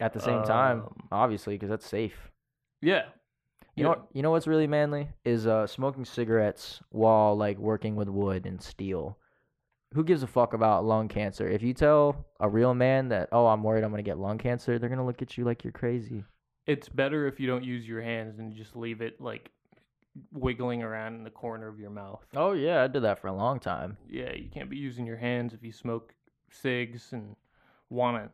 At 0.00 0.12
the 0.12 0.20
same 0.20 0.42
time, 0.42 0.82
Um, 0.82 1.08
obviously, 1.12 1.54
because 1.54 1.70
that's 1.70 1.86
safe. 1.86 2.30
yeah. 2.80 3.06
You 3.76 3.82
know, 3.84 3.90
what, 3.90 4.08
you 4.14 4.22
know 4.22 4.30
what's 4.30 4.46
really 4.46 4.66
manly 4.66 5.08
is 5.24 5.46
uh 5.46 5.66
smoking 5.66 6.04
cigarettes 6.04 6.80
while 6.90 7.36
like 7.36 7.58
working 7.58 7.94
with 7.94 8.08
wood 8.08 8.46
and 8.46 8.60
steel. 8.60 9.18
Who 9.94 10.02
gives 10.04 10.22
a 10.22 10.26
fuck 10.26 10.52
about 10.54 10.84
lung 10.84 11.08
cancer? 11.08 11.48
If 11.48 11.62
you 11.62 11.72
tell 11.74 12.26
a 12.40 12.48
real 12.48 12.74
man 12.74 13.08
that, 13.10 13.28
oh, 13.32 13.46
I'm 13.46 13.62
worried 13.62 13.84
I'm 13.84 13.90
gonna 13.90 14.02
get 14.02 14.18
lung 14.18 14.38
cancer, 14.38 14.78
they're 14.78 14.88
gonna 14.88 15.06
look 15.06 15.22
at 15.22 15.36
you 15.38 15.44
like 15.44 15.62
you're 15.64 15.72
crazy. 15.72 16.24
It's 16.66 16.88
better 16.88 17.26
if 17.26 17.38
you 17.38 17.46
don't 17.46 17.64
use 17.64 17.86
your 17.86 18.02
hands 18.02 18.38
and 18.38 18.54
just 18.54 18.76
leave 18.76 19.00
it 19.00 19.20
like 19.20 19.50
wiggling 20.32 20.82
around 20.82 21.14
in 21.14 21.24
the 21.24 21.30
corner 21.30 21.68
of 21.68 21.78
your 21.78 21.90
mouth. 21.90 22.24
Oh 22.34 22.52
yeah, 22.52 22.82
I 22.82 22.86
did 22.86 23.02
that 23.02 23.18
for 23.18 23.28
a 23.28 23.32
long 23.34 23.58
time. 23.60 23.96
Yeah, 24.08 24.32
you 24.34 24.48
can't 24.50 24.70
be 24.70 24.76
using 24.76 25.06
your 25.06 25.16
hands 25.16 25.52
if 25.54 25.62
you 25.62 25.72
smoke 25.72 26.14
cigs 26.50 27.12
and 27.12 27.36
want 27.90 28.16
to 28.22 28.30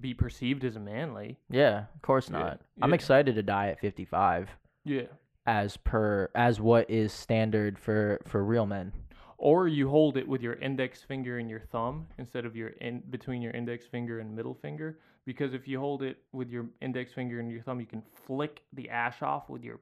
be 0.00 0.12
perceived 0.14 0.64
as 0.64 0.76
a 0.76 0.80
manly. 0.80 1.38
Yeah, 1.50 1.84
of 1.94 2.02
course 2.02 2.28
Yeah, 2.30 2.38
not. 2.38 2.60
I'm 2.82 2.90
yeah. 2.90 2.94
excited 2.96 3.34
to 3.36 3.42
die 3.42 3.68
at 3.68 3.78
55, 3.80 4.50
Yeah. 4.84 5.02
as 5.46 5.76
per 5.76 6.30
as 6.34 6.60
what 6.60 6.90
is 6.90 7.12
standard 7.12 7.78
for 7.78 8.20
for 8.26 8.44
real 8.44 8.66
men. 8.66 8.92
Or 9.36 9.68
you 9.68 9.88
hold 9.90 10.16
it 10.16 10.26
with 10.26 10.42
your 10.42 10.54
index 10.54 11.02
finger 11.02 11.38
and 11.38 11.50
your 11.50 11.60
thumb 11.60 12.06
instead 12.18 12.44
of 12.46 12.56
your 12.56 12.68
in 12.80 13.02
between 13.10 13.42
your 13.42 13.52
index 13.52 13.86
finger 13.86 14.20
and 14.20 14.34
middle 14.34 14.54
finger. 14.54 14.98
Because 15.26 15.54
if 15.54 15.66
you 15.68 15.80
hold 15.80 16.02
it 16.02 16.18
with 16.32 16.50
your 16.50 16.66
index 16.82 17.12
finger 17.12 17.40
and 17.40 17.50
your 17.50 17.62
thumb, 17.62 17.80
you 17.80 17.86
can 17.86 18.02
flick 18.26 18.62
the 18.74 18.88
ash 18.90 19.22
off 19.22 19.48
with 19.48 19.62
your 19.64 19.80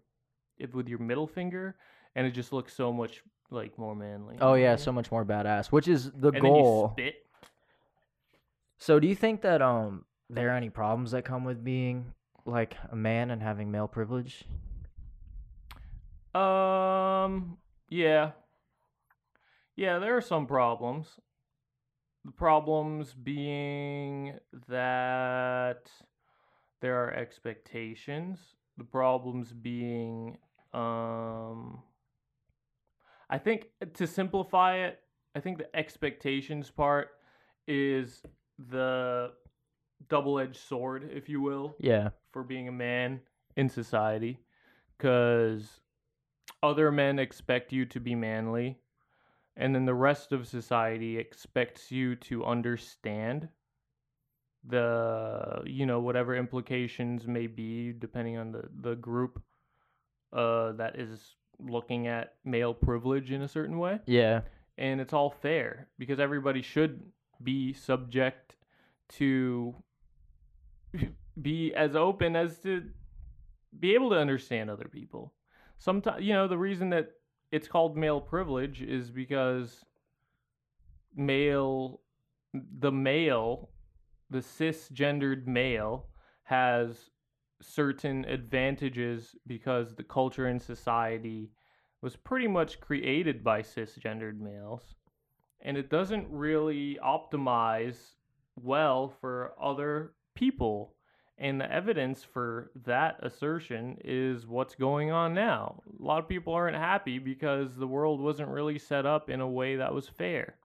with 0.73 0.89
your 0.89 0.99
middle 0.99 1.27
finger, 1.27 1.77
and 2.15 2.27
it 2.27 2.33
just 2.33 2.53
looks 2.53 2.75
so 2.75 2.93
much 2.93 3.23
like 3.51 3.79
more 3.79 3.95
manly. 3.95 4.37
Oh 4.41 4.55
yeah, 4.55 4.77
so 4.77 4.93
much 4.93 5.11
more 5.11 5.25
badass, 5.25 5.67
which 5.69 5.89
is 5.89 6.11
the 6.13 6.29
and 6.29 6.41
goal. 6.41 6.95
then 6.97 7.05
you 7.05 7.11
spit. 7.11 7.27
So 8.79 8.99
do 8.99 9.07
you 9.07 9.15
think 9.15 9.43
that 9.43 9.63
um 9.63 10.05
there 10.29 10.49
are 10.49 10.57
any 10.57 10.71
problems 10.71 11.13
that 11.13 11.25
come 11.25 11.45
with 11.45 11.63
being 11.63 12.13
like 12.45 12.77
a 12.91 12.97
man 12.97 13.31
and 13.31 13.43
having 13.43 13.71
male 13.71 13.89
privilege? 13.89 14.45
Um, 16.35 17.59
yeah. 17.89 18.33
Yeah, 19.77 19.99
there 19.99 20.17
are 20.17 20.23
some 20.23 20.47
problems. 20.47 21.09
The 22.25 22.33
problems 22.33 23.15
being 23.15 24.39
that 24.69 25.91
there 26.81 27.05
are 27.05 27.13
expectations. 27.13 28.39
The 28.79 28.85
problems 28.85 29.53
being 29.53 30.39
um 30.73 31.83
I 33.29 33.39
think 33.39 33.69
to 33.95 34.07
simplify 34.07 34.77
it, 34.77 35.01
I 35.35 35.41
think 35.41 35.59
the 35.59 35.75
expectations 35.77 36.71
part 36.71 37.09
is 37.67 38.23
the 38.59 39.33
double-edged 40.09 40.57
sword, 40.57 41.11
if 41.13 41.29
you 41.29 41.41
will, 41.41 41.75
Yeah. 41.79 42.11
for 42.33 42.43
being 42.43 42.69
a 42.69 42.73
man 42.73 43.21
in 43.57 43.69
society 43.69 44.39
because 44.97 45.81
other 46.63 46.91
men 46.93 47.19
expect 47.19 47.73
you 47.73 47.87
to 47.87 48.01
be 48.01 48.15
manly 48.15 48.79
and 49.57 49.75
then 49.75 49.85
the 49.85 49.95
rest 49.95 50.33
of 50.33 50.47
society 50.47 51.19
expects 51.19 51.91
you 51.91 52.17
to 52.17 52.45
understand 52.45 53.49
the 54.69 55.63
you 55.67 55.87
know 55.87 56.01
whatever 56.01 56.37
implications 56.37 57.27
may 57.27 57.47
be 57.47 57.93
depending 57.93 58.37
on 58.37 58.53
the 58.53 58.63
the 58.81 58.95
group 58.95 59.43
uh 60.33 60.73
that 60.73 60.99
is 60.99 61.35
looking 61.59 62.07
at 62.07 62.35
male 62.45 62.73
privilege 62.73 63.31
in 63.33 63.43
a 63.43 63.49
certain 63.49 63.79
way 63.79 63.99
Yeah. 64.07 64.43
and 64.79 65.01
it's 65.01 65.13
all 65.13 65.31
fair 65.31 65.89
because 65.99 66.21
everybody 66.21 66.63
should 66.63 67.03
be 67.43 67.73
subject 67.73 68.57
to 69.11 69.75
be 71.43 71.75
as 71.75 71.97
open 71.97 72.37
as 72.37 72.59
to 72.61 72.85
be 73.79 73.95
able 73.95 74.11
to 74.11 74.17
understand 74.19 74.69
other 74.71 74.87
people. 74.87 75.33
Sometimes, 75.79 76.23
you 76.23 76.33
know, 76.35 76.47
the 76.47 76.59
reason 76.59 76.91
that 76.91 77.13
it's 77.51 77.67
called 77.67 77.97
male 77.97 78.21
privilege 78.21 78.83
is 78.83 79.11
because 79.11 79.83
male, 81.17 82.01
the 82.53 82.93
male, 82.93 83.71
the 84.33 84.39
cisgendered 84.39 85.47
male 85.47 86.09
has 86.45 87.11
certain 87.61 88.25
advantages 88.25 89.37
because 89.47 89.95
the 89.95 90.03
culture 90.03 90.47
and 90.47 90.61
society 90.61 91.51
was 92.01 92.17
pretty 92.17 92.49
much 92.49 92.81
created 92.81 93.45
by 93.45 93.63
cisgendered 93.63 94.41
males 94.41 94.97
and 95.61 95.77
it 95.77 95.89
doesn't 95.89 96.27
really 96.29 96.99
optimize 97.05 98.15
well 98.57 99.15
for 99.21 99.53
other 99.63 100.15
people 100.35 100.95
and 101.39 101.61
the 101.61 101.73
evidence 101.73 102.23
for 102.23 102.71
that 102.85 103.17
assertion 103.23 103.97
is 104.05 104.47
what's 104.47 104.75
going 104.75 105.11
on 105.11 105.35
now. 105.35 105.83
A 105.99 106.03
lot 106.03 106.19
of 106.21 106.29
people 106.29 106.53
aren't 106.53 106.77
happy 106.77 107.19
because 107.19 107.75
the 107.75 107.87
world 107.87 108.21
wasn't 108.21 108.49
really 108.49 108.79
set 108.79 109.07
up 109.07 109.31
in 109.31 109.41
a 109.41 109.49
way 109.49 109.77
that 109.77 109.93
was 109.93 110.09
fair. 110.09 110.57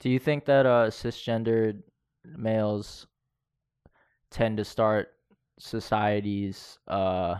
Do 0.00 0.10
you 0.10 0.18
think 0.18 0.44
that 0.46 0.66
uh 0.66 0.90
cisgendered 0.90 1.82
males 2.24 3.06
tend 4.34 4.56
to 4.56 4.64
start 4.64 5.12
societies 5.60 6.80
uh 6.88 7.36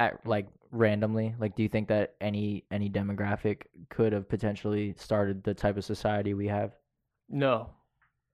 at 0.00 0.26
like 0.26 0.48
randomly? 0.72 1.36
Like 1.38 1.54
do 1.54 1.62
you 1.62 1.68
think 1.68 1.86
that 1.88 2.16
any 2.20 2.64
any 2.72 2.90
demographic 2.90 3.62
could 3.88 4.12
have 4.12 4.28
potentially 4.28 4.94
started 4.98 5.44
the 5.44 5.54
type 5.54 5.76
of 5.76 5.84
society 5.84 6.34
we 6.34 6.48
have? 6.48 6.72
No, 7.28 7.70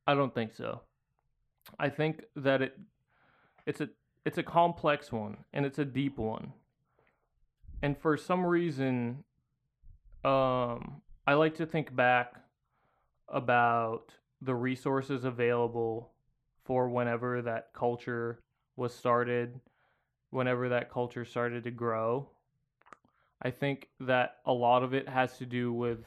I 0.07 0.15
don't 0.15 0.35
think 0.35 0.55
so. 0.55 0.81
I 1.79 1.91
think 1.91 2.25
that 2.35 2.63
it 2.63 2.79
it's 3.67 3.83
a 3.83 3.91
it's 4.25 4.39
a 4.39 4.43
complex 4.43 5.13
one 5.13 5.37
and 5.53 5.67
it's 5.67 5.79
a 5.79 5.85
deep 5.85 6.17
one. 6.17 6.55
And 7.83 7.99
for 7.99 8.17
some 8.17 8.47
reason 8.47 9.23
um 10.25 11.03
I 11.27 11.35
like 11.35 11.57
to 11.57 11.67
think 11.67 11.95
back 11.95 12.37
about 13.29 14.15
the 14.43 14.55
resources 14.55 15.25
available 15.25 16.11
for 16.65 16.89
whenever 16.89 17.43
that 17.43 17.73
culture 17.73 18.41
was 18.77 18.95
started, 18.95 19.61
whenever 20.31 20.69
that 20.69 20.91
culture 20.91 21.25
started 21.25 21.65
to 21.65 21.71
grow. 21.71 22.29
I 23.41 23.51
think 23.51 23.89
that 24.01 24.37
a 24.47 24.53
lot 24.53 24.83
of 24.83 24.95
it 24.95 25.09
has 25.09 25.39
to 25.39 25.47
do 25.47 25.73
with 25.73 26.05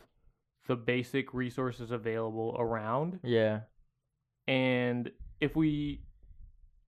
the 0.68 0.76
basic 0.76 1.34
resources 1.34 1.92
available 1.92 2.56
around 2.58 3.20
Yeah. 3.24 3.62
and 4.48 5.12
if 5.40 5.56
we 5.56 6.02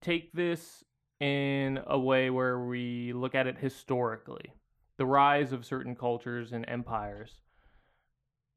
take 0.01 0.31
this 0.33 0.83
in 1.19 1.79
a 1.85 1.99
way 1.99 2.29
where 2.29 2.59
we 2.59 3.11
look 3.13 3.35
at 3.35 3.45
it 3.45 3.57
historically, 3.57 4.53
the 4.97 5.05
rise 5.05 5.51
of 5.51 5.65
certain 5.65 5.95
cultures 5.95 6.53
and 6.53 6.65
empires, 6.67 7.41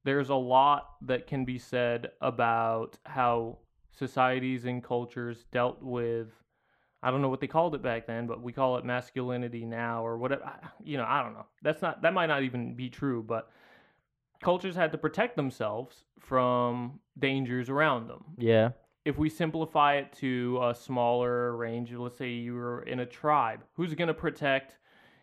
there's 0.04 0.30
a 0.30 0.34
lot 0.34 0.94
that 1.02 1.26
can 1.26 1.44
be 1.44 1.58
said 1.58 2.10
about 2.20 2.98
how 3.04 3.58
societies 3.90 4.64
and 4.64 4.82
cultures 4.82 5.44
dealt 5.52 5.82
with. 5.82 6.28
I 7.02 7.10
don't 7.10 7.22
know 7.22 7.28
what 7.28 7.40
they 7.40 7.46
called 7.46 7.74
it 7.74 7.82
back 7.82 8.06
then, 8.06 8.26
but 8.26 8.42
we 8.42 8.52
call 8.52 8.76
it 8.76 8.84
masculinity 8.84 9.64
now 9.64 10.06
or 10.06 10.18
whatever. 10.18 10.50
You 10.82 10.96
know, 10.98 11.04
I 11.06 11.22
don't 11.22 11.34
know. 11.34 11.46
That's 11.62 11.82
not, 11.82 12.02
that 12.02 12.12
might 12.14 12.26
not 12.26 12.42
even 12.42 12.74
be 12.74 12.88
true, 12.90 13.22
but 13.22 13.50
cultures 14.42 14.74
had 14.76 14.92
to 14.92 14.98
protect 14.98 15.36
themselves 15.36 16.04
from 16.18 17.00
dangers 17.18 17.68
around 17.68 18.08
them 18.08 18.24
Yeah. 18.38 18.70
if 19.04 19.18
we 19.18 19.28
simplify 19.28 19.96
it 19.96 20.12
to 20.14 20.58
a 20.62 20.74
smaller 20.74 21.56
range, 21.56 21.92
let's 21.92 22.16
say 22.16 22.30
you 22.30 22.54
were 22.54 22.82
in 22.82 23.00
a 23.00 23.06
tribe, 23.06 23.60
who's 23.74 23.94
going 23.94 24.08
to 24.08 24.14
protect 24.14 24.76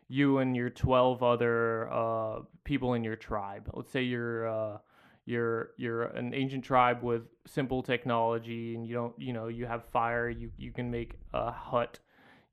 you 0.07 0.39
and 0.39 0.55
your 0.55 0.69
12 0.69 1.23
other 1.23 1.91
uh, 1.91 2.39
people 2.63 2.93
in 2.93 3.03
your 3.03 3.15
tribe? 3.15 3.69
Let's 3.73 3.91
say 3.91 4.03
you're 4.03 4.47
uh, 4.47 4.77
you're 5.25 5.71
you're 5.77 6.03
an 6.03 6.33
ancient 6.33 6.63
tribe 6.63 7.03
with 7.03 7.23
simple 7.45 7.83
technology 7.83 8.75
and 8.75 8.85
you 8.85 8.93
don't, 8.93 9.13
you 9.17 9.33
know, 9.33 9.47
you 9.47 9.65
have 9.65 9.85
fire, 9.85 10.29
you 10.29 10.51
you 10.57 10.71
can 10.71 10.89
make 10.89 11.15
a 11.33 11.51
hut. 11.51 11.99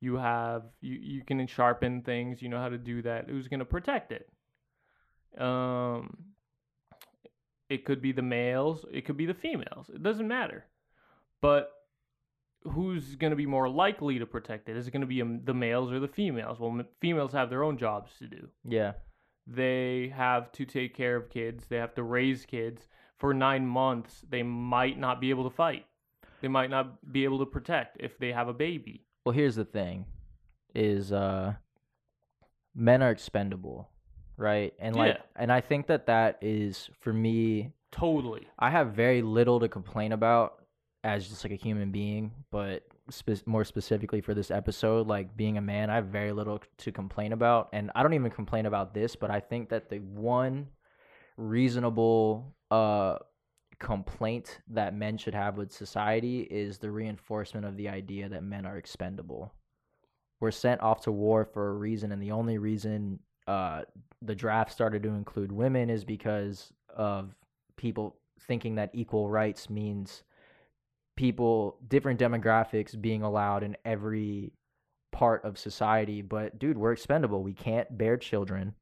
You 0.01 0.17
have 0.17 0.65
you 0.81 0.99
you 1.01 1.23
can 1.25 1.47
sharpen 1.47 2.03
things, 2.03 2.43
you 2.43 2.49
know 2.49 2.59
how 2.59 2.69
to 2.69 2.79
do 2.79 3.03
that. 3.03 3.29
Who's 3.29 3.49
going 3.49 3.61
to 3.61 3.65
protect 3.65 4.13
it? 4.13 4.29
Um 5.41 6.17
it 7.71 7.85
could 7.85 8.03
be 8.03 8.13
the 8.13 8.23
males, 8.23 8.85
it 8.93 9.07
could 9.07 9.17
be 9.17 9.27
the 9.27 9.35
females. 9.35 9.91
It 9.93 10.03
doesn't 10.03 10.29
matter 10.29 10.67
but 11.45 11.74
who's 12.65 13.15
going 13.17 13.31
to 13.31 13.37
be 13.37 13.47
more 13.47 13.69
likely 13.69 14.19
to 14.19 14.27
protect 14.27 14.69
it? 14.69 14.77
Is 14.77 14.87
it 14.87 14.91
going 14.91 15.01
to 15.03 15.07
be 15.07 15.21
um, 15.23 15.41
the 15.45 15.55
males 15.55 15.93
or 15.93 16.01
the 16.01 16.09
females? 16.09 16.59
Well, 16.59 16.71
m- 16.71 16.87
females 17.01 17.33
have 17.33 17.51
their 17.51 17.63
own 17.63 17.77
jobs 17.79 18.13
to 18.19 18.27
do. 18.27 18.49
Yeah. 18.67 18.93
They 19.47 20.13
have 20.17 20.51
to 20.53 20.65
take 20.65 20.95
care 20.95 21.17
of 21.17 21.29
kids, 21.29 21.65
they 21.69 21.77
have 21.77 21.95
to 21.97 22.03
raise 22.03 22.47
kids. 22.47 22.89
For 23.19 23.33
nine 23.33 23.67
months, 23.67 24.25
they 24.29 24.43
might 24.43 24.99
not 24.99 25.21
be 25.21 25.31
able 25.31 25.49
to 25.49 25.55
fight. 25.55 25.87
They 26.41 26.49
might 26.49 26.69
not 26.71 27.13
be 27.13 27.25
able 27.25 27.39
to 27.39 27.47
protect 27.47 27.97
if 28.01 28.19
they 28.19 28.33
have 28.33 28.49
a 28.49 28.53
baby. 28.53 29.05
Well, 29.25 29.35
here's 29.35 29.57
the 29.57 29.65
thing 29.65 30.07
is 30.75 31.13
uh 31.13 31.55
men 32.75 33.03
are 33.03 33.11
expendable, 33.11 33.89
right? 34.37 34.75
And 34.79 34.97
like 34.97 35.15
Yeah. 35.15 35.23
and 35.37 35.53
I 35.53 35.61
think 35.61 35.87
that 35.87 36.07
that 36.07 36.39
is 36.41 36.91
for 37.01 37.13
me 37.13 37.73
Totally. 37.93 38.49
I 38.59 38.71
have 38.71 38.89
very 38.93 39.23
little 39.23 39.61
to 39.61 39.69
complain 39.69 40.11
about 40.13 40.64
as 41.05 41.29
just 41.29 41.45
like 41.45 41.53
a 41.53 41.57
human 41.57 41.91
being, 41.91 42.33
but 42.51 42.83
spe- 43.11 43.47
more 43.47 43.65
specifically 43.65 44.21
for 44.21 44.35
this 44.35 44.51
episode, 44.51 45.07
like 45.07 45.37
being 45.37 45.59
a 45.59 45.61
man, 45.61 45.91
I 45.91 45.97
have 45.97 46.07
very 46.07 46.33
little 46.33 46.61
to 46.79 46.93
complain 46.93 47.33
about, 47.33 47.69
and 47.73 47.91
I 47.95 48.03
don't 48.03 48.15
even 48.15 48.31
complain 48.31 48.67
about 48.67 48.95
this, 48.95 49.15
but 49.15 49.31
I 49.31 49.39
think 49.39 49.69
that 49.69 49.91
the 49.91 49.99
one 49.99 50.69
reasonable 51.37 52.55
uh 52.71 53.17
complaint 53.81 54.61
that 54.69 54.95
men 54.95 55.19
should 55.19 55.35
have 55.35 55.57
with 55.57 55.73
society 55.73 56.43
is 56.43 56.79
the 56.79 56.91
reinforcement 56.91 57.67
of 57.67 57.77
the 57.77 57.89
idea 57.89 58.29
that 58.29 58.43
men 58.43 58.65
are 58.65 58.79
expendable. 58.79 59.53
We're 60.41 60.53
sent 60.53 60.81
off 60.81 61.03
to 61.03 61.13
war 61.13 61.45
for 61.45 61.71
a 61.71 61.75
reason, 61.75 62.13
and 62.13 62.23
the 62.23 62.31
only 62.31 62.59
reason 62.59 63.19
uh, 63.47 63.83
the 64.23 64.35
draft 64.35 64.73
started 64.73 65.03
to 65.03 65.11
include 65.11 65.53
women 65.53 65.91
is 65.91 66.05
because 66.05 66.73
of 66.95 67.35
people 67.77 68.17
thinking 68.47 68.77
that 68.77 68.91
equal 68.95 69.29
rights 69.29 69.69
means 69.69 70.23
people, 71.17 71.79
different 71.87 72.21
demographics 72.21 73.01
being 73.01 73.23
allowed 73.23 73.63
in 73.63 73.77
every 73.85 74.53
part 75.13 75.45
of 75.45 75.59
society. 75.59 76.23
But 76.23 76.59
dude, 76.59 76.79
we're 76.79 76.93
expendable. 76.93 77.43
We 77.43 77.55
can't 77.55 77.97
bear 77.97 78.17
children, 78.17 78.75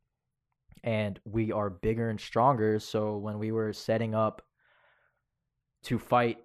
and 0.82 1.20
we 1.24 1.52
are 1.52 1.70
bigger 1.70 2.10
and 2.10 2.20
stronger. 2.20 2.78
So 2.78 3.16
when 3.16 3.38
we 3.38 3.52
were 3.52 3.72
setting 3.72 4.14
up 4.14 4.42
to 5.84 5.98
fight 5.98 6.38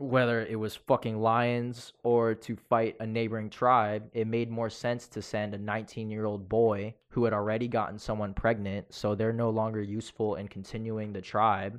whether 0.00 0.46
it 0.46 0.58
was 0.58 0.74
fucking 0.74 1.20
lions 1.20 1.92
or 2.02 2.34
to 2.34 2.56
fight 2.56 2.96
a 3.00 3.06
neighboring 3.06 3.50
tribe, 3.50 4.08
it 4.14 4.26
made 4.26 4.50
more 4.50 4.70
sense 4.70 5.06
to 5.06 5.20
send 5.20 5.54
a 5.54 5.58
19 5.58 6.10
year 6.10 6.24
old 6.24 6.48
boy 6.48 6.94
who 7.10 7.24
had 7.24 7.34
already 7.34 7.68
gotten 7.68 7.98
someone 7.98 8.32
pregnant, 8.32 8.86
so 8.92 9.14
they're 9.14 9.32
no 9.32 9.50
longer 9.50 9.82
useful 9.82 10.36
in 10.36 10.48
continuing 10.48 11.12
the 11.12 11.20
tribe, 11.20 11.78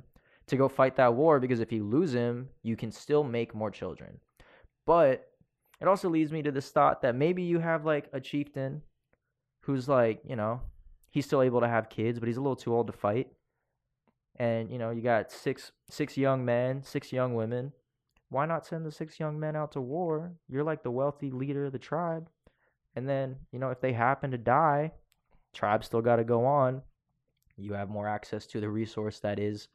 to 0.52 0.56
go 0.56 0.68
fight 0.68 0.96
that 0.96 1.14
war 1.14 1.40
because 1.40 1.60
if 1.60 1.72
you 1.72 1.84
lose 1.84 2.12
him, 2.12 2.48
you 2.62 2.76
can 2.76 2.92
still 2.92 3.24
make 3.24 3.54
more 3.54 3.70
children. 3.70 4.18
But 4.86 5.28
it 5.80 5.88
also 5.88 6.08
leads 6.08 6.32
me 6.32 6.42
to 6.42 6.52
this 6.52 6.70
thought 6.70 7.02
that 7.02 7.16
maybe 7.16 7.42
you 7.42 7.58
have 7.58 7.84
like 7.84 8.08
a 8.12 8.20
chieftain 8.20 8.82
who's 9.62 9.88
like, 9.88 10.20
you 10.24 10.36
know, 10.36 10.60
he's 11.10 11.26
still 11.26 11.42
able 11.42 11.60
to 11.60 11.68
have 11.68 11.90
kids, 11.90 12.18
but 12.18 12.28
he's 12.28 12.36
a 12.36 12.40
little 12.40 12.56
too 12.56 12.74
old 12.74 12.86
to 12.86 12.92
fight. 12.92 13.28
And 14.36 14.70
you 14.70 14.78
know, 14.78 14.90
you 14.90 15.02
got 15.02 15.30
six 15.30 15.72
six 15.90 16.16
young 16.16 16.44
men, 16.44 16.82
six 16.82 17.12
young 17.12 17.34
women 17.34 17.72
why 18.32 18.46
not 18.46 18.64
send 18.64 18.86
the 18.86 18.90
six 18.90 19.20
young 19.20 19.38
men 19.38 19.54
out 19.54 19.72
to 19.72 19.80
war? 19.80 20.32
You're 20.48 20.64
like 20.64 20.82
the 20.82 20.90
wealthy 20.90 21.30
leader 21.30 21.66
of 21.66 21.72
the 21.72 21.78
tribe. 21.78 22.30
And 22.96 23.06
then, 23.06 23.36
you 23.52 23.58
know, 23.58 23.68
if 23.68 23.80
they 23.82 23.92
happen 23.92 24.30
to 24.30 24.38
die, 24.38 24.92
tribe 25.52 25.84
still 25.84 26.00
got 26.00 26.16
to 26.16 26.24
go 26.24 26.46
on. 26.46 26.80
You 27.58 27.74
have 27.74 27.90
more 27.90 28.08
access 28.08 28.46
to 28.46 28.60
the 28.60 28.70
resource 28.70 29.20
that 29.20 29.38
is 29.38 29.68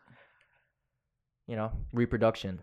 you 1.47 1.55
know, 1.55 1.71
reproduction. 1.93 2.59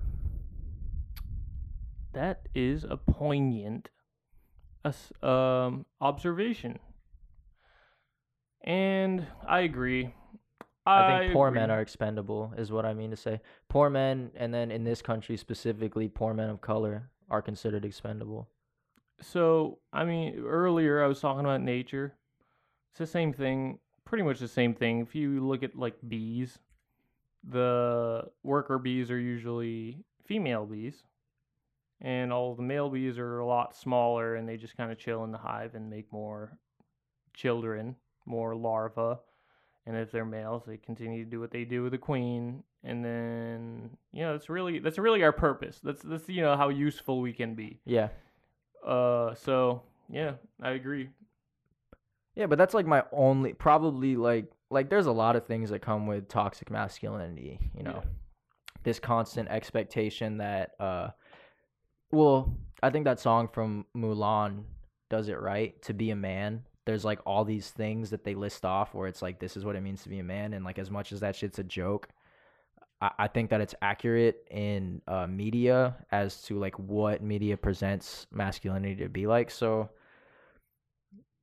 That 2.13 2.49
is 2.55 2.85
a 2.85 2.97
poignant 2.97 3.91
um, 5.23 5.87
observation. 6.01 6.79
And 8.63 9.27
I 9.47 9.61
agree. 9.61 10.15
I 10.87 11.21
think 11.21 11.33
poor 11.33 11.49
agree. 11.49 11.61
men 11.61 11.71
are 11.71 11.81
expendable, 11.81 12.53
is 12.59 12.71
what 12.71 12.85
I 12.85 12.93
mean 12.93 13.11
to 13.11 13.17
say. 13.17 13.41
Poor 13.69 13.89
men, 13.89 14.31
and 14.37 14.53
then 14.53 14.71
in 14.71 14.85
this 14.85 15.01
country 15.01 15.37
specifically, 15.37 16.09
poor 16.09 16.35
men 16.35 16.51
of 16.51 16.61
color 16.61 17.11
are 17.31 17.41
considered 17.41 17.85
expendable. 17.85 18.49
So, 19.21 19.79
I 19.93 20.05
mean, 20.05 20.45
earlier 20.45 21.03
I 21.03 21.07
was 21.07 21.21
talking 21.21 21.41
about 21.41 21.63
nature. 21.63 22.15
It's 22.91 22.99
the 22.99 23.07
same 23.07 23.33
thing, 23.33 23.79
pretty 24.05 24.25
much 24.25 24.39
the 24.39 24.49
same 24.49 24.75
thing. 24.75 25.01
If 25.01 25.15
you 25.15 25.41
look 25.47 25.63
at 25.63 25.77
like 25.77 25.97
bees, 26.07 26.59
the 27.49 28.25
worker 28.43 28.79
bees 28.79 29.11
are 29.11 29.19
usually 29.19 29.99
female 30.25 30.67
bees, 30.67 31.03
and 32.01 32.33
all 32.33 32.55
the 32.55 32.63
male 32.63 32.89
bees 32.89 33.19
are 33.19 33.39
a 33.39 33.47
lot 33.47 33.77
smaller 33.77 34.37
and 34.37 34.49
they 34.49 34.57
just 34.57 34.77
kind 34.77 34.93
of 34.93 34.99
chill 34.99 35.25
in 35.25 35.33
the 35.33 35.39
hive 35.39 35.75
and 35.75 35.89
make 35.89 36.13
more 36.13 36.59
children, 37.35 37.97
more 38.27 38.55
larvae. 38.55 39.19
And 39.87 39.97
if 39.97 40.11
they're 40.11 40.25
males, 40.25 40.63
they 40.67 40.79
continue 40.79 41.25
to 41.25 41.31
do 41.31 41.41
what 41.41 41.51
they 41.51 41.65
do 41.65 41.83
with 41.83 41.93
the 41.93 41.99
queen. 41.99 42.63
And 42.85 43.05
then, 43.05 43.91
you 44.13 44.23
know, 44.23 44.35
it's 44.35 44.49
really 44.49 44.79
that's 44.79 44.99
really 44.99 45.23
our 45.23 45.33
purpose. 45.33 45.81
That's 45.83 46.03
that's 46.03 46.29
you 46.29 46.43
know 46.43 46.57
how 46.57 46.71
useful 46.71 47.21
we 47.21 47.33
can 47.33 47.55
be. 47.55 47.81
Yeah. 47.85 48.09
Uh, 48.87 49.35
so 49.35 49.83
yeah, 50.11 50.33
I 50.63 50.73
agree. 50.73 51.11
Yeah, 52.35 52.47
but 52.47 52.59
that's 52.59 52.75
like 52.75 52.87
my 52.87 53.05
only 53.13 53.53
probably 53.53 54.17
like 54.17 54.51
like 54.75 54.91
there's 54.91 55.07
a 55.07 55.13
lot 55.13 55.37
of 55.37 55.47
things 55.47 55.71
that 55.71 55.81
come 55.81 56.07
with 56.07 56.29
toxic 56.29 56.71
masculinity, 56.71 57.59
you 57.77 57.85
know. 57.85 58.03
Yeah. 58.03 58.11
This 58.83 58.99
constant 58.99 59.49
expectation 59.49 60.39
that 60.39 60.73
uh 60.79 61.09
well, 62.11 62.55
I 62.83 62.91
think 62.91 63.07
that 63.07 63.19
song 63.19 63.49
from 63.49 63.87
Mulan 63.97 64.65
does 65.09 65.29
it 65.29 65.41
right 65.41 65.81
to 65.83 65.95
be 65.95 66.11
a 66.11 66.17
man. 66.17 66.65
There's 66.85 67.05
like 67.05 67.21
all 67.25 67.45
these 67.45 67.71
things 67.71 68.11
that 68.11 68.25
they 68.25 68.35
list 68.35 68.65
off 68.65 68.93
where 68.93 69.09
it's 69.09 69.23
like 69.23 69.39
this 69.39 69.57
is 69.57 69.65
what 69.65 69.77
it 69.77 69.81
means 69.81 70.03
to 70.03 70.11
be 70.11 70.19
a 70.19 70.25
man 70.25 70.53
and 70.53 70.65
like 70.65 70.79
as 70.79 70.91
much 70.91 71.13
as 71.13 71.21
that 71.21 71.35
shit's 71.35 71.59
a 71.59 71.65
joke, 71.65 72.09
I, 73.01 73.11
I 73.21 73.29
think 73.29 73.51
that 73.51 73.61
it's 73.61 73.75
accurate 73.81 74.47
in 74.51 75.01
uh 75.07 75.27
media 75.27 75.97
as 76.11 76.43
to 76.43 76.59
like 76.59 76.79
what 76.79 77.23
media 77.23 77.57
presents 77.57 78.27
masculinity 78.31 78.97
to 78.97 79.09
be 79.09 79.27
like. 79.27 79.51
So 79.51 79.89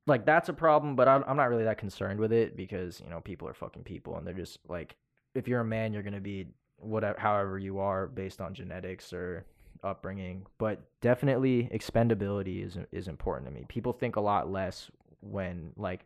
like 0.08 0.26
that's 0.26 0.50
a 0.50 0.54
problem, 0.54 0.96
but 0.96 1.08
I'm 1.08 1.24
I'm 1.28 1.38
not 1.38 1.50
really 1.50 1.64
that 1.64 1.78
concerned 1.78 2.20
with 2.20 2.32
it 2.32 2.56
because 2.56 3.02
you 3.02 3.10
know 3.10 3.22
people 3.22 3.48
are 3.48 3.54
fucking 3.54 3.84
people, 3.84 4.18
and 4.18 4.26
they're 4.26 4.34
just 4.34 4.60
like, 4.68 4.96
if 5.36 5.48
you're 5.48 5.62
a 5.62 5.66
man, 5.66 5.94
you're 5.94 6.04
gonna 6.04 6.20
be 6.20 6.48
whatever, 6.78 7.20
however 7.20 7.60
you 7.60 7.80
are, 7.80 8.08
based 8.08 8.42
on 8.42 8.54
genetics 8.54 9.14
or 9.14 9.46
upbringing. 9.84 10.46
But 10.58 10.82
definitely, 11.02 11.70
expendability 11.74 12.66
is 12.66 12.78
is 12.92 13.08
important 13.08 13.48
to 13.48 13.54
me. 13.54 13.66
People 13.68 13.94
think 13.94 14.16
a 14.16 14.22
lot 14.22 14.52
less 14.52 14.90
when 15.22 15.72
like 15.78 16.06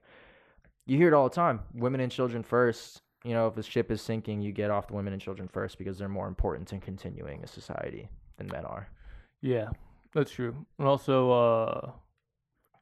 you 0.86 0.98
hear 0.98 1.08
it 1.08 1.14
all 1.14 1.30
the 1.30 1.36
time, 1.36 1.62
women 1.74 2.02
and 2.02 2.12
children 2.12 2.44
first. 2.44 3.02
You 3.24 3.34
know, 3.34 3.48
if 3.48 3.58
a 3.58 3.64
ship 3.64 3.90
is 3.90 4.02
sinking, 4.02 4.42
you 4.42 4.52
get 4.52 4.70
off 4.70 4.88
the 4.88 4.94
women 4.94 5.12
and 5.12 5.22
children 5.22 5.48
first 5.48 5.80
because 5.80 5.98
they're 5.98 6.08
more 6.08 6.28
important 6.28 6.72
in 6.74 6.80
continuing 6.80 7.44
a 7.44 7.48
society 7.48 8.08
than 8.38 8.48
men 8.48 8.66
are. 8.66 8.88
Yeah, 9.42 9.70
that's 10.14 10.32
true. 10.32 10.56
And 10.78 10.88
also, 10.88 11.32
uh, 11.32 11.92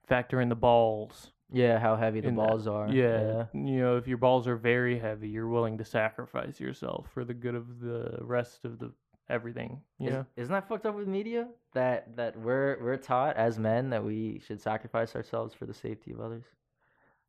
factor 0.07 0.41
in 0.41 0.49
the 0.49 0.55
balls. 0.55 1.31
Yeah, 1.51 1.77
how 1.77 1.95
heavy 1.95 2.19
the 2.21 2.29
in 2.29 2.35
that. 2.35 2.47
balls 2.47 2.65
are. 2.67 2.87
Yeah, 2.89 3.45
you 3.53 3.79
know, 3.79 3.97
if 3.97 4.07
your 4.07 4.17
balls 4.17 4.47
are 4.47 4.55
very 4.55 4.97
heavy, 4.97 5.29
you're 5.29 5.47
willing 5.47 5.77
to 5.77 5.85
sacrifice 5.85 6.59
yourself 6.59 7.07
for 7.13 7.23
the 7.23 7.33
good 7.35 7.53
of 7.53 7.79
the 7.79 8.17
rest 8.21 8.65
of 8.65 8.79
the 8.79 8.91
everything. 9.29 9.81
You 9.99 10.07
Is- 10.07 10.13
know, 10.13 10.25
Isn't 10.35 10.53
that 10.53 10.67
fucked 10.67 10.85
up 10.87 10.95
with 10.95 11.07
media? 11.07 11.47
That 11.73 12.15
that 12.15 12.35
we're 12.37 12.77
we're 12.81 12.97
taught 12.97 13.35
as 13.37 13.59
men 13.59 13.89
that 13.91 14.03
we 14.03 14.39
should 14.45 14.61
sacrifice 14.61 15.15
ourselves 15.15 15.53
for 15.53 15.65
the 15.67 15.73
safety 15.73 16.11
of 16.11 16.19
others. 16.21 16.45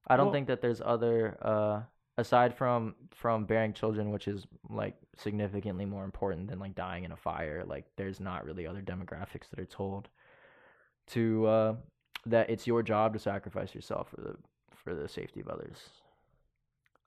I 0.07 0.17
don't 0.17 0.27
Well- 0.27 0.33
think 0.33 0.47
that 0.49 0.61
there's 0.63 0.81
other 0.81 1.37
uh 1.43 1.83
aside 2.17 2.55
from 2.55 2.95
from 3.11 3.45
bearing 3.45 3.73
children, 3.75 4.11
which 4.11 4.27
is 4.29 4.47
like 4.71 4.97
significantly 5.17 5.85
more 5.85 6.05
important 6.05 6.49
than 6.49 6.59
like 6.61 6.75
dying 6.75 7.05
in 7.05 7.13
a 7.13 7.17
fire. 7.17 7.63
Like 7.67 7.85
there's 7.97 8.21
not 8.21 8.45
really 8.47 8.67
other 8.67 8.83
demographics 8.83 9.51
that 9.51 9.59
are 9.59 9.67
told 9.67 10.09
to 11.09 11.47
uh 11.47 11.77
that 12.27 12.51
it's 12.51 12.67
your 12.67 12.83
job 12.83 13.13
to 13.13 13.19
sacrifice 13.19 13.75
yourself 13.75 14.09
for 14.11 14.21
the 14.21 14.37
for 14.75 14.95
the 14.95 15.09
safety 15.09 15.41
of 15.41 15.49
others. 15.49 15.77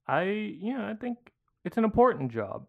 I 0.07 0.23
you 0.23 0.77
know 0.77 0.87
I 0.87 0.93
think 0.93 1.17
it's 1.65 1.77
an 1.77 1.83
important 1.83 2.31
job. 2.31 2.65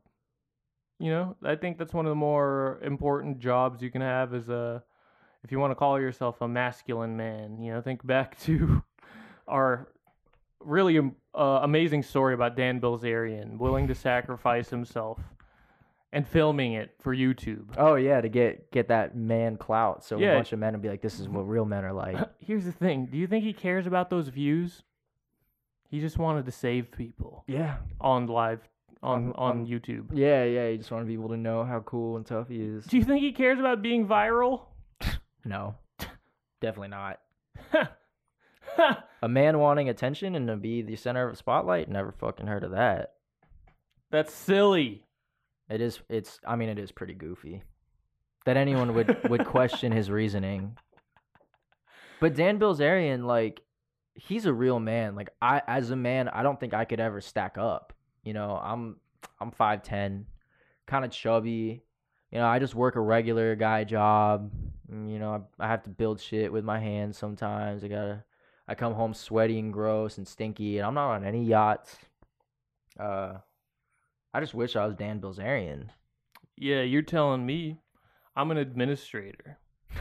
You 0.99 1.13
know, 1.13 1.37
I 1.45 1.55
think 1.55 1.79
that's 1.79 1.95
one 1.95 2.07
of 2.07 2.11
the 2.11 2.17
more 2.17 2.81
important 2.83 3.39
jobs 3.39 3.81
you 3.81 3.91
can 3.91 4.01
have 4.01 4.35
as 4.35 4.49
a 4.49 4.83
if 5.45 5.53
you 5.53 5.61
want 5.61 5.71
to 5.71 5.77
call 5.77 6.01
yourself 6.01 6.41
a 6.41 6.49
masculine 6.49 7.17
man. 7.17 7.63
You 7.63 7.73
know, 7.73 7.81
think 7.81 8.05
back 8.05 8.39
to 8.45 8.83
our 9.47 9.89
really 10.61 10.99
um, 10.99 11.15
uh, 11.35 11.61
amazing 11.63 12.03
story 12.03 12.35
about 12.35 12.57
Dan 12.57 12.81
Bilzerian 12.81 13.59
willing 13.59 13.87
to 13.89 13.95
sacrifice 13.95 14.69
himself 14.71 15.21
and 16.13 16.27
filming 16.27 16.73
it 16.73 16.95
for 17.01 17.15
YouTube. 17.15 17.67
Oh 17.77 17.95
yeah, 17.97 18.21
to 18.21 18.29
get 18.29 18.71
get 18.71 18.89
that 18.89 19.17
man 19.17 19.57
clout, 19.57 20.05
so 20.05 20.19
Yeah. 20.19 20.33
a 20.33 20.37
bunch 20.37 20.53
of 20.53 20.59
men 20.59 20.73
would 20.73 20.83
be 20.83 20.89
like, 20.89 21.03
"This 21.03 21.21
is 21.21 21.29
what 21.29 21.43
real 21.43 21.65
men 21.65 21.85
are 21.85 21.93
like." 21.93 22.17
Here's 22.39 22.65
the 22.65 22.73
thing: 22.73 23.07
Do 23.07 23.19
you 23.19 23.27
think 23.27 23.45
he 23.45 23.53
cares 23.53 23.87
about 23.87 24.11
those 24.11 24.29
views? 24.29 24.83
He 25.91 26.01
just 26.01 26.19
wanted 26.19 26.45
to 26.47 26.53
save 26.53 26.91
people 26.91 27.45
yeah, 27.47 27.77
on 28.01 28.27
live 28.27 28.61
on 29.03 29.19
um, 29.19 29.25
On- 29.29 29.35
on 29.37 29.61
on- 29.61 29.67
YouTube. 29.67 30.07
Yeah, 30.13 30.45
yeah, 30.45 30.69
you 30.69 30.79
just 30.79 30.91
want 30.91 31.07
people 31.07 31.29
to 31.31 31.37
know 31.37 31.65
how 31.65 31.81
cool 31.81 32.17
and 32.17 32.27
tough 32.27 32.49
he 32.49 32.61
is. 32.63 32.85
Do 32.87 32.97
you 32.99 33.05
think 33.05 33.21
he 33.23 33.33
cares 33.33 33.59
about 33.59 33.83
being 33.83 34.07
viral? 34.07 34.63
No, 35.45 35.77
definitely 36.61 36.89
not. 36.89 37.21
A 39.23 39.29
man 39.29 39.59
wanting 39.59 39.89
attention 39.89 40.35
and 40.35 40.47
to 40.49 40.57
be 40.57 40.83
the 40.83 40.95
center 40.97 41.27
of 41.27 41.33
a 41.33 41.37
spotlight, 41.37 41.89
never 41.89 42.13
fucking 42.13 42.47
heard 42.47 42.65
of 42.65 42.73
that. 42.73 43.15
That's 44.11 44.33
silly. 44.33 45.05
It 45.69 45.81
is, 45.81 46.01
it's, 46.09 46.39
I 46.47 46.57
mean, 46.57 46.69
it 46.69 46.79
is 46.79 46.93
pretty 46.93 47.15
goofy 47.15 47.63
that 48.45 48.57
anyone 48.57 48.95
would 48.95 49.29
would 49.29 49.45
question 49.45 49.93
his 49.93 50.11
reasoning. 50.11 50.79
But 52.21 52.35
Dan 52.35 52.59
Bilzerian, 52.59 53.25
like, 53.25 53.61
he's 54.15 54.47
a 54.47 54.53
real 54.53 54.81
man. 54.81 55.15
Like, 55.15 55.31
I, 55.43 55.63
as 55.67 55.91
a 55.91 55.97
man, 55.97 56.29
I 56.29 56.43
don't 56.43 56.59
think 56.59 56.75
I 56.75 56.85
could 56.85 57.01
ever 57.01 57.21
stack 57.21 57.59
up. 57.59 57.93
You 58.23 58.33
know, 58.33 58.59
I'm, 58.63 58.97
I'm 59.41 59.51
five 59.51 59.83
ten, 59.83 60.27
kind 60.87 61.05
of 61.05 61.11
chubby. 61.11 61.83
You 62.33 62.39
know, 62.39 62.47
I 62.47 62.59
just 62.59 62.75
work 62.75 62.97
a 62.97 63.01
regular 63.01 63.55
guy 63.55 63.85
job. 63.85 64.51
Mm, 64.91 65.11
You 65.11 65.19
know, 65.19 65.47
I, 65.61 65.65
I 65.65 65.69
have 65.69 65.83
to 65.85 65.91
build 65.91 66.21
shit 66.21 66.53
with 66.53 66.65
my 66.65 66.79
hands 66.79 67.17
sometimes. 67.19 67.85
I 67.85 67.89
gotta, 67.89 68.25
I 68.67 68.75
come 68.75 68.95
home 68.95 69.15
sweaty 69.15 69.59
and 69.59 69.73
gross 69.73 70.19
and 70.19 70.27
stinky, 70.27 70.79
and 70.79 70.87
I'm 70.87 70.95
not 70.95 71.11
on 71.11 71.25
any 71.25 71.45
yachts. 71.45 71.97
Uh, 72.99 73.35
I 74.33 74.41
just 74.41 74.55
wish 74.55 74.77
I 74.77 74.87
was 74.87 74.95
Dan 74.95 75.21
Bilzerian. 75.21 75.89
Yeah, 76.57 76.83
you're 76.83 77.03
telling 77.03 77.45
me 77.47 77.81
I'm 78.37 78.51
an 78.51 78.59
administrator. 78.59 79.59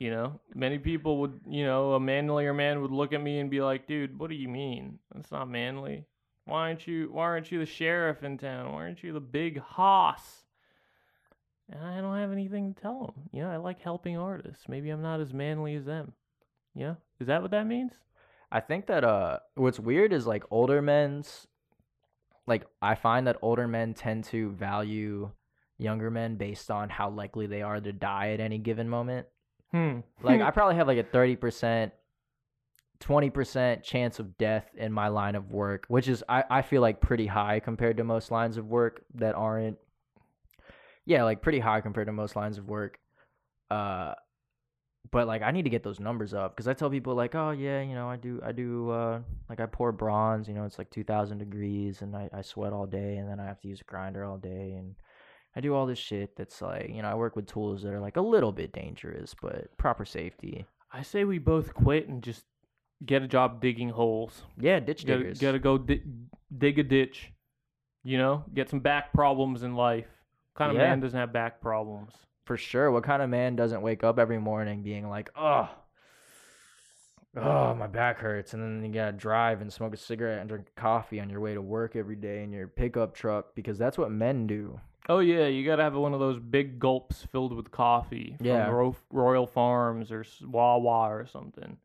You 0.00 0.12
know, 0.12 0.40
many 0.54 0.78
people 0.78 1.18
would, 1.18 1.40
you 1.48 1.64
know, 1.64 1.94
a 1.94 2.00
manlier 2.00 2.54
man 2.54 2.82
would 2.82 2.92
look 2.92 3.12
at 3.12 3.20
me 3.20 3.40
and 3.40 3.50
be 3.50 3.60
like, 3.60 3.88
"Dude, 3.88 4.16
what 4.16 4.30
do 4.30 4.36
you 4.36 4.48
mean? 4.48 5.00
That's 5.12 5.32
not 5.32 5.48
manly. 5.48 6.06
Why 6.44 6.68
aren't 6.68 6.86
you? 6.86 7.08
Why 7.10 7.24
aren't 7.24 7.50
you 7.50 7.58
the 7.58 7.66
sheriff 7.66 8.22
in 8.22 8.38
town? 8.38 8.72
Why 8.72 8.82
aren't 8.82 9.02
you 9.02 9.12
the 9.12 9.20
big 9.20 9.58
hoss?" 9.58 10.44
And 11.68 11.84
I 11.84 12.00
don't 12.00 12.16
have 12.16 12.30
anything 12.30 12.72
to 12.74 12.80
tell 12.80 13.06
them. 13.06 13.28
You 13.32 13.42
know, 13.42 13.50
I 13.50 13.56
like 13.56 13.82
helping 13.82 14.16
artists. 14.16 14.68
Maybe 14.68 14.88
I'm 14.90 15.02
not 15.02 15.18
as 15.20 15.34
manly 15.34 15.74
as 15.74 15.84
them. 15.84 16.12
Yeah, 16.76 16.94
is 17.18 17.26
that 17.26 17.42
what 17.42 17.50
that 17.50 17.66
means? 17.66 17.94
I 18.52 18.60
think 18.60 18.86
that 18.86 19.02
uh 19.02 19.40
what's 19.56 19.80
weird 19.80 20.12
is 20.12 20.28
like 20.28 20.44
older 20.52 20.80
men's 20.80 21.47
like 22.48 22.66
I 22.82 22.94
find 22.94 23.26
that 23.26 23.36
older 23.42 23.68
men 23.68 23.94
tend 23.94 24.24
to 24.24 24.50
value 24.50 25.30
younger 25.76 26.10
men 26.10 26.36
based 26.36 26.70
on 26.70 26.88
how 26.88 27.10
likely 27.10 27.46
they 27.46 27.62
are 27.62 27.80
to 27.80 27.92
die 27.92 28.30
at 28.30 28.40
any 28.40 28.58
given 28.58 28.88
moment. 28.88 29.26
Hmm. 29.70 30.00
Like 30.22 30.40
I 30.40 30.50
probably 30.50 30.76
have 30.76 30.86
like 30.88 30.98
a 30.98 31.04
30% 31.04 31.92
20% 33.00 33.82
chance 33.84 34.18
of 34.18 34.36
death 34.38 34.68
in 34.76 34.92
my 34.92 35.06
line 35.08 35.36
of 35.36 35.52
work, 35.52 35.84
which 35.86 36.08
is 36.08 36.24
I 36.28 36.42
I 36.50 36.62
feel 36.62 36.82
like 36.82 37.00
pretty 37.00 37.26
high 37.26 37.60
compared 37.60 37.98
to 37.98 38.04
most 38.04 38.30
lines 38.32 38.56
of 38.56 38.66
work 38.66 39.04
that 39.14 39.34
aren't 39.36 39.78
Yeah, 41.04 41.22
like 41.24 41.40
pretty 41.42 41.60
high 41.60 41.80
compared 41.80 42.06
to 42.08 42.12
most 42.12 42.34
lines 42.34 42.58
of 42.58 42.68
work. 42.68 42.98
Uh 43.70 44.14
but 45.10 45.26
like 45.26 45.42
I 45.42 45.50
need 45.50 45.62
to 45.64 45.70
get 45.70 45.82
those 45.82 46.00
numbers 46.00 46.34
up 46.34 46.54
because 46.54 46.68
I 46.68 46.74
tell 46.74 46.90
people 46.90 47.14
like, 47.14 47.34
oh 47.34 47.50
yeah, 47.50 47.80
you 47.82 47.94
know, 47.94 48.08
I 48.08 48.16
do, 48.16 48.40
I 48.44 48.52
do, 48.52 48.90
uh, 48.90 49.20
like 49.48 49.60
I 49.60 49.66
pour 49.66 49.92
bronze, 49.92 50.48
you 50.48 50.54
know, 50.54 50.64
it's 50.64 50.78
like 50.78 50.90
two 50.90 51.04
thousand 51.04 51.38
degrees, 51.38 52.02
and 52.02 52.14
I, 52.16 52.28
I 52.32 52.42
sweat 52.42 52.72
all 52.72 52.86
day, 52.86 53.16
and 53.16 53.28
then 53.28 53.40
I 53.40 53.44
have 53.46 53.60
to 53.60 53.68
use 53.68 53.80
a 53.80 53.84
grinder 53.84 54.24
all 54.24 54.36
day, 54.38 54.74
and 54.78 54.94
I 55.56 55.60
do 55.60 55.74
all 55.74 55.86
this 55.86 55.98
shit 55.98 56.36
that's 56.36 56.60
like, 56.62 56.90
you 56.90 57.02
know, 57.02 57.08
I 57.08 57.14
work 57.14 57.34
with 57.36 57.46
tools 57.46 57.82
that 57.82 57.92
are 57.94 58.00
like 58.00 58.16
a 58.16 58.20
little 58.20 58.52
bit 58.52 58.72
dangerous, 58.72 59.34
but 59.40 59.76
proper 59.78 60.04
safety. 60.04 60.66
I 60.92 61.02
say 61.02 61.24
we 61.24 61.38
both 61.38 61.74
quit 61.74 62.08
and 62.08 62.22
just 62.22 62.44
get 63.04 63.22
a 63.22 63.28
job 63.28 63.60
digging 63.60 63.88
holes. 63.90 64.42
Yeah, 64.58 64.80
ditch 64.80 65.06
Gotta, 65.06 65.18
diggers. 65.20 65.40
gotta 65.40 65.58
go 65.58 65.78
di- 65.78 66.02
dig 66.56 66.78
a 66.78 66.82
ditch. 66.82 67.32
You 68.04 68.16
know, 68.18 68.44
get 68.54 68.70
some 68.70 68.80
back 68.80 69.12
problems 69.12 69.62
in 69.64 69.74
life. 69.74 70.06
What 70.54 70.58
kind 70.66 70.70
of 70.70 70.76
Yeah. 70.78 70.88
man 70.88 71.00
doesn't 71.00 71.18
have 71.18 71.32
back 71.32 71.60
problems? 71.60 72.12
For 72.48 72.56
sure. 72.56 72.90
What 72.90 73.04
kind 73.04 73.20
of 73.20 73.28
man 73.28 73.56
doesn't 73.56 73.82
wake 73.82 74.02
up 74.02 74.18
every 74.18 74.38
morning 74.38 74.82
being 74.82 75.10
like, 75.10 75.28
oh, 75.36 75.68
oh, 77.36 77.74
my 77.74 77.86
back 77.86 78.16
hurts, 78.20 78.54
and 78.54 78.62
then 78.62 78.82
you 78.82 78.90
gotta 78.90 79.12
drive 79.12 79.60
and 79.60 79.70
smoke 79.70 79.92
a 79.92 79.98
cigarette 79.98 80.38
and 80.38 80.48
drink 80.48 80.68
coffee 80.74 81.20
on 81.20 81.28
your 81.28 81.40
way 81.40 81.52
to 81.52 81.60
work 81.60 81.94
every 81.94 82.16
day 82.16 82.42
in 82.42 82.50
your 82.50 82.66
pickup 82.66 83.14
truck 83.14 83.54
because 83.54 83.76
that's 83.76 83.98
what 83.98 84.10
men 84.10 84.46
do. 84.46 84.80
Oh 85.10 85.18
yeah, 85.18 85.44
you 85.44 85.62
gotta 85.66 85.82
have 85.82 85.94
one 85.94 86.14
of 86.14 86.20
those 86.20 86.38
big 86.38 86.78
gulps 86.78 87.22
filled 87.30 87.52
with 87.52 87.70
coffee 87.70 88.36
from 88.38 88.46
Yeah. 88.46 88.70
Ro- 88.70 88.96
Royal 89.10 89.46
Farms 89.46 90.10
or 90.10 90.24
Wawa 90.42 91.14
or 91.14 91.26
something. 91.26 91.76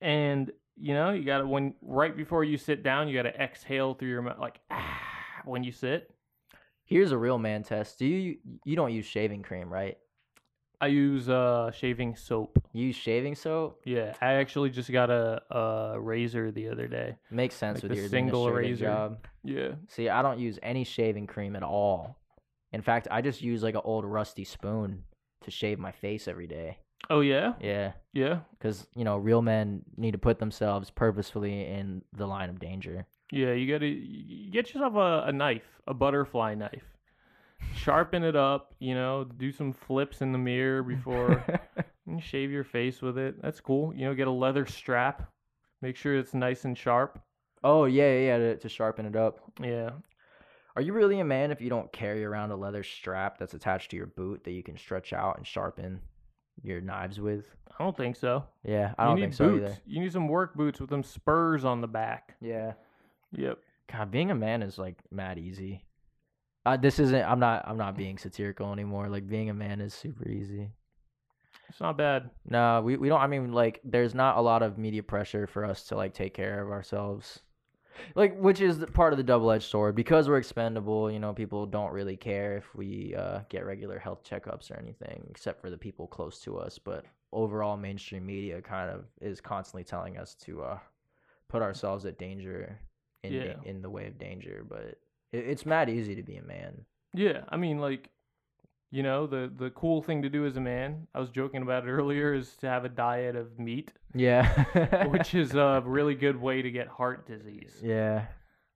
And 0.00 0.52
you 0.76 0.94
know, 0.94 1.10
you 1.10 1.24
gotta 1.24 1.44
when 1.44 1.74
right 1.82 2.16
before 2.16 2.44
you 2.44 2.56
sit 2.56 2.84
down, 2.84 3.08
you 3.08 3.16
gotta 3.16 3.34
exhale 3.34 3.94
through 3.94 4.10
your 4.10 4.22
mouth 4.22 4.38
like 4.38 4.60
ah 4.70 5.00
when 5.44 5.64
you 5.64 5.72
sit. 5.72 6.13
Here's 6.84 7.12
a 7.12 7.18
real 7.18 7.38
man 7.38 7.62
test. 7.62 7.98
Do 7.98 8.06
you 8.06 8.38
you 8.64 8.76
don't 8.76 8.92
use 8.92 9.06
shaving 9.06 9.42
cream, 9.42 9.72
right? 9.72 9.96
I 10.80 10.88
use 10.88 11.28
uh 11.28 11.70
shaving 11.70 12.16
soap. 12.16 12.58
You 12.72 12.86
use 12.88 12.96
shaving 12.96 13.34
soap? 13.36 13.80
Yeah, 13.86 14.12
I 14.20 14.34
actually 14.34 14.70
just 14.70 14.90
got 14.92 15.08
a, 15.10 15.40
a 15.54 16.00
razor 16.00 16.50
the 16.50 16.68
other 16.68 16.88
day. 16.88 17.16
Makes 17.30 17.54
sense 17.54 17.82
Like 17.82 17.90
with 17.90 17.98
your 17.98 18.08
single 18.08 18.50
razor. 18.50 18.84
job. 18.86 19.26
Yeah. 19.44 19.72
See, 19.88 20.08
I 20.08 20.20
don't 20.22 20.38
use 20.38 20.58
any 20.62 20.84
shaving 20.84 21.26
cream 21.26 21.56
at 21.56 21.62
all. 21.62 22.16
In 22.72 22.82
fact, 22.82 23.08
I 23.10 23.22
just 23.22 23.40
use 23.40 23.62
like 23.62 23.76
an 23.76 23.82
old 23.84 24.04
rusty 24.04 24.44
spoon 24.44 25.04
to 25.42 25.50
shave 25.50 25.78
my 25.78 25.92
face 25.92 26.26
every 26.28 26.46
day. 26.48 26.78
Oh 27.08 27.20
yeah. 27.20 27.52
Yeah, 27.60 27.92
Yeah. 28.12 28.40
because 28.58 28.86
you 28.96 29.04
know, 29.04 29.16
real 29.16 29.42
men 29.42 29.82
need 29.96 30.12
to 30.12 30.18
put 30.18 30.38
themselves 30.38 30.90
purposefully 30.90 31.66
in 31.66 32.02
the 32.12 32.26
line 32.26 32.50
of 32.50 32.58
danger. 32.58 33.06
Yeah, 33.32 33.52
you 33.52 33.72
gotta 33.72 33.86
you 33.86 34.50
get 34.50 34.72
yourself 34.72 34.94
a, 34.94 35.24
a 35.28 35.32
knife, 35.32 35.66
a 35.86 35.94
butterfly 35.94 36.54
knife. 36.54 36.84
Sharpen 37.74 38.22
it 38.22 38.36
up, 38.36 38.74
you 38.78 38.94
know, 38.94 39.24
do 39.24 39.50
some 39.50 39.72
flips 39.72 40.20
in 40.20 40.32
the 40.32 40.38
mirror 40.38 40.82
before 40.82 41.44
and 42.06 42.22
shave 42.22 42.50
your 42.50 42.64
face 42.64 43.00
with 43.02 43.16
it. 43.18 43.40
That's 43.42 43.60
cool. 43.60 43.94
You 43.94 44.06
know, 44.06 44.14
get 44.14 44.28
a 44.28 44.30
leather 44.32 44.66
strap. 44.66 45.30
Make 45.80 45.96
sure 45.96 46.16
it's 46.16 46.34
nice 46.34 46.64
and 46.64 46.76
sharp. 46.76 47.18
oh 47.62 47.86
yeah, 47.86 48.12
yeah, 48.12 48.20
yeah, 48.26 48.38
to, 48.38 48.56
to 48.58 48.68
sharpen 48.68 49.06
it 49.06 49.16
up. 49.16 49.40
Yeah. 49.60 49.90
Are 50.76 50.82
you 50.82 50.92
really 50.92 51.20
a 51.20 51.24
man 51.24 51.50
if 51.52 51.60
you 51.60 51.70
don't 51.70 51.92
carry 51.92 52.24
around 52.24 52.50
a 52.50 52.56
leather 52.56 52.82
strap 52.82 53.38
that's 53.38 53.54
attached 53.54 53.90
to 53.92 53.96
your 53.96 54.06
boot 54.06 54.42
that 54.44 54.50
you 54.52 54.62
can 54.62 54.76
stretch 54.76 55.12
out 55.12 55.36
and 55.38 55.46
sharpen 55.46 56.00
your 56.62 56.80
knives 56.80 57.20
with? 57.20 57.46
I 57.78 57.82
don't 57.82 57.96
think 57.96 58.16
so. 58.16 58.44
Yeah, 58.64 58.92
I 58.98 59.04
you 59.04 59.08
don't 59.10 59.16
need 59.16 59.20
think 59.22 59.34
so 59.34 59.48
boots. 59.50 59.70
either. 59.70 59.78
You 59.86 60.00
need 60.00 60.12
some 60.12 60.28
work 60.28 60.54
boots 60.54 60.80
with 60.80 60.90
them 60.90 61.02
spurs 61.02 61.64
on 61.64 61.80
the 61.80 61.86
back. 61.88 62.34
Yeah. 62.40 62.72
Yep. 63.36 63.58
God, 63.92 64.10
being 64.10 64.30
a 64.30 64.34
man 64.34 64.62
is 64.62 64.78
like 64.78 64.96
mad 65.10 65.38
easy. 65.38 65.84
Uh, 66.66 66.76
this 66.76 66.98
isn't. 66.98 67.24
I'm 67.24 67.40
not. 67.40 67.64
I'm 67.66 67.76
not 67.76 67.96
being 67.96 68.16
satirical 68.16 68.72
anymore. 68.72 69.08
Like 69.08 69.28
being 69.28 69.50
a 69.50 69.54
man 69.54 69.80
is 69.80 69.92
super 69.92 70.28
easy. 70.28 70.70
It's 71.68 71.80
not 71.80 71.98
bad. 71.98 72.30
No, 72.48 72.80
we 72.82 72.96
we 72.96 73.08
don't. 73.08 73.20
I 73.20 73.26
mean, 73.26 73.52
like, 73.52 73.80
there's 73.84 74.14
not 74.14 74.38
a 74.38 74.40
lot 74.40 74.62
of 74.62 74.78
media 74.78 75.02
pressure 75.02 75.46
for 75.46 75.64
us 75.64 75.84
to 75.88 75.96
like 75.96 76.14
take 76.14 76.34
care 76.34 76.62
of 76.62 76.70
ourselves. 76.70 77.40
Like, 78.16 78.36
which 78.38 78.60
is 78.60 78.84
part 78.92 79.12
of 79.12 79.18
the 79.18 79.22
double-edged 79.22 79.70
sword 79.70 79.94
because 79.94 80.28
we're 80.28 80.38
expendable. 80.38 81.10
You 81.10 81.20
know, 81.20 81.32
people 81.32 81.64
don't 81.64 81.92
really 81.92 82.16
care 82.16 82.56
if 82.56 82.74
we 82.74 83.14
uh, 83.16 83.40
get 83.48 83.64
regular 83.64 84.00
health 84.00 84.24
checkups 84.28 84.70
or 84.70 84.76
anything, 84.78 85.24
except 85.30 85.60
for 85.60 85.70
the 85.70 85.78
people 85.78 86.08
close 86.08 86.40
to 86.40 86.58
us. 86.58 86.76
But 86.76 87.04
overall, 87.32 87.76
mainstream 87.76 88.26
media 88.26 88.60
kind 88.60 88.90
of 88.90 89.04
is 89.20 89.40
constantly 89.40 89.84
telling 89.84 90.18
us 90.18 90.34
to 90.46 90.62
uh, 90.62 90.78
put 91.48 91.62
ourselves 91.62 92.04
at 92.04 92.18
danger 92.18 92.78
in 93.24 93.32
Yeah. 93.32 93.54
in 93.64 93.82
the 93.82 93.90
way 93.90 94.06
of 94.06 94.18
danger. 94.18 94.64
But 94.68 94.98
it, 95.32 95.46
it's 95.48 95.66
mad 95.66 95.88
easy 95.90 96.14
to 96.14 96.22
be 96.22 96.36
a 96.36 96.42
man. 96.42 96.84
Yeah, 97.12 97.44
I 97.48 97.56
mean, 97.56 97.78
like, 97.78 98.10
you 98.90 99.02
know, 99.02 99.26
the 99.26 99.50
the 99.56 99.70
cool 99.70 100.02
thing 100.02 100.22
to 100.22 100.28
do 100.28 100.46
as 100.46 100.56
a 100.56 100.60
man. 100.60 101.06
I 101.14 101.20
was 101.20 101.30
joking 101.30 101.62
about 101.62 101.84
it 101.84 101.90
earlier. 101.90 102.34
Is 102.34 102.56
to 102.56 102.68
have 102.68 102.84
a 102.84 102.88
diet 102.88 103.36
of 103.36 103.58
meat, 103.58 103.92
Yeah. 104.14 105.06
which 105.06 105.34
is 105.34 105.54
a 105.54 105.82
really 105.86 106.14
good 106.14 106.40
way 106.40 106.62
to 106.62 106.70
get 106.70 106.88
heart 106.88 107.26
disease. 107.26 107.80
yeah. 107.82 108.26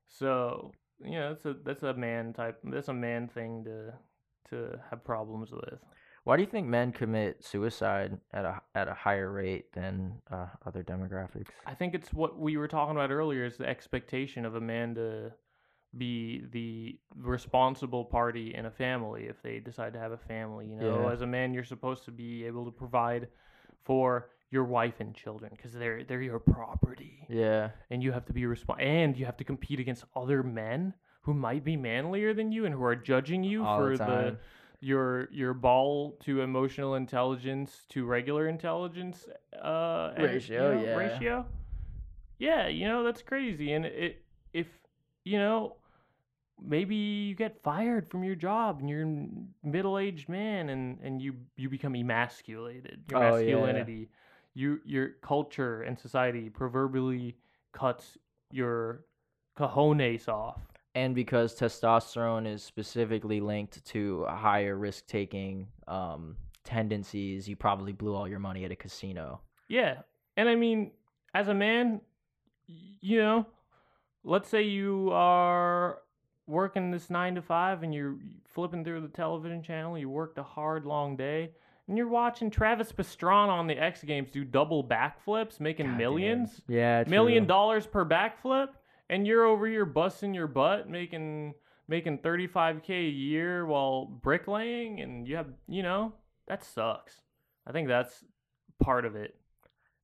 So 0.07 0.73
you 1.05 1.13
know, 1.13 1.29
that's 1.31 1.45
a 1.47 1.55
that's 1.65 1.83
a 1.85 1.95
man 1.95 2.33
type. 2.33 2.59
That's 2.65 2.89
a 2.89 2.93
man 2.95 3.29
thing 3.29 3.65
to 3.65 3.93
to 4.51 4.81
have 4.91 5.05
problems 5.05 5.51
with. 5.53 5.79
Why 6.29 6.37
do 6.37 6.43
you 6.43 6.47
think 6.51 6.67
men 6.67 6.93
commit 6.93 7.43
suicide 7.43 8.19
at 8.35 8.45
a 8.45 8.61
at 8.75 8.87
a 8.87 8.93
higher 8.93 9.33
rate 9.33 9.73
than 9.73 10.13
uh, 10.31 10.49
other 10.67 10.83
demographics? 10.85 11.47
I 11.65 11.73
think 11.73 11.95
it's 11.95 12.13
what 12.13 12.39
we 12.39 12.59
were 12.59 12.69
talking 12.69 12.95
about 12.95 13.11
earlier. 13.11 13.47
Is 13.47 13.57
the 13.57 13.67
expectation 13.67 14.45
of 14.45 14.55
a 14.55 14.61
man 14.61 14.95
to 14.97 15.33
be 15.97 16.45
the 16.53 16.99
responsible 17.17 18.05
party 18.05 18.55
in 18.55 18.67
a 18.67 18.71
family 18.71 19.25
if 19.25 19.41
they 19.41 19.59
decide 19.59 19.95
to 19.95 19.99
have 19.99 20.13
a 20.13 20.19
family. 20.19 20.67
You 20.67 20.77
know, 20.77 21.01
Yeah. 21.05 21.13
as 21.13 21.23
a 21.23 21.27
man, 21.27 21.55
you're 21.55 21.65
supposed 21.65 22.05
to 22.05 22.11
be 22.11 22.45
able 22.45 22.67
to 22.67 22.73
provide 22.73 23.29
for 23.85 24.29
your 24.51 24.65
wife 24.65 25.01
and 25.01 25.15
children 25.15 25.51
because 25.57 25.73
they're 25.73 26.05
they're 26.05 26.21
your 26.21 26.41
property, 26.41 27.25
Yeah. 27.31 27.71
and 27.89 28.03
you 28.03 28.13
have 28.13 28.27
to 28.27 28.35
be 28.35 28.43
respon 28.43 28.83
and 28.83 29.17
you 29.17 29.25
have 29.25 29.39
to 29.39 29.45
compete 29.45 29.81
against 29.81 30.05
other 30.15 30.43
men 30.43 30.93
who 31.23 31.33
might 31.33 31.65
be 31.65 31.79
manlier 31.79 32.35
than 32.35 32.53
you 32.53 32.67
and 32.67 32.75
who 32.75 32.85
are 32.85 32.97
judging 32.97 33.45
you 33.45 33.65
All 33.65 33.79
for 33.79 33.97
the 33.97 34.05
time. 34.05 34.39
Your 34.81 35.29
your 35.33 35.55
ball 35.55 36.17
to 36.21 36.41
emotional 36.41 36.95
intelligence 36.95 37.85
to 37.89 38.05
regular 38.05 38.49
intelligence 38.49 39.29
uh 39.63 40.13
and, 40.17 40.51
you 40.57 40.65
Ratio, 40.65 40.71
know, 40.71 40.85
yeah. 40.85 40.95
ratio 40.97 41.47
yeah 42.39 42.67
you 42.69 42.87
know 42.87 43.03
that's 43.03 43.23
crazy 43.23 43.73
and 43.73 43.85
it 43.87 44.23
if 44.53 44.67
you 45.25 45.39
know 45.39 45.77
maybe 46.63 46.95
you 46.95 47.35
get 47.35 47.63
fired 47.63 48.09
from 48.09 48.23
your 48.25 48.35
job 48.35 48.81
and 48.81 48.89
you're 48.89 49.03
a 49.03 49.67
middle-aged 49.67 50.29
man 50.29 50.69
and 50.71 50.99
and 51.03 51.21
you 51.23 51.35
you 51.57 51.69
become 51.69 51.95
emasculated 51.95 53.01
your 53.09 53.19
Oh, 53.19 53.37
yeah. 53.37 53.55
masculinity 53.55 54.09
you 54.55 54.81
your 54.85 55.11
culture 55.23 55.83
and 55.83 55.99
society 55.99 56.49
proverbially 56.49 57.37
cuts 57.73 58.19
your 58.51 59.05
cojones 59.57 60.29
off 60.29 60.68
And 60.99 61.15
because 61.15 61.55
testosterone 61.55 62.47
is 62.53 62.63
specifically 62.65 63.41
linked 63.41 63.85
to 63.87 64.25
higher 64.29 64.77
risk 64.77 65.07
taking 65.07 65.69
um, 65.87 66.37
tendencies, 66.65 67.49
you 67.49 67.55
probably 67.55 67.93
blew 67.93 68.15
all 68.17 68.27
your 68.27 68.41
money 68.41 68.65
at 68.65 68.73
a 68.73 68.77
casino. 68.77 69.41
Yeah. 69.69 69.99
And 70.37 70.49
I 70.49 70.55
mean, 70.57 70.91
as 71.35 71.47
a 71.49 71.55
man, 71.55 72.01
you 73.01 73.19
know, 73.21 73.47
let's 74.25 74.49
say 74.49 74.63
you 74.63 75.11
are 75.13 75.99
working 76.49 76.91
this 76.91 77.11
nine 77.11 77.35
to 77.37 77.43
five 77.43 77.83
and 77.85 77.95
you're 77.95 78.17
flipping 78.47 78.83
through 78.83 79.03
the 79.03 79.09
television 79.09 79.63
channel, 79.63 79.97
you 79.97 80.09
worked 80.11 80.39
a 80.39 80.43
hard, 80.43 80.85
long 80.85 81.17
day, 81.17 81.51
and 81.87 81.97
you're 81.97 82.09
watching 82.09 82.51
Travis 82.51 82.91
Pastrana 82.91 83.51
on 83.51 83.67
the 83.69 83.75
X 83.79 84.03
Games 84.03 84.31
do 84.31 84.45
double 84.45 84.83
backflips, 84.83 85.61
making 85.61 85.87
Goddamn. 85.87 85.99
millions, 85.99 86.61
Yeah. 86.67 87.05
million 87.07 87.45
true. 87.45 87.49
dollars 87.49 87.87
per 87.87 88.05
backflip, 88.05 88.69
and 89.09 89.27
you're 89.27 89.45
over 89.45 89.67
here 89.67 89.85
busting 89.85 90.35
your 90.35 90.47
butt 90.47 90.89
making 90.89 91.55
making 91.89 92.19
35k 92.19 92.91
a 92.91 93.11
year 93.11 93.67
while 93.67 94.05
bricklaying 94.05 95.01
and 95.01 95.27
you 95.27 95.37
have 95.37 95.49
you 95.69 95.83
know 95.83 96.13
that 96.47 96.65
sucks 96.65 97.23
i 97.67 97.73
think 97.73 97.89
that's 97.89 98.25
part 98.81 99.05
of 99.05 99.17
it 99.17 99.35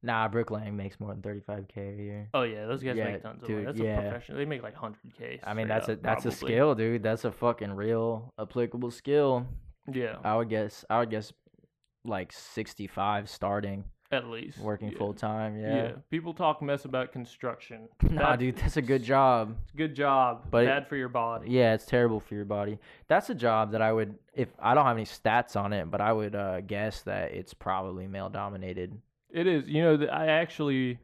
Nah, 0.05 0.29
bricklaying 0.29 0.77
makes 0.77 1.01
more 1.01 1.15
than 1.15 1.23
35k 1.23 1.99
a 1.99 2.03
year. 2.03 2.29
Oh 2.35 2.43
yeah, 2.43 2.67
those 2.67 2.83
guys 2.83 2.95
Yeah, 2.95 3.05
make 3.07 3.23
tons 3.23 3.43
of 3.43 3.49
money. 3.49 3.65
That's 3.65 3.79
yeah. 3.79 4.01
a 4.01 4.03
professional. 4.03 4.37
They 4.37 4.45
make 4.45 4.63
like 4.63 4.75
hundred 4.75 4.99
k. 5.17 5.41
I 5.43 5.55
mean, 5.55 5.67
that's 5.67 5.89
a 5.89 5.97
that's 5.97 6.27
a 6.27 6.31
skill, 6.31 6.75
dude. 6.75 7.03
That's 7.03 7.25
a 7.25 7.33
fucking 7.33 7.73
real 7.73 8.35
applicable 8.39 8.91
skill. 8.91 9.47
Yeah, 9.91 10.17
I 10.23 10.37
would 10.37 10.51
guess. 10.51 10.85
I 10.91 10.99
would 10.99 11.09
guess 11.09 11.33
like 12.05 12.33
65 12.33 13.31
starting, 13.31 13.85
at 14.13 14.29
least 14.29 14.59
working 14.59 14.93
yeah. 14.93 14.99
full 14.99 15.15
time. 15.15 15.59
Yeah. 15.59 15.75
Yeah. 15.77 15.93
People 16.11 16.35
talk 16.35 16.61
mess 16.63 16.85
about 16.85 17.13
construction. 17.13 17.89
Nah, 18.03 18.31
Bad- 18.33 18.39
dude, 18.39 18.57
that's 18.57 18.77
a 18.77 18.83
good 18.83 19.03
job. 19.03 19.57
It's 19.65 19.75
a 19.75 19.77
good 19.77 19.95
job, 19.95 20.45
But 20.51 20.65
it- 20.65 20.67
bad 20.67 20.87
for 20.89 20.97
your 20.97 21.09
body. 21.09 21.51
Yeah, 21.51 21.75
it's 21.75 21.87
terrible 21.87 22.21
for 22.21 22.35
your 22.35 22.45
body. 22.45 22.79
That's 23.09 23.31
a 23.31 23.35
job 23.35 23.73
that 23.73 23.83
I 23.83 23.93
would, 23.93 24.15
if 24.35 24.49
I 24.61 24.75
don't 24.75 24.85
have 24.87 24.97
any 24.97 25.07
stats 25.07 25.57
on 25.57 25.73
it, 25.73 25.91
but 25.91 26.01
I 26.01 26.13
would 26.13 26.35
uh, 26.37 26.61
guess 26.61 27.03
that 27.03 27.33
it's 27.33 27.55
probably 27.55 28.07
male 28.07 28.29
dominated. 28.29 28.97
It 29.31 29.47
is. 29.49 29.65
You 29.67 29.83
know, 29.83 30.07
I 30.07 30.27
actually 30.27 30.99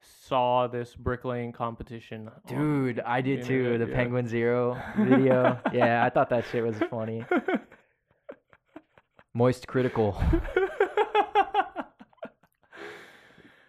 saw 0.00 0.66
this 0.66 0.96
bricklaying 0.96 1.52
competition. 1.52 2.28
on- 2.28 2.40
Dude, 2.48 3.00
I 3.00 3.20
did 3.20 3.44
too. 3.44 3.78
The 3.78 3.86
yeah. 3.86 3.94
Penguin 3.94 4.26
Zero 4.26 4.76
video. 4.98 5.60
yeah, 5.72 6.04
I 6.04 6.10
thought 6.10 6.30
that 6.30 6.44
shit 6.50 6.64
was 6.64 6.76
funny. 6.90 7.24
Moist 9.34 9.68
critical. 9.68 10.20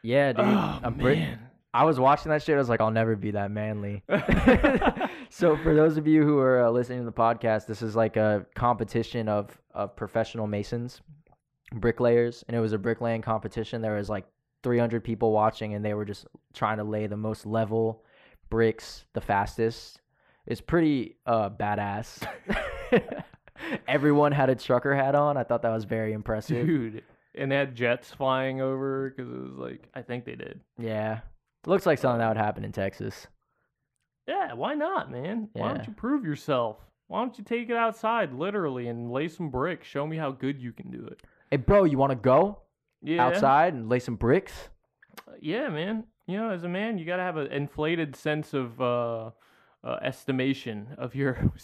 Yeah, 0.07 0.31
dude. 0.31 0.45
oh 0.45 0.79
I'm 0.83 0.95
man. 0.95 1.37
I 1.73 1.83
was 1.83 1.99
watching 1.99 2.29
that 2.29 2.41
shit. 2.41 2.55
I 2.55 2.59
was 2.59 2.69
like, 2.69 2.79
I'll 2.79 2.91
never 2.91 3.17
be 3.17 3.31
that 3.31 3.51
manly. 3.51 4.03
so 5.29 5.57
for 5.57 5.75
those 5.75 5.97
of 5.97 6.07
you 6.07 6.23
who 6.23 6.39
are 6.39 6.63
uh, 6.63 6.69
listening 6.71 6.99
to 6.99 7.05
the 7.05 7.11
podcast, 7.11 7.65
this 7.65 7.81
is 7.81 7.93
like 7.93 8.15
a 8.15 8.45
competition 8.55 9.27
of 9.27 9.59
of 9.73 9.97
professional 9.97 10.47
masons, 10.47 11.01
bricklayers, 11.73 12.45
and 12.47 12.55
it 12.55 12.61
was 12.61 12.71
a 12.71 12.77
bricklaying 12.77 13.21
competition. 13.21 13.81
There 13.81 13.95
was 13.95 14.07
like 14.07 14.25
300 14.63 15.03
people 15.03 15.33
watching, 15.33 15.73
and 15.73 15.83
they 15.83 15.93
were 15.93 16.05
just 16.05 16.25
trying 16.53 16.77
to 16.77 16.85
lay 16.85 17.07
the 17.07 17.17
most 17.17 17.45
level 17.45 18.05
bricks 18.49 19.03
the 19.11 19.19
fastest. 19.19 19.99
It's 20.45 20.61
pretty 20.61 21.17
uh 21.25 21.49
badass. 21.49 22.25
everyone 23.89 24.31
had 24.31 24.49
a 24.49 24.55
trucker 24.55 24.95
hat 24.95 25.15
on. 25.15 25.35
I 25.35 25.43
thought 25.43 25.63
that 25.63 25.73
was 25.73 25.83
very 25.83 26.13
impressive. 26.13 26.65
Dude. 26.65 27.03
And 27.37 27.51
they 27.51 27.55
had 27.55 27.75
jets 27.75 28.11
flying 28.11 28.61
over 28.61 29.09
because 29.09 29.31
it 29.31 29.39
was 29.41 29.57
like, 29.57 29.87
I 29.93 30.01
think 30.01 30.25
they 30.25 30.35
did. 30.35 30.61
Yeah. 30.77 31.19
Looks 31.65 31.85
like 31.85 31.99
something 31.99 32.19
that 32.19 32.27
would 32.29 32.37
happen 32.37 32.63
in 32.65 32.71
Texas. 32.71 33.27
Yeah, 34.27 34.53
why 34.53 34.73
not, 34.73 35.11
man? 35.11 35.49
Why 35.53 35.67
Yeah. 35.67 35.73
don't 35.75 35.87
you 35.87 35.93
prove 35.93 36.25
yourself? 36.25 36.77
Why 37.07 37.19
don't 37.21 37.37
you 37.37 37.43
take 37.43 37.69
it 37.69 37.77
outside, 37.77 38.33
literally, 38.33 38.87
and 38.87 39.11
lay 39.11 39.27
some 39.29 39.49
bricks? 39.49 39.87
Show 39.87 40.05
me 40.05 40.17
how 40.17 40.31
good 40.31 40.61
you 40.61 40.73
can 40.73 40.91
do 40.91 41.05
it. 41.05 41.21
Hey, 41.49 41.57
bro, 41.57 41.85
you 41.85 41.97
want 41.97 42.11
to 42.11 42.15
go 42.17 42.59
Yeah. 43.01 43.25
outside 43.25 43.73
and 43.73 43.87
lay 43.87 43.99
some 43.99 44.15
bricks? 44.15 44.69
Yeah, 45.39 45.69
man. 45.69 46.05
You 46.25 46.37
know, 46.37 46.49
as 46.49 46.63
a 46.63 46.69
man, 46.69 46.97
you 46.97 47.05
gotta 47.05 47.23
have 47.23 47.37
an 47.37 47.47
inflated 47.47 48.15
sense 48.15 48.53
of 48.53 48.81
uh, 48.81 49.31
uh, 49.83 49.99
estimation 50.01 50.95
of 50.97 51.15
your 51.15 51.35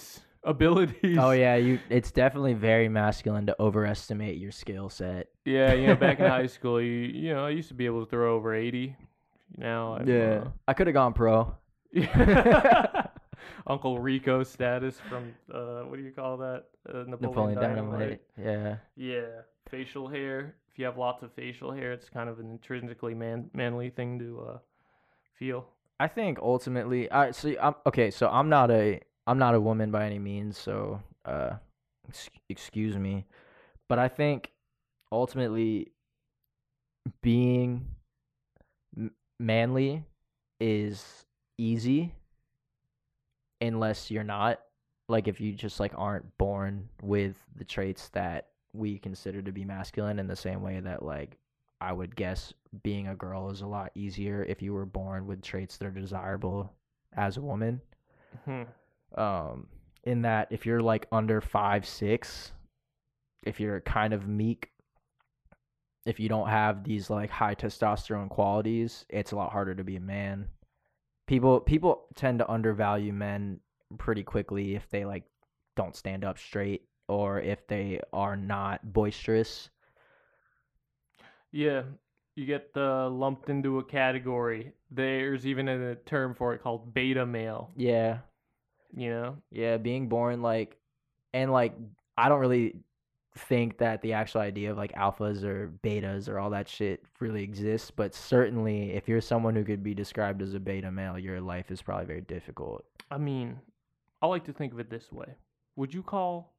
abilities. 0.50 1.18
Oh 1.20 1.32
yeah, 1.32 1.56
you. 1.56 1.80
It's 1.90 2.12
definitely 2.12 2.54
very 2.54 2.90
masculine 2.90 3.46
to 3.48 3.56
overestimate 3.60 4.38
your 4.38 4.52
skill 4.52 4.90
set. 4.90 5.28
Yeah, 5.46 5.74
you 5.74 5.88
know, 5.88 5.96
back 5.96 6.20
in 6.20 6.26
high 6.30 6.48
school, 6.58 6.82
you 6.82 6.92
you 6.92 7.34
know, 7.34 7.46
I 7.46 7.50
used 7.50 7.70
to 7.70 7.74
be 7.74 7.86
able 7.86 8.06
to 8.06 8.10
throw 8.10 8.36
over 8.36 8.54
eighty. 8.54 8.96
Now, 9.58 9.96
I'm, 9.96 10.10
uh, 10.10 10.50
I 10.68 10.74
could 10.74 10.88
have 10.88 10.94
gone 10.96 11.14
pro. 11.14 11.56
Uncle 13.68 14.00
Rico 14.00 14.44
status 14.44 15.00
from 15.10 15.34
uh, 15.54 15.82
what 15.82 15.98
do 15.98 16.04
you 16.04 16.12
call 16.12 16.38
that? 16.38 16.66
Uh, 16.88 17.04
Napoleon, 17.08 17.20
Napoleon 17.22 17.56
Dynamite. 17.60 18.00
Dynamite. 18.00 18.22
Yeah. 18.38 18.78
Yeah, 18.96 19.42
facial 19.70 20.08
hair. 20.08 20.56
If 20.72 20.80
you 20.80 20.86
have 20.86 20.98
lots 20.98 21.22
of 21.22 21.32
facial 21.34 21.72
hair, 21.72 21.92
it's 21.92 22.10
kind 22.10 22.30
of 22.30 22.40
an 22.40 22.50
intrinsically 22.50 23.14
man 23.14 23.50
manly 23.54 23.92
thing 23.92 24.18
to 24.20 24.46
uh, 24.50 24.58
feel. 25.38 25.68
I 26.00 26.08
think 26.08 26.40
ultimately, 26.40 27.10
I 27.12 27.32
see. 27.32 27.58
I'm 27.60 27.76
okay. 27.86 28.10
So 28.10 28.28
I'm 28.28 28.50
not 28.50 28.72
a 28.72 29.00
I'm 29.28 29.38
not 29.38 29.56
a 29.56 29.62
woman 29.62 29.92
by 29.92 30.06
any 30.06 30.20
means. 30.20 30.58
So 30.58 31.02
uh, 31.26 31.52
ex- 32.08 32.30
excuse 32.50 32.98
me, 32.98 33.26
but 33.88 34.00
I 34.00 34.08
think 34.08 34.52
ultimately 35.12 35.92
being 37.22 37.88
m- 38.98 39.12
manly 39.40 40.04
is 40.60 41.26
easy 41.58 42.14
unless 43.62 44.12
you're 44.12 44.24
not 44.24 44.60
like 45.10 45.28
if 45.28 45.40
you 45.40 45.54
just 45.54 45.80
like 45.80 45.94
aren't 45.96 46.38
born 46.38 46.88
with 47.02 47.36
the 47.56 47.64
traits 47.64 48.10
that 48.10 48.48
we 48.74 48.98
consider 48.98 49.42
to 49.42 49.52
be 49.52 49.64
masculine 49.66 50.20
in 50.20 50.28
the 50.28 50.36
same 50.36 50.62
way 50.62 50.80
that 50.80 51.04
like 51.04 51.38
I 51.82 51.92
would 51.92 52.16
guess 52.16 52.54
being 52.84 53.08
a 53.08 53.16
girl 53.16 53.50
is 53.50 53.62
a 53.62 53.68
lot 53.68 53.92
easier 53.94 54.44
if 54.48 54.62
you 54.62 54.74
were 54.74 54.86
born 54.86 55.28
with 55.28 55.42
traits 55.42 55.78
that 55.78 55.86
are 55.86 55.92
desirable 55.92 56.72
as 57.16 57.38
a 57.38 57.42
woman. 57.42 57.82
Hmm. 58.46 58.64
Um, 59.16 59.68
in 60.04 60.24
that 60.24 60.48
if 60.52 60.66
you're 60.66 60.82
like 60.82 61.08
under 61.12 61.40
five 61.40 61.86
six, 61.86 62.52
if 63.44 63.60
you're 63.60 63.82
kind 63.82 64.14
of 64.14 64.28
meek, 64.28 64.72
if 66.06 66.20
you 66.20 66.30
don't 66.30 66.50
have 66.50 66.84
these 66.84 67.10
like 67.10 67.30
high 67.30 67.56
testosterone 67.56 68.30
qualities, 68.30 69.06
it's 69.10 69.32
a 69.32 69.36
lot 69.36 69.52
harder 69.52 69.76
to 69.76 69.84
be 69.84 69.96
a 69.96 70.02
man. 70.02 70.48
People 71.28 71.60
people 71.62 72.06
tend 72.16 72.40
to 72.40 72.52
undervalue 72.52 73.14
men 73.14 73.60
pretty 73.98 74.24
quickly 74.24 74.76
if 74.76 74.90
they 74.90 75.06
like 75.06 75.24
don't 75.76 75.96
stand 75.96 76.26
up 76.26 76.38
straight 76.38 76.84
or 77.08 77.40
if 77.40 77.66
they 77.68 78.00
are 78.12 78.36
not 78.36 78.94
boisterous. 78.94 79.70
Yeah, 81.52 81.84
you 82.36 82.46
get 82.46 82.74
the 82.74 83.10
lumped 83.12 83.50
into 83.50 83.80
a 83.80 83.84
category. 83.84 84.74
There's 84.90 85.46
even 85.46 85.68
a 85.68 85.96
term 85.96 86.34
for 86.34 86.54
it 86.54 86.64
called 86.64 86.94
beta 86.94 87.26
male. 87.26 87.72
Yeah, 87.76 88.20
You 88.96 89.10
know, 89.10 89.38
Yeah, 89.52 89.78
being 89.78 90.08
born 90.08 90.42
like 90.42 90.78
and 91.34 91.52
like 91.52 91.76
I 92.18 92.30
don't 92.30 92.40
really 92.40 92.76
think 93.36 93.80
that 93.80 94.02
the 94.02 94.14
actual 94.14 94.42
idea 94.42 94.72
of 94.72 94.78
like 94.78 94.94
alphas 94.94 95.44
or 95.44 95.72
betas 95.84 96.30
or 96.30 96.38
all 96.38 96.52
that 96.52 96.70
shit 96.70 97.04
really 97.20 97.44
exists, 97.44 97.90
but 97.90 98.14
certainly 98.14 98.92
if 98.92 99.08
you're 99.08 99.22
someone 99.22 99.56
who 99.56 99.64
could 99.64 99.84
be 99.84 99.96
described 99.96 100.42
as 100.42 100.54
a 100.54 100.60
beta 100.60 100.92
male, 100.92 101.18
your 101.18 101.42
life 101.42 101.72
is 101.72 101.82
probably 101.82 102.06
very 102.06 102.22
difficult. 102.22 102.86
I 103.10 103.18
mean, 103.18 103.60
I 104.22 104.28
like 104.28 104.46
to 104.46 104.54
think 104.54 104.74
of 104.74 104.80
it 104.80 104.90
this 104.90 105.12
way. 105.12 105.36
Would 105.76 105.94
you 105.94 106.04
call 106.04 106.54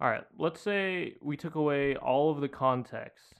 All 0.00 0.08
right, 0.08 0.24
let's 0.38 0.60
say 0.60 1.14
we 1.20 1.36
took 1.36 1.56
away 1.56 1.96
all 1.96 2.30
of 2.30 2.40
the 2.40 2.48
context 2.48 3.34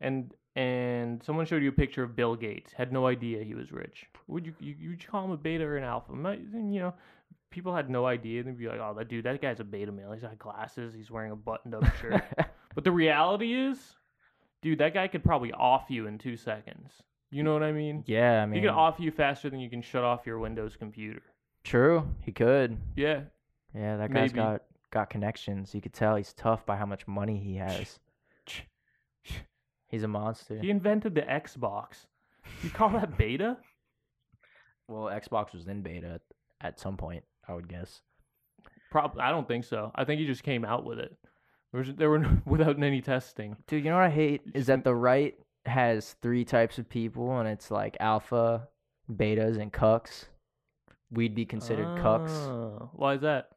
and 0.00 0.34
and 0.54 1.22
someone 1.22 1.46
showed 1.46 1.62
you 1.62 1.70
a 1.70 1.72
picture 1.72 2.02
of 2.02 2.14
Bill 2.14 2.36
Gates, 2.36 2.74
had 2.74 2.92
no 2.92 3.06
idea 3.06 3.42
he 3.42 3.54
was 3.54 3.72
rich. 3.72 4.04
Would 4.26 4.44
you 4.44 4.54
you 4.60 4.74
you 4.78 4.96
call 4.98 5.24
him 5.24 5.30
a 5.30 5.36
beta 5.38 5.64
or 5.64 5.78
an 5.78 5.84
alpha? 5.84 6.12
You 6.12 6.80
know, 6.80 6.94
people 7.52 7.74
had 7.74 7.88
no 7.88 8.06
idea. 8.06 8.42
They'd 8.42 8.58
be 8.58 8.66
like, 8.66 8.80
"Oh, 8.80 8.94
that 8.98 9.08
dude, 9.08 9.24
that 9.26 9.40
guy's 9.40 9.60
a 9.60 9.64
beta 9.64 9.92
male. 9.92 10.10
He's 10.12 10.22
got 10.22 10.38
glasses. 10.38 10.92
He's 10.94 11.10
wearing 11.10 11.30
a 11.32 11.36
buttoned-up 11.36 11.84
shirt." 12.00 12.24
but 12.74 12.82
the 12.84 12.90
reality 12.92 13.54
is, 13.54 13.78
dude, 14.62 14.78
that 14.78 14.94
guy 14.94 15.06
could 15.08 15.22
probably 15.22 15.52
off 15.52 15.84
you 15.88 16.06
in 16.08 16.18
two 16.18 16.36
seconds. 16.36 16.90
You 17.30 17.42
know 17.42 17.52
what 17.54 17.62
I 17.62 17.72
mean? 17.72 18.02
yeah, 18.06 18.42
I 18.42 18.46
mean, 18.46 18.56
he 18.56 18.66
could 18.66 18.74
off 18.74 18.96
you 18.98 19.10
faster 19.10 19.48
than 19.48 19.58
you 19.60 19.70
can 19.70 19.80
shut 19.80 20.02
off 20.04 20.26
your 20.26 20.38
Windows 20.38 20.76
computer. 20.76 21.22
true, 21.64 22.06
he 22.20 22.32
could. 22.32 22.76
Yeah, 22.96 23.20
Yeah, 23.74 23.96
that 23.98 24.12
guy's 24.12 24.32
Maybe. 24.34 24.44
got 24.44 24.62
got 24.90 25.08
connections. 25.08 25.74
You 25.74 25.80
could 25.80 25.94
tell 25.94 26.16
he's 26.16 26.32
tough 26.34 26.66
by 26.66 26.76
how 26.76 26.84
much 26.86 27.06
money 27.06 27.38
he 27.38 27.56
has. 27.56 27.98
He's 29.88 30.02
a 30.02 30.08
monster. 30.08 30.58
he 30.58 30.70
invented 30.70 31.14
the 31.14 31.20
Xbox. 31.22 32.06
You 32.62 32.70
call 32.70 32.88
that 32.90 33.16
beta? 33.18 33.58
Well, 34.88 35.04
Xbox 35.04 35.52
was 35.54 35.68
in 35.68 35.82
beta 35.82 36.20
at 36.60 36.80
some 36.80 36.96
point, 36.96 37.24
I 37.48 37.54
would 37.54 37.68
guess. 37.68 38.00
Probably, 38.90 39.22
I 39.22 39.30
don't 39.30 39.48
think 39.48 39.64
so. 39.64 39.90
I 39.94 40.04
think 40.04 40.20
he 40.20 40.26
just 40.26 40.42
came 40.42 40.64
out 40.64 40.84
with 40.84 40.98
it. 40.98 41.16
There 41.72 41.78
was 41.80 41.94
there 41.94 42.10
were 42.10 42.18
no, 42.18 42.38
without 42.46 42.82
any 42.82 43.00
testing. 43.00 43.56
Dude, 43.66 43.84
you 43.84 43.90
know 43.90 43.96
what 43.96 44.04
I 44.04 44.10
hate 44.10 44.42
is 44.54 44.66
that 44.66 44.84
the 44.84 44.94
right 44.94 45.34
has 45.64 46.14
three 46.22 46.44
types 46.44 46.78
of 46.78 46.88
people, 46.88 47.38
and 47.38 47.48
it's 47.48 47.70
like 47.70 47.96
alpha, 48.00 48.68
betas, 49.10 49.58
and 49.60 49.72
cucks. 49.72 50.26
We'd 51.10 51.34
be 51.34 51.44
considered 51.44 51.86
cucks 51.98 52.30
Ah, 52.30 52.88
Why 52.94 53.14
is 53.14 53.20
that? 53.22 53.50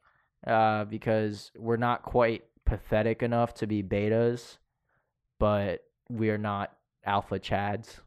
uh, 0.46 0.86
because 0.86 1.52
we're 1.58 1.78
not 1.78 2.04
quite 2.04 2.44
pathetic 2.66 3.24
enough 3.24 3.54
to 3.56 3.68
be 3.68 3.82
betas, 3.82 4.58
but 5.40 5.84
we're 6.10 6.38
not 6.38 6.76
alpha 7.06 7.40
chads. 7.40 8.00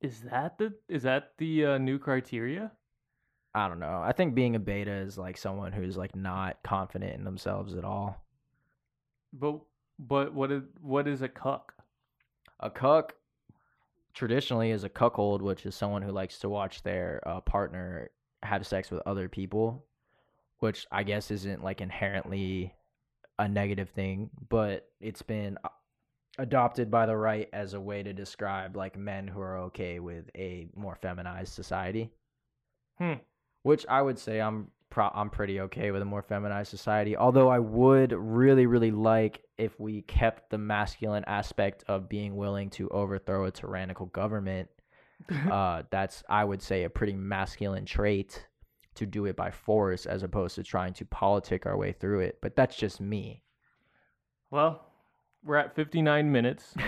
Is 0.00 0.20
that 0.30 0.58
the 0.58 0.72
is 0.88 1.02
that 1.04 1.32
the 1.38 1.66
uh, 1.66 1.78
new 1.78 1.98
criteria? 1.98 2.72
I 3.54 3.68
don't 3.68 3.78
know. 3.78 4.02
I 4.02 4.12
think 4.12 4.34
being 4.34 4.56
a 4.56 4.60
beta 4.60 4.92
is 4.92 5.16
like 5.16 5.36
someone 5.36 5.72
who's 5.72 5.96
like 5.96 6.16
not 6.16 6.58
confident 6.64 7.14
in 7.14 7.24
themselves 7.24 7.74
at 7.74 7.84
all. 7.84 8.24
But 9.32 9.60
but 9.98 10.34
what 10.34 10.50
is 10.50 10.62
what 10.80 11.06
is 11.06 11.22
a 11.22 11.28
cuck? 11.28 11.72
A 12.60 12.70
cuck 12.70 13.14
traditionally 14.12 14.70
is 14.70 14.84
a 14.84 14.88
cuckold, 14.88 15.42
which 15.42 15.66
is 15.66 15.74
someone 15.74 16.02
who 16.02 16.10
likes 16.10 16.38
to 16.40 16.48
watch 16.48 16.82
their 16.82 17.20
uh, 17.26 17.40
partner 17.40 18.10
have 18.42 18.66
sex 18.66 18.90
with 18.90 19.02
other 19.06 19.28
people, 19.28 19.84
which 20.58 20.86
I 20.90 21.02
guess 21.02 21.30
isn't 21.30 21.62
like 21.62 21.80
inherently 21.80 22.74
a 23.38 23.48
negative 23.48 23.90
thing, 23.90 24.30
but 24.48 24.88
it's 25.00 25.22
been 25.22 25.58
uh, 25.64 25.68
adopted 26.38 26.90
by 26.90 27.06
the 27.06 27.16
right 27.16 27.48
as 27.52 27.74
a 27.74 27.80
way 27.80 28.02
to 28.02 28.12
describe 28.12 28.76
like 28.76 28.96
men 28.96 29.28
who 29.28 29.40
are 29.40 29.58
okay 29.58 30.00
with 30.00 30.28
a 30.36 30.68
more 30.74 30.96
feminized 30.96 31.52
society. 31.52 32.10
Hmm. 32.98 33.14
Which 33.64 33.84
I 33.88 34.00
would 34.00 34.18
say 34.18 34.40
I'm 34.40 34.70
pro- 34.90 35.10
I'm 35.12 35.28
pretty 35.28 35.60
okay 35.62 35.90
with 35.90 36.00
a 36.00 36.04
more 36.04 36.22
feminized 36.22 36.70
society. 36.70 37.16
Although 37.16 37.48
I 37.48 37.58
would 37.58 38.12
really 38.12 38.66
really 38.66 38.92
like 38.92 39.42
if 39.58 39.78
we 39.80 40.02
kept 40.02 40.50
the 40.50 40.58
masculine 40.58 41.24
aspect 41.26 41.82
of 41.88 42.08
being 42.08 42.36
willing 42.36 42.70
to 42.70 42.88
overthrow 42.90 43.46
a 43.46 43.50
tyrannical 43.50 44.06
government. 44.06 44.68
uh, 45.50 45.82
that's 45.90 46.22
I 46.28 46.44
would 46.44 46.62
say 46.62 46.84
a 46.84 46.90
pretty 46.90 47.14
masculine 47.14 47.86
trait 47.86 48.46
to 48.94 49.06
do 49.06 49.24
it 49.24 49.34
by 49.36 49.50
force 49.50 50.06
as 50.06 50.22
opposed 50.22 50.54
to 50.54 50.62
trying 50.62 50.92
to 50.94 51.04
politic 51.04 51.66
our 51.66 51.76
way 51.76 51.92
through 51.92 52.20
it. 52.20 52.38
But 52.40 52.54
that's 52.54 52.76
just 52.76 53.00
me. 53.00 53.42
well, 54.50 54.86
we're 55.44 55.56
at 55.56 55.74
59 55.74 56.30
minutes. 56.30 56.74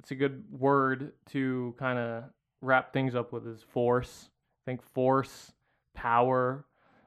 It's 0.00 0.10
a 0.12 0.14
good 0.14 0.44
word 0.50 1.12
to 1.32 1.74
kind 1.78 1.98
of 1.98 2.24
wrap 2.62 2.90
things 2.90 3.14
up 3.14 3.34
with 3.34 3.46
is 3.46 3.62
force. 3.62 4.30
I 4.62 4.70
think 4.70 4.82
force, 4.82 5.52
power, 6.00 6.64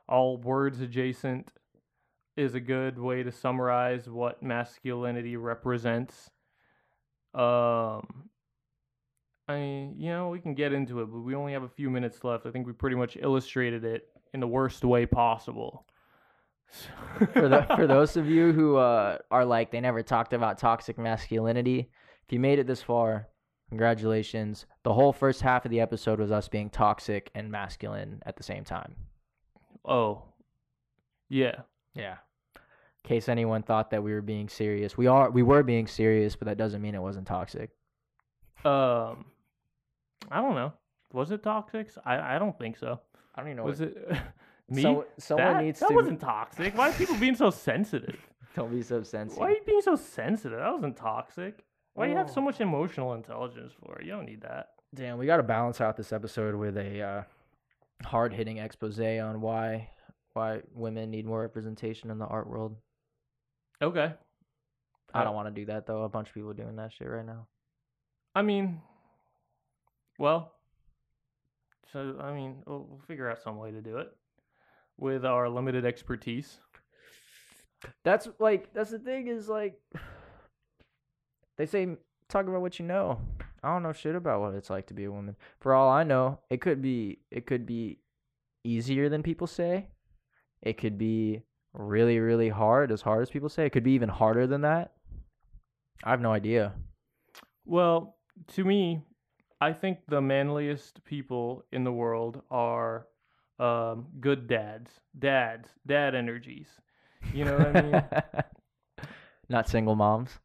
all 0.08 0.38
words 0.38 0.80
adjacent 0.82 1.50
is 2.38 2.54
a 2.54 2.60
good 2.60 3.00
way 3.00 3.24
to 3.24 3.32
summarize 3.32 4.08
what 4.08 4.44
masculinity 4.44 5.36
represents. 5.36 6.30
Um 7.34 8.30
I 9.48 9.56
mean, 9.56 9.96
you 9.98 10.10
know, 10.10 10.30
we 10.30 10.40
can 10.40 10.54
get 10.54 10.72
into 10.72 11.02
it, 11.02 11.08
but 11.08 11.20
we 11.20 11.36
only 11.36 11.52
have 11.52 11.64
a 11.64 11.70
few 11.70 11.90
minutes 11.90 12.24
left. 12.24 12.46
I 12.46 12.52
think 12.52 12.66
we 12.66 12.72
pretty 12.72 12.96
much 12.96 13.18
illustrated 13.20 13.84
it 13.84 14.08
in 14.34 14.40
the 14.40 14.48
worst 14.48 14.86
way 14.86 15.06
possible. 15.06 15.86
for 17.34 17.50
the, 17.50 17.66
for 17.76 17.86
those 17.86 18.16
of 18.16 18.28
you 18.28 18.52
who 18.52 18.78
uh, 18.78 19.18
are 19.30 19.46
like 19.46 19.70
they 19.70 19.82
never 19.82 20.02
talked 20.02 20.34
about 20.34 20.58
toxic 20.58 20.98
masculinity, 20.98 21.90
if 22.26 22.32
you 22.32 22.40
made 22.40 22.58
it 22.58 22.68
this 22.68 22.82
far, 22.82 23.28
congratulations. 23.74 24.68
The 24.84 24.94
whole 24.94 25.12
first 25.12 25.42
half 25.42 25.66
of 25.66 25.72
the 25.72 25.80
episode 25.80 26.20
was 26.20 26.32
us 26.32 26.48
being 26.48 26.70
toxic 26.70 27.32
and 27.34 27.52
masculine 27.52 28.22
at 28.26 28.38
the 28.38 28.44
same 28.44 28.64
time. 28.64 28.96
oh. 29.84 30.24
Yeah. 31.30 31.62
Yeah. 31.96 32.18
In 32.56 33.08
case 33.08 33.28
anyone 33.28 33.64
thought 33.64 33.90
that 33.90 34.04
we 34.04 34.14
were 34.14 34.22
being 34.22 34.48
serious, 34.48 34.96
we 34.96 35.08
are. 35.08 35.32
We 35.32 35.42
were 35.42 35.64
being 35.64 35.88
serious, 35.88 36.36
but 36.36 36.46
that 36.46 36.58
doesn't 36.58 36.82
mean 36.82 36.94
it 36.94 37.02
wasn't 37.02 37.26
toxic. 37.26 37.72
Um, 38.64 39.26
I 40.30 40.42
don't 40.42 40.54
know. 40.54 40.74
Was 41.12 41.32
it 41.32 41.42
toxic? 41.42 41.90
I 42.06 42.36
I 42.36 42.40
don't 42.40 42.56
think 42.58 42.78
so. 42.78 43.00
I 43.34 43.42
don't 43.42 43.50
even 43.50 43.58
know. 43.58 43.64
Was 43.64 43.80
what, 43.80 43.90
it 43.90 44.18
me? 44.70 44.84
So, 44.84 45.06
someone 45.18 45.54
that, 45.54 45.64
needs 45.64 45.80
that 45.80 45.90
to. 45.90 45.96
wasn't 45.96 46.22
toxic. 46.22 46.78
Why 46.78 46.90
are 46.90 46.94
people 46.94 47.16
being 47.18 47.36
so 47.36 47.50
sensitive? 47.50 48.20
Don't 48.56 48.72
be 48.72 48.84
so 48.84 49.02
sensitive. 49.02 49.40
Why 49.40 49.48
are 49.48 49.52
you 49.52 49.64
being 49.66 49.82
so 49.82 49.96
sensitive? 49.96 50.60
That 50.60 50.72
wasn't 50.72 50.96
toxic. 50.96 51.66
Why 51.94 52.06
do 52.06 52.12
you 52.12 52.18
have 52.18 52.30
so 52.30 52.42
Oh. 52.42 52.44
much 52.46 52.60
emotional 52.62 53.14
intelligence 53.14 53.74
for? 53.80 54.00
It? 54.00 54.06
You 54.06 54.12
don't 54.14 54.26
need 54.26 54.42
that. 54.42 54.70
Damn, 54.96 55.18
we 55.18 55.26
got 55.26 55.38
to 55.38 55.44
balance 55.44 55.82
out 55.82 55.96
this 55.98 56.12
episode 56.14 56.56
with 56.56 56.78
a 56.78 57.02
uh, 57.02 57.24
hard-hitting 58.06 58.58
expose 58.58 59.00
on 59.00 59.42
why 59.42 59.90
why 60.34 60.62
women 60.74 61.12
need 61.12 61.26
more 61.28 61.42
representation 61.42 62.10
in 62.10 62.18
the 62.18 62.26
art 62.26 62.48
world. 62.50 62.76
Okay. 63.82 64.14
I 65.14 65.22
Uh, 65.22 65.24
don't 65.26 65.36
want 65.36 65.48
to 65.48 65.54
do 65.54 65.66
that 65.68 65.86
though. 65.86 66.04
A 66.04 66.10
bunch 66.10 66.30
of 66.30 66.34
people 66.34 66.54
doing 66.54 66.76
that 66.78 66.92
shit 66.92 67.08
right 67.08 67.26
now. 67.26 67.48
I 68.34 68.42
mean, 68.42 68.82
well, 70.18 70.54
so 71.92 72.18
I 72.20 72.34
mean, 72.34 72.64
we'll, 72.66 72.88
we'll 72.90 73.02
figure 73.08 73.30
out 73.30 73.42
some 73.44 73.58
way 73.58 73.70
to 73.72 73.82
do 73.82 73.98
it 73.98 74.12
with 74.98 75.24
our 75.24 75.48
limited 75.50 75.86
expertise. 75.86 76.60
That's 78.04 78.28
like 78.40 78.74
that's 78.74 78.90
the 78.92 78.98
thing 79.00 79.28
is 79.28 79.48
like 79.50 79.80
they 81.58 81.66
say 81.66 81.88
talk 82.30 82.48
about 82.48 82.62
what 82.62 82.80
you 82.80 82.86
know. 82.86 83.20
I 83.64 83.70
don't 83.70 83.84
know 83.84 83.94
shit 83.94 84.16
about 84.16 84.42
what 84.42 84.54
it's 84.56 84.70
like 84.70 84.88
to 84.88 84.94
be 84.94 85.06
a 85.06 85.12
woman. 85.12 85.36
For 85.60 85.74
all 85.74 85.90
I 85.90 86.04
know, 86.04 86.40
it 86.50 86.62
could 86.62 86.82
be 86.82 87.20
it 87.32 87.46
could 87.46 87.66
be 87.66 88.00
easier 88.64 89.10
than 89.10 89.24
people 89.24 89.48
say. 89.48 89.88
It 90.62 90.78
could 90.78 90.98
be 90.98 91.44
really 91.74 92.20
really 92.20 92.50
hard, 92.50 92.92
as 92.92 93.02
hard 93.02 93.22
as 93.22 93.30
people 93.30 93.50
say. 93.50 93.66
It 93.66 93.72
could 93.72 93.84
be 93.84 93.94
even 93.94 94.10
harder 94.10 94.48
than 94.48 94.62
that. 94.62 94.94
I 96.04 96.10
have 96.10 96.22
no 96.22 96.34
idea. 96.34 96.74
Well, 97.66 98.18
to 98.54 98.66
me, 98.66 99.02
I 99.62 99.72
think 99.72 100.00
the 100.10 100.22
manliest 100.22 101.04
people 101.06 101.64
in 101.72 101.86
the 101.86 101.92
world 101.92 102.42
are 102.52 103.08
um, 103.60 104.08
good 104.20 104.48
dads, 104.48 104.92
dads, 105.18 105.70
dad 105.88 106.16
energies. 106.16 106.68
You 107.34 107.46
know 107.46 107.58
what 107.58 107.78
I 107.78 107.82
mean? 107.82 108.04
Not 109.50 109.70
single 109.70 109.96
moms. 109.96 110.40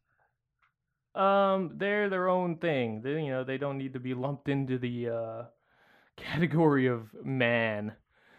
Um, 1.19 1.71
they're 1.75 2.09
their 2.09 2.29
own 2.29 2.57
thing. 2.57 3.01
They, 3.01 3.21
you 3.23 3.31
know, 3.31 3.43
they 3.43 3.57
don't 3.57 3.77
need 3.77 3.93
to 3.93 3.99
be 3.99 4.13
lumped 4.13 4.49
into 4.49 4.77
the 4.77 5.09
uh, 5.09 5.43
category 6.15 6.87
of 6.87 7.07
man. 7.23 7.93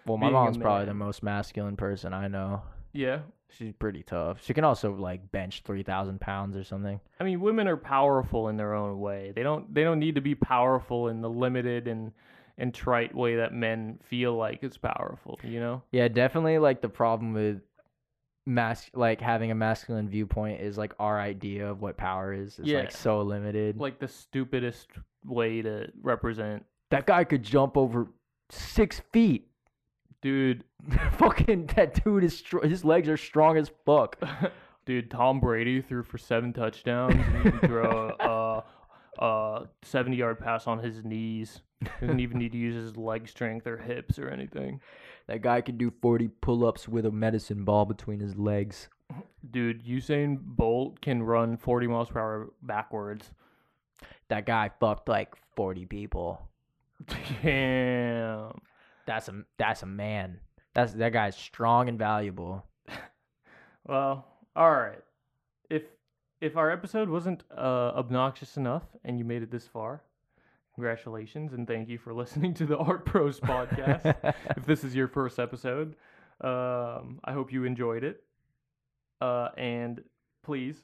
Well, 0.06 0.16
my 0.16 0.30
mom's 0.30 0.56
probably 0.56 0.86
the 0.86 0.94
most 0.94 1.22
masculine 1.22 1.76
person 1.76 2.14
I 2.14 2.28
know. 2.28 2.62
Yeah, 2.92 3.20
She's 3.56 3.72
pretty 3.72 4.02
tough. 4.02 4.42
She 4.44 4.54
can 4.54 4.64
also 4.64 4.94
like 4.94 5.32
bench 5.32 5.62
three 5.64 5.82
thousand 5.82 6.20
pounds 6.20 6.56
or 6.56 6.64
something. 6.64 7.00
I 7.18 7.24
mean, 7.24 7.40
women 7.40 7.66
are 7.68 7.76
powerful 7.76 8.48
in 8.48 8.56
their 8.56 8.74
own 8.74 9.00
way. 9.00 9.32
They 9.34 9.42
don't 9.42 9.72
they 9.74 9.82
don't 9.82 9.98
need 9.98 10.14
to 10.14 10.20
be 10.20 10.34
powerful 10.34 11.08
in 11.08 11.20
the 11.20 11.30
limited 11.30 11.88
and 11.88 12.12
and 12.58 12.74
trite 12.74 13.14
way 13.14 13.36
that 13.36 13.54
men 13.54 13.98
feel 14.04 14.36
like 14.36 14.62
it's 14.62 14.76
powerful. 14.76 15.38
You 15.42 15.60
know? 15.60 15.82
Yeah, 15.92 16.08
definitely. 16.08 16.58
Like 16.58 16.82
the 16.82 16.88
problem 16.88 17.32
with 17.32 17.60
mas 18.50 18.90
like 18.94 19.20
having 19.20 19.50
a 19.50 19.54
masculine 19.54 20.08
viewpoint 20.08 20.60
is 20.60 20.76
like 20.76 20.92
our 20.98 21.20
idea 21.20 21.70
of 21.70 21.80
what 21.80 21.96
power 21.96 22.32
is 22.34 22.58
is 22.58 22.66
Yeah. 22.66 22.80
like 22.80 22.90
so 22.90 23.22
limited. 23.22 23.76
Like 23.78 23.98
the 24.00 24.08
stupidest 24.08 24.88
way 25.24 25.62
to 25.62 25.88
represent, 26.02 26.64
that 26.90 27.06
guy 27.06 27.24
could 27.24 27.42
jump 27.42 27.76
over 27.76 28.08
six 28.50 29.00
feet. 29.12 29.46
dude. 30.22 30.64
Fucking 31.12 31.66
that 31.76 32.02
dude 32.02 32.24
is 32.24 32.38
str- 32.38 32.66
his 32.66 32.84
legs 32.84 33.08
are 33.08 33.16
strong 33.16 33.56
as 33.56 33.70
fuck. 33.86 34.16
Dude, 34.86 35.10
Tom 35.10 35.38
Brady 35.40 35.82
threw 35.82 36.02
for 36.02 36.16
seven 36.18 36.52
touchdowns. 36.54 37.14
and 37.14 37.36
he 37.44 37.50
can 37.50 37.60
throw 37.68 38.16
a, 38.18 38.64
a, 39.22 39.24
a 39.24 39.68
seventy-yard 39.82 40.40
pass 40.40 40.66
on 40.66 40.78
his 40.78 41.04
knees. 41.04 41.60
didn't 42.00 42.18
even 42.20 42.38
need 42.38 42.52
to 42.52 42.58
use 42.58 42.74
his 42.74 42.96
leg 42.96 43.28
strength 43.28 43.66
or 43.66 43.76
hips 43.76 44.18
or 44.18 44.28
anything. 44.30 44.80
That 45.30 45.42
guy 45.42 45.60
can 45.60 45.76
do 45.76 45.92
forty 46.02 46.26
pull-ups 46.26 46.88
with 46.88 47.06
a 47.06 47.12
medicine 47.12 47.64
ball 47.64 47.84
between 47.84 48.18
his 48.18 48.36
legs. 48.36 48.88
Dude, 49.48 49.84
Usain 49.84 50.36
Bolt 50.40 51.00
can 51.00 51.22
run 51.22 51.56
forty 51.56 51.86
miles 51.86 52.08
per 52.08 52.18
hour 52.18 52.52
backwards. 52.62 53.30
That 54.26 54.44
guy 54.44 54.72
fucked 54.80 55.08
like 55.08 55.36
forty 55.54 55.86
people. 55.86 56.48
Damn. 57.44 58.60
That's 59.06 59.28
a 59.28 59.44
that's 59.56 59.84
a 59.84 59.86
man. 59.86 60.40
That's 60.74 60.94
that 60.94 61.12
guy's 61.12 61.36
strong 61.36 61.88
and 61.88 61.96
valuable. 61.98 62.66
Well, 63.86 64.26
all 64.56 64.70
right. 64.72 65.02
If 65.70 65.84
if 66.40 66.56
our 66.56 66.72
episode 66.72 67.08
wasn't 67.08 67.44
uh, 67.56 67.92
obnoxious 67.94 68.56
enough 68.56 68.82
and 69.04 69.18
you 69.18 69.24
made 69.24 69.42
it 69.42 69.50
this 69.50 69.66
far, 69.66 70.02
congratulations 70.80 71.52
and 71.52 71.68
thank 71.68 71.90
you 71.90 71.98
for 71.98 72.14
listening 72.14 72.54
to 72.54 72.64
the 72.64 72.78
Art 72.78 73.04
Pros 73.04 73.38
podcast. 73.38 74.14
if 74.56 74.64
this 74.64 74.82
is 74.82 74.94
your 74.94 75.08
first 75.08 75.38
episode, 75.38 75.94
um, 76.40 77.20
I 77.22 77.32
hope 77.34 77.52
you 77.52 77.64
enjoyed 77.64 78.02
it. 78.02 78.22
Uh, 79.20 79.48
and 79.58 80.02
please, 80.42 80.78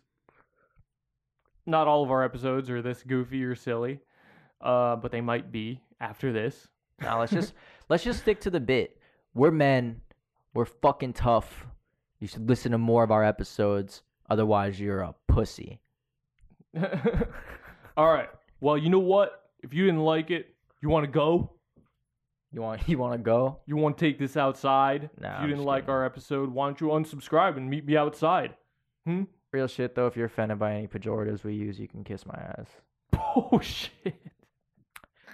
not 1.65 1.87
all 1.87 2.05
of 2.05 2.11
our 2.11 2.23
episodes 2.23 2.69
are 2.69 2.83
this 2.83 3.03
goofy 3.05 3.43
or 3.43 3.55
silly, 3.55 4.01
uh, 4.61 4.97
but 4.97 5.13
they 5.13 5.23
might 5.23 5.51
be 5.51 5.81
after 5.99 6.31
this. 6.31 6.69
Now 7.01 7.21
let's 7.21 7.33
just 7.33 7.55
let's 7.89 8.05
just 8.05 8.21
stick 8.21 8.39
to 8.41 8.51
the 8.51 8.61
bit. 8.61 8.99
We're 9.33 9.51
men. 9.51 10.03
We're 10.53 10.67
fucking 10.67 11.15
tough. 11.15 11.67
You 12.21 12.29
should 12.29 12.47
listen 12.47 12.73
to 12.73 12.79
more 12.79 13.03
of 13.03 13.11
our 13.11 13.25
episodes. 13.25 14.03
Otherwise, 14.29 14.79
you're 14.79 15.01
a 15.01 15.15
pussy. 15.27 15.81
all 17.97 18.13
right. 18.13 18.29
Well, 18.61 18.77
you 18.77 18.91
know 18.91 18.99
what? 18.99 19.46
If 19.67 19.75
you 19.75 19.85
didn't 19.85 20.05
like 20.05 20.31
it, 20.31 20.55
you 20.81 20.89
want 20.89 21.05
to 21.05 21.11
go? 21.11 21.51
You 22.53 22.63
want 22.63 22.83
you 22.89 22.99
want 22.99 23.15
to 23.15 23.19
go? 23.19 23.59
You 23.67 23.77
want 23.77 23.99
to 23.99 24.05
take 24.05 24.17
this 24.19 24.37
outside? 24.37 25.11
Nah, 25.21 25.29
if 25.29 25.35
I'm 25.39 25.43
you 25.43 25.49
didn't 25.49 25.67
like 25.67 25.83
kidding. 25.85 25.95
our 25.95 26.05
episode, 26.05 26.51
why 26.51 26.69
don't 26.69 26.81
you 26.81 26.87
unsubscribe 26.89 27.57
and 27.57 27.69
meet 27.69 27.85
me 27.85 27.97
outside? 27.97 28.55
Hmm? 29.05 29.25
Real 29.53 29.67
shit 29.67 29.97
though. 29.97 30.07
If 30.07 30.17
you're 30.17 30.27
offended 30.27 30.61
by 30.61 30.75
any 30.75 30.87
pejoratives 30.87 31.43
we 31.43 31.55
use, 31.55 31.81
you 31.81 31.89
can 31.89 32.05
kiss 32.05 32.25
my 32.25 32.35
ass. 32.35 32.69
Oh 33.39 33.61
shit! 33.61 34.15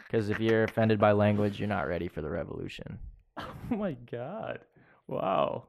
Because 0.07 0.29
if 0.29 0.41
you're 0.41 0.65
offended 0.65 0.99
by 0.99 1.13
language, 1.13 1.61
you're 1.61 1.69
not 1.69 1.87
ready 1.87 2.09
for 2.09 2.23
the 2.23 2.31
revolution. 2.31 2.99
Oh 3.39 3.77
my 3.77 3.93
god! 4.11 4.59
Wow. 5.07 5.67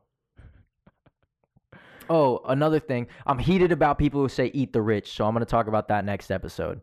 Oh, 2.09 2.41
another 2.47 2.79
thing. 2.79 3.07
I'm 3.25 3.39
heated 3.39 3.71
about 3.71 3.97
people 3.97 4.19
who 4.19 4.27
say 4.27 4.51
eat 4.53 4.73
the 4.73 4.81
rich, 4.81 5.13
so 5.13 5.25
I'm 5.25 5.33
gonna 5.33 5.45
talk 5.45 5.67
about 5.67 5.87
that 5.89 6.05
next 6.05 6.31
episode. 6.31 6.81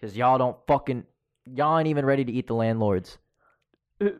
Cause 0.00 0.16
y'all 0.16 0.38
don't 0.38 0.56
fucking 0.66 1.04
y'all 1.46 1.78
ain't 1.78 1.88
even 1.88 2.04
ready 2.04 2.24
to 2.24 2.32
eat 2.32 2.46
the 2.46 2.54
landlords. 2.54 3.18
Uh, 4.00 4.10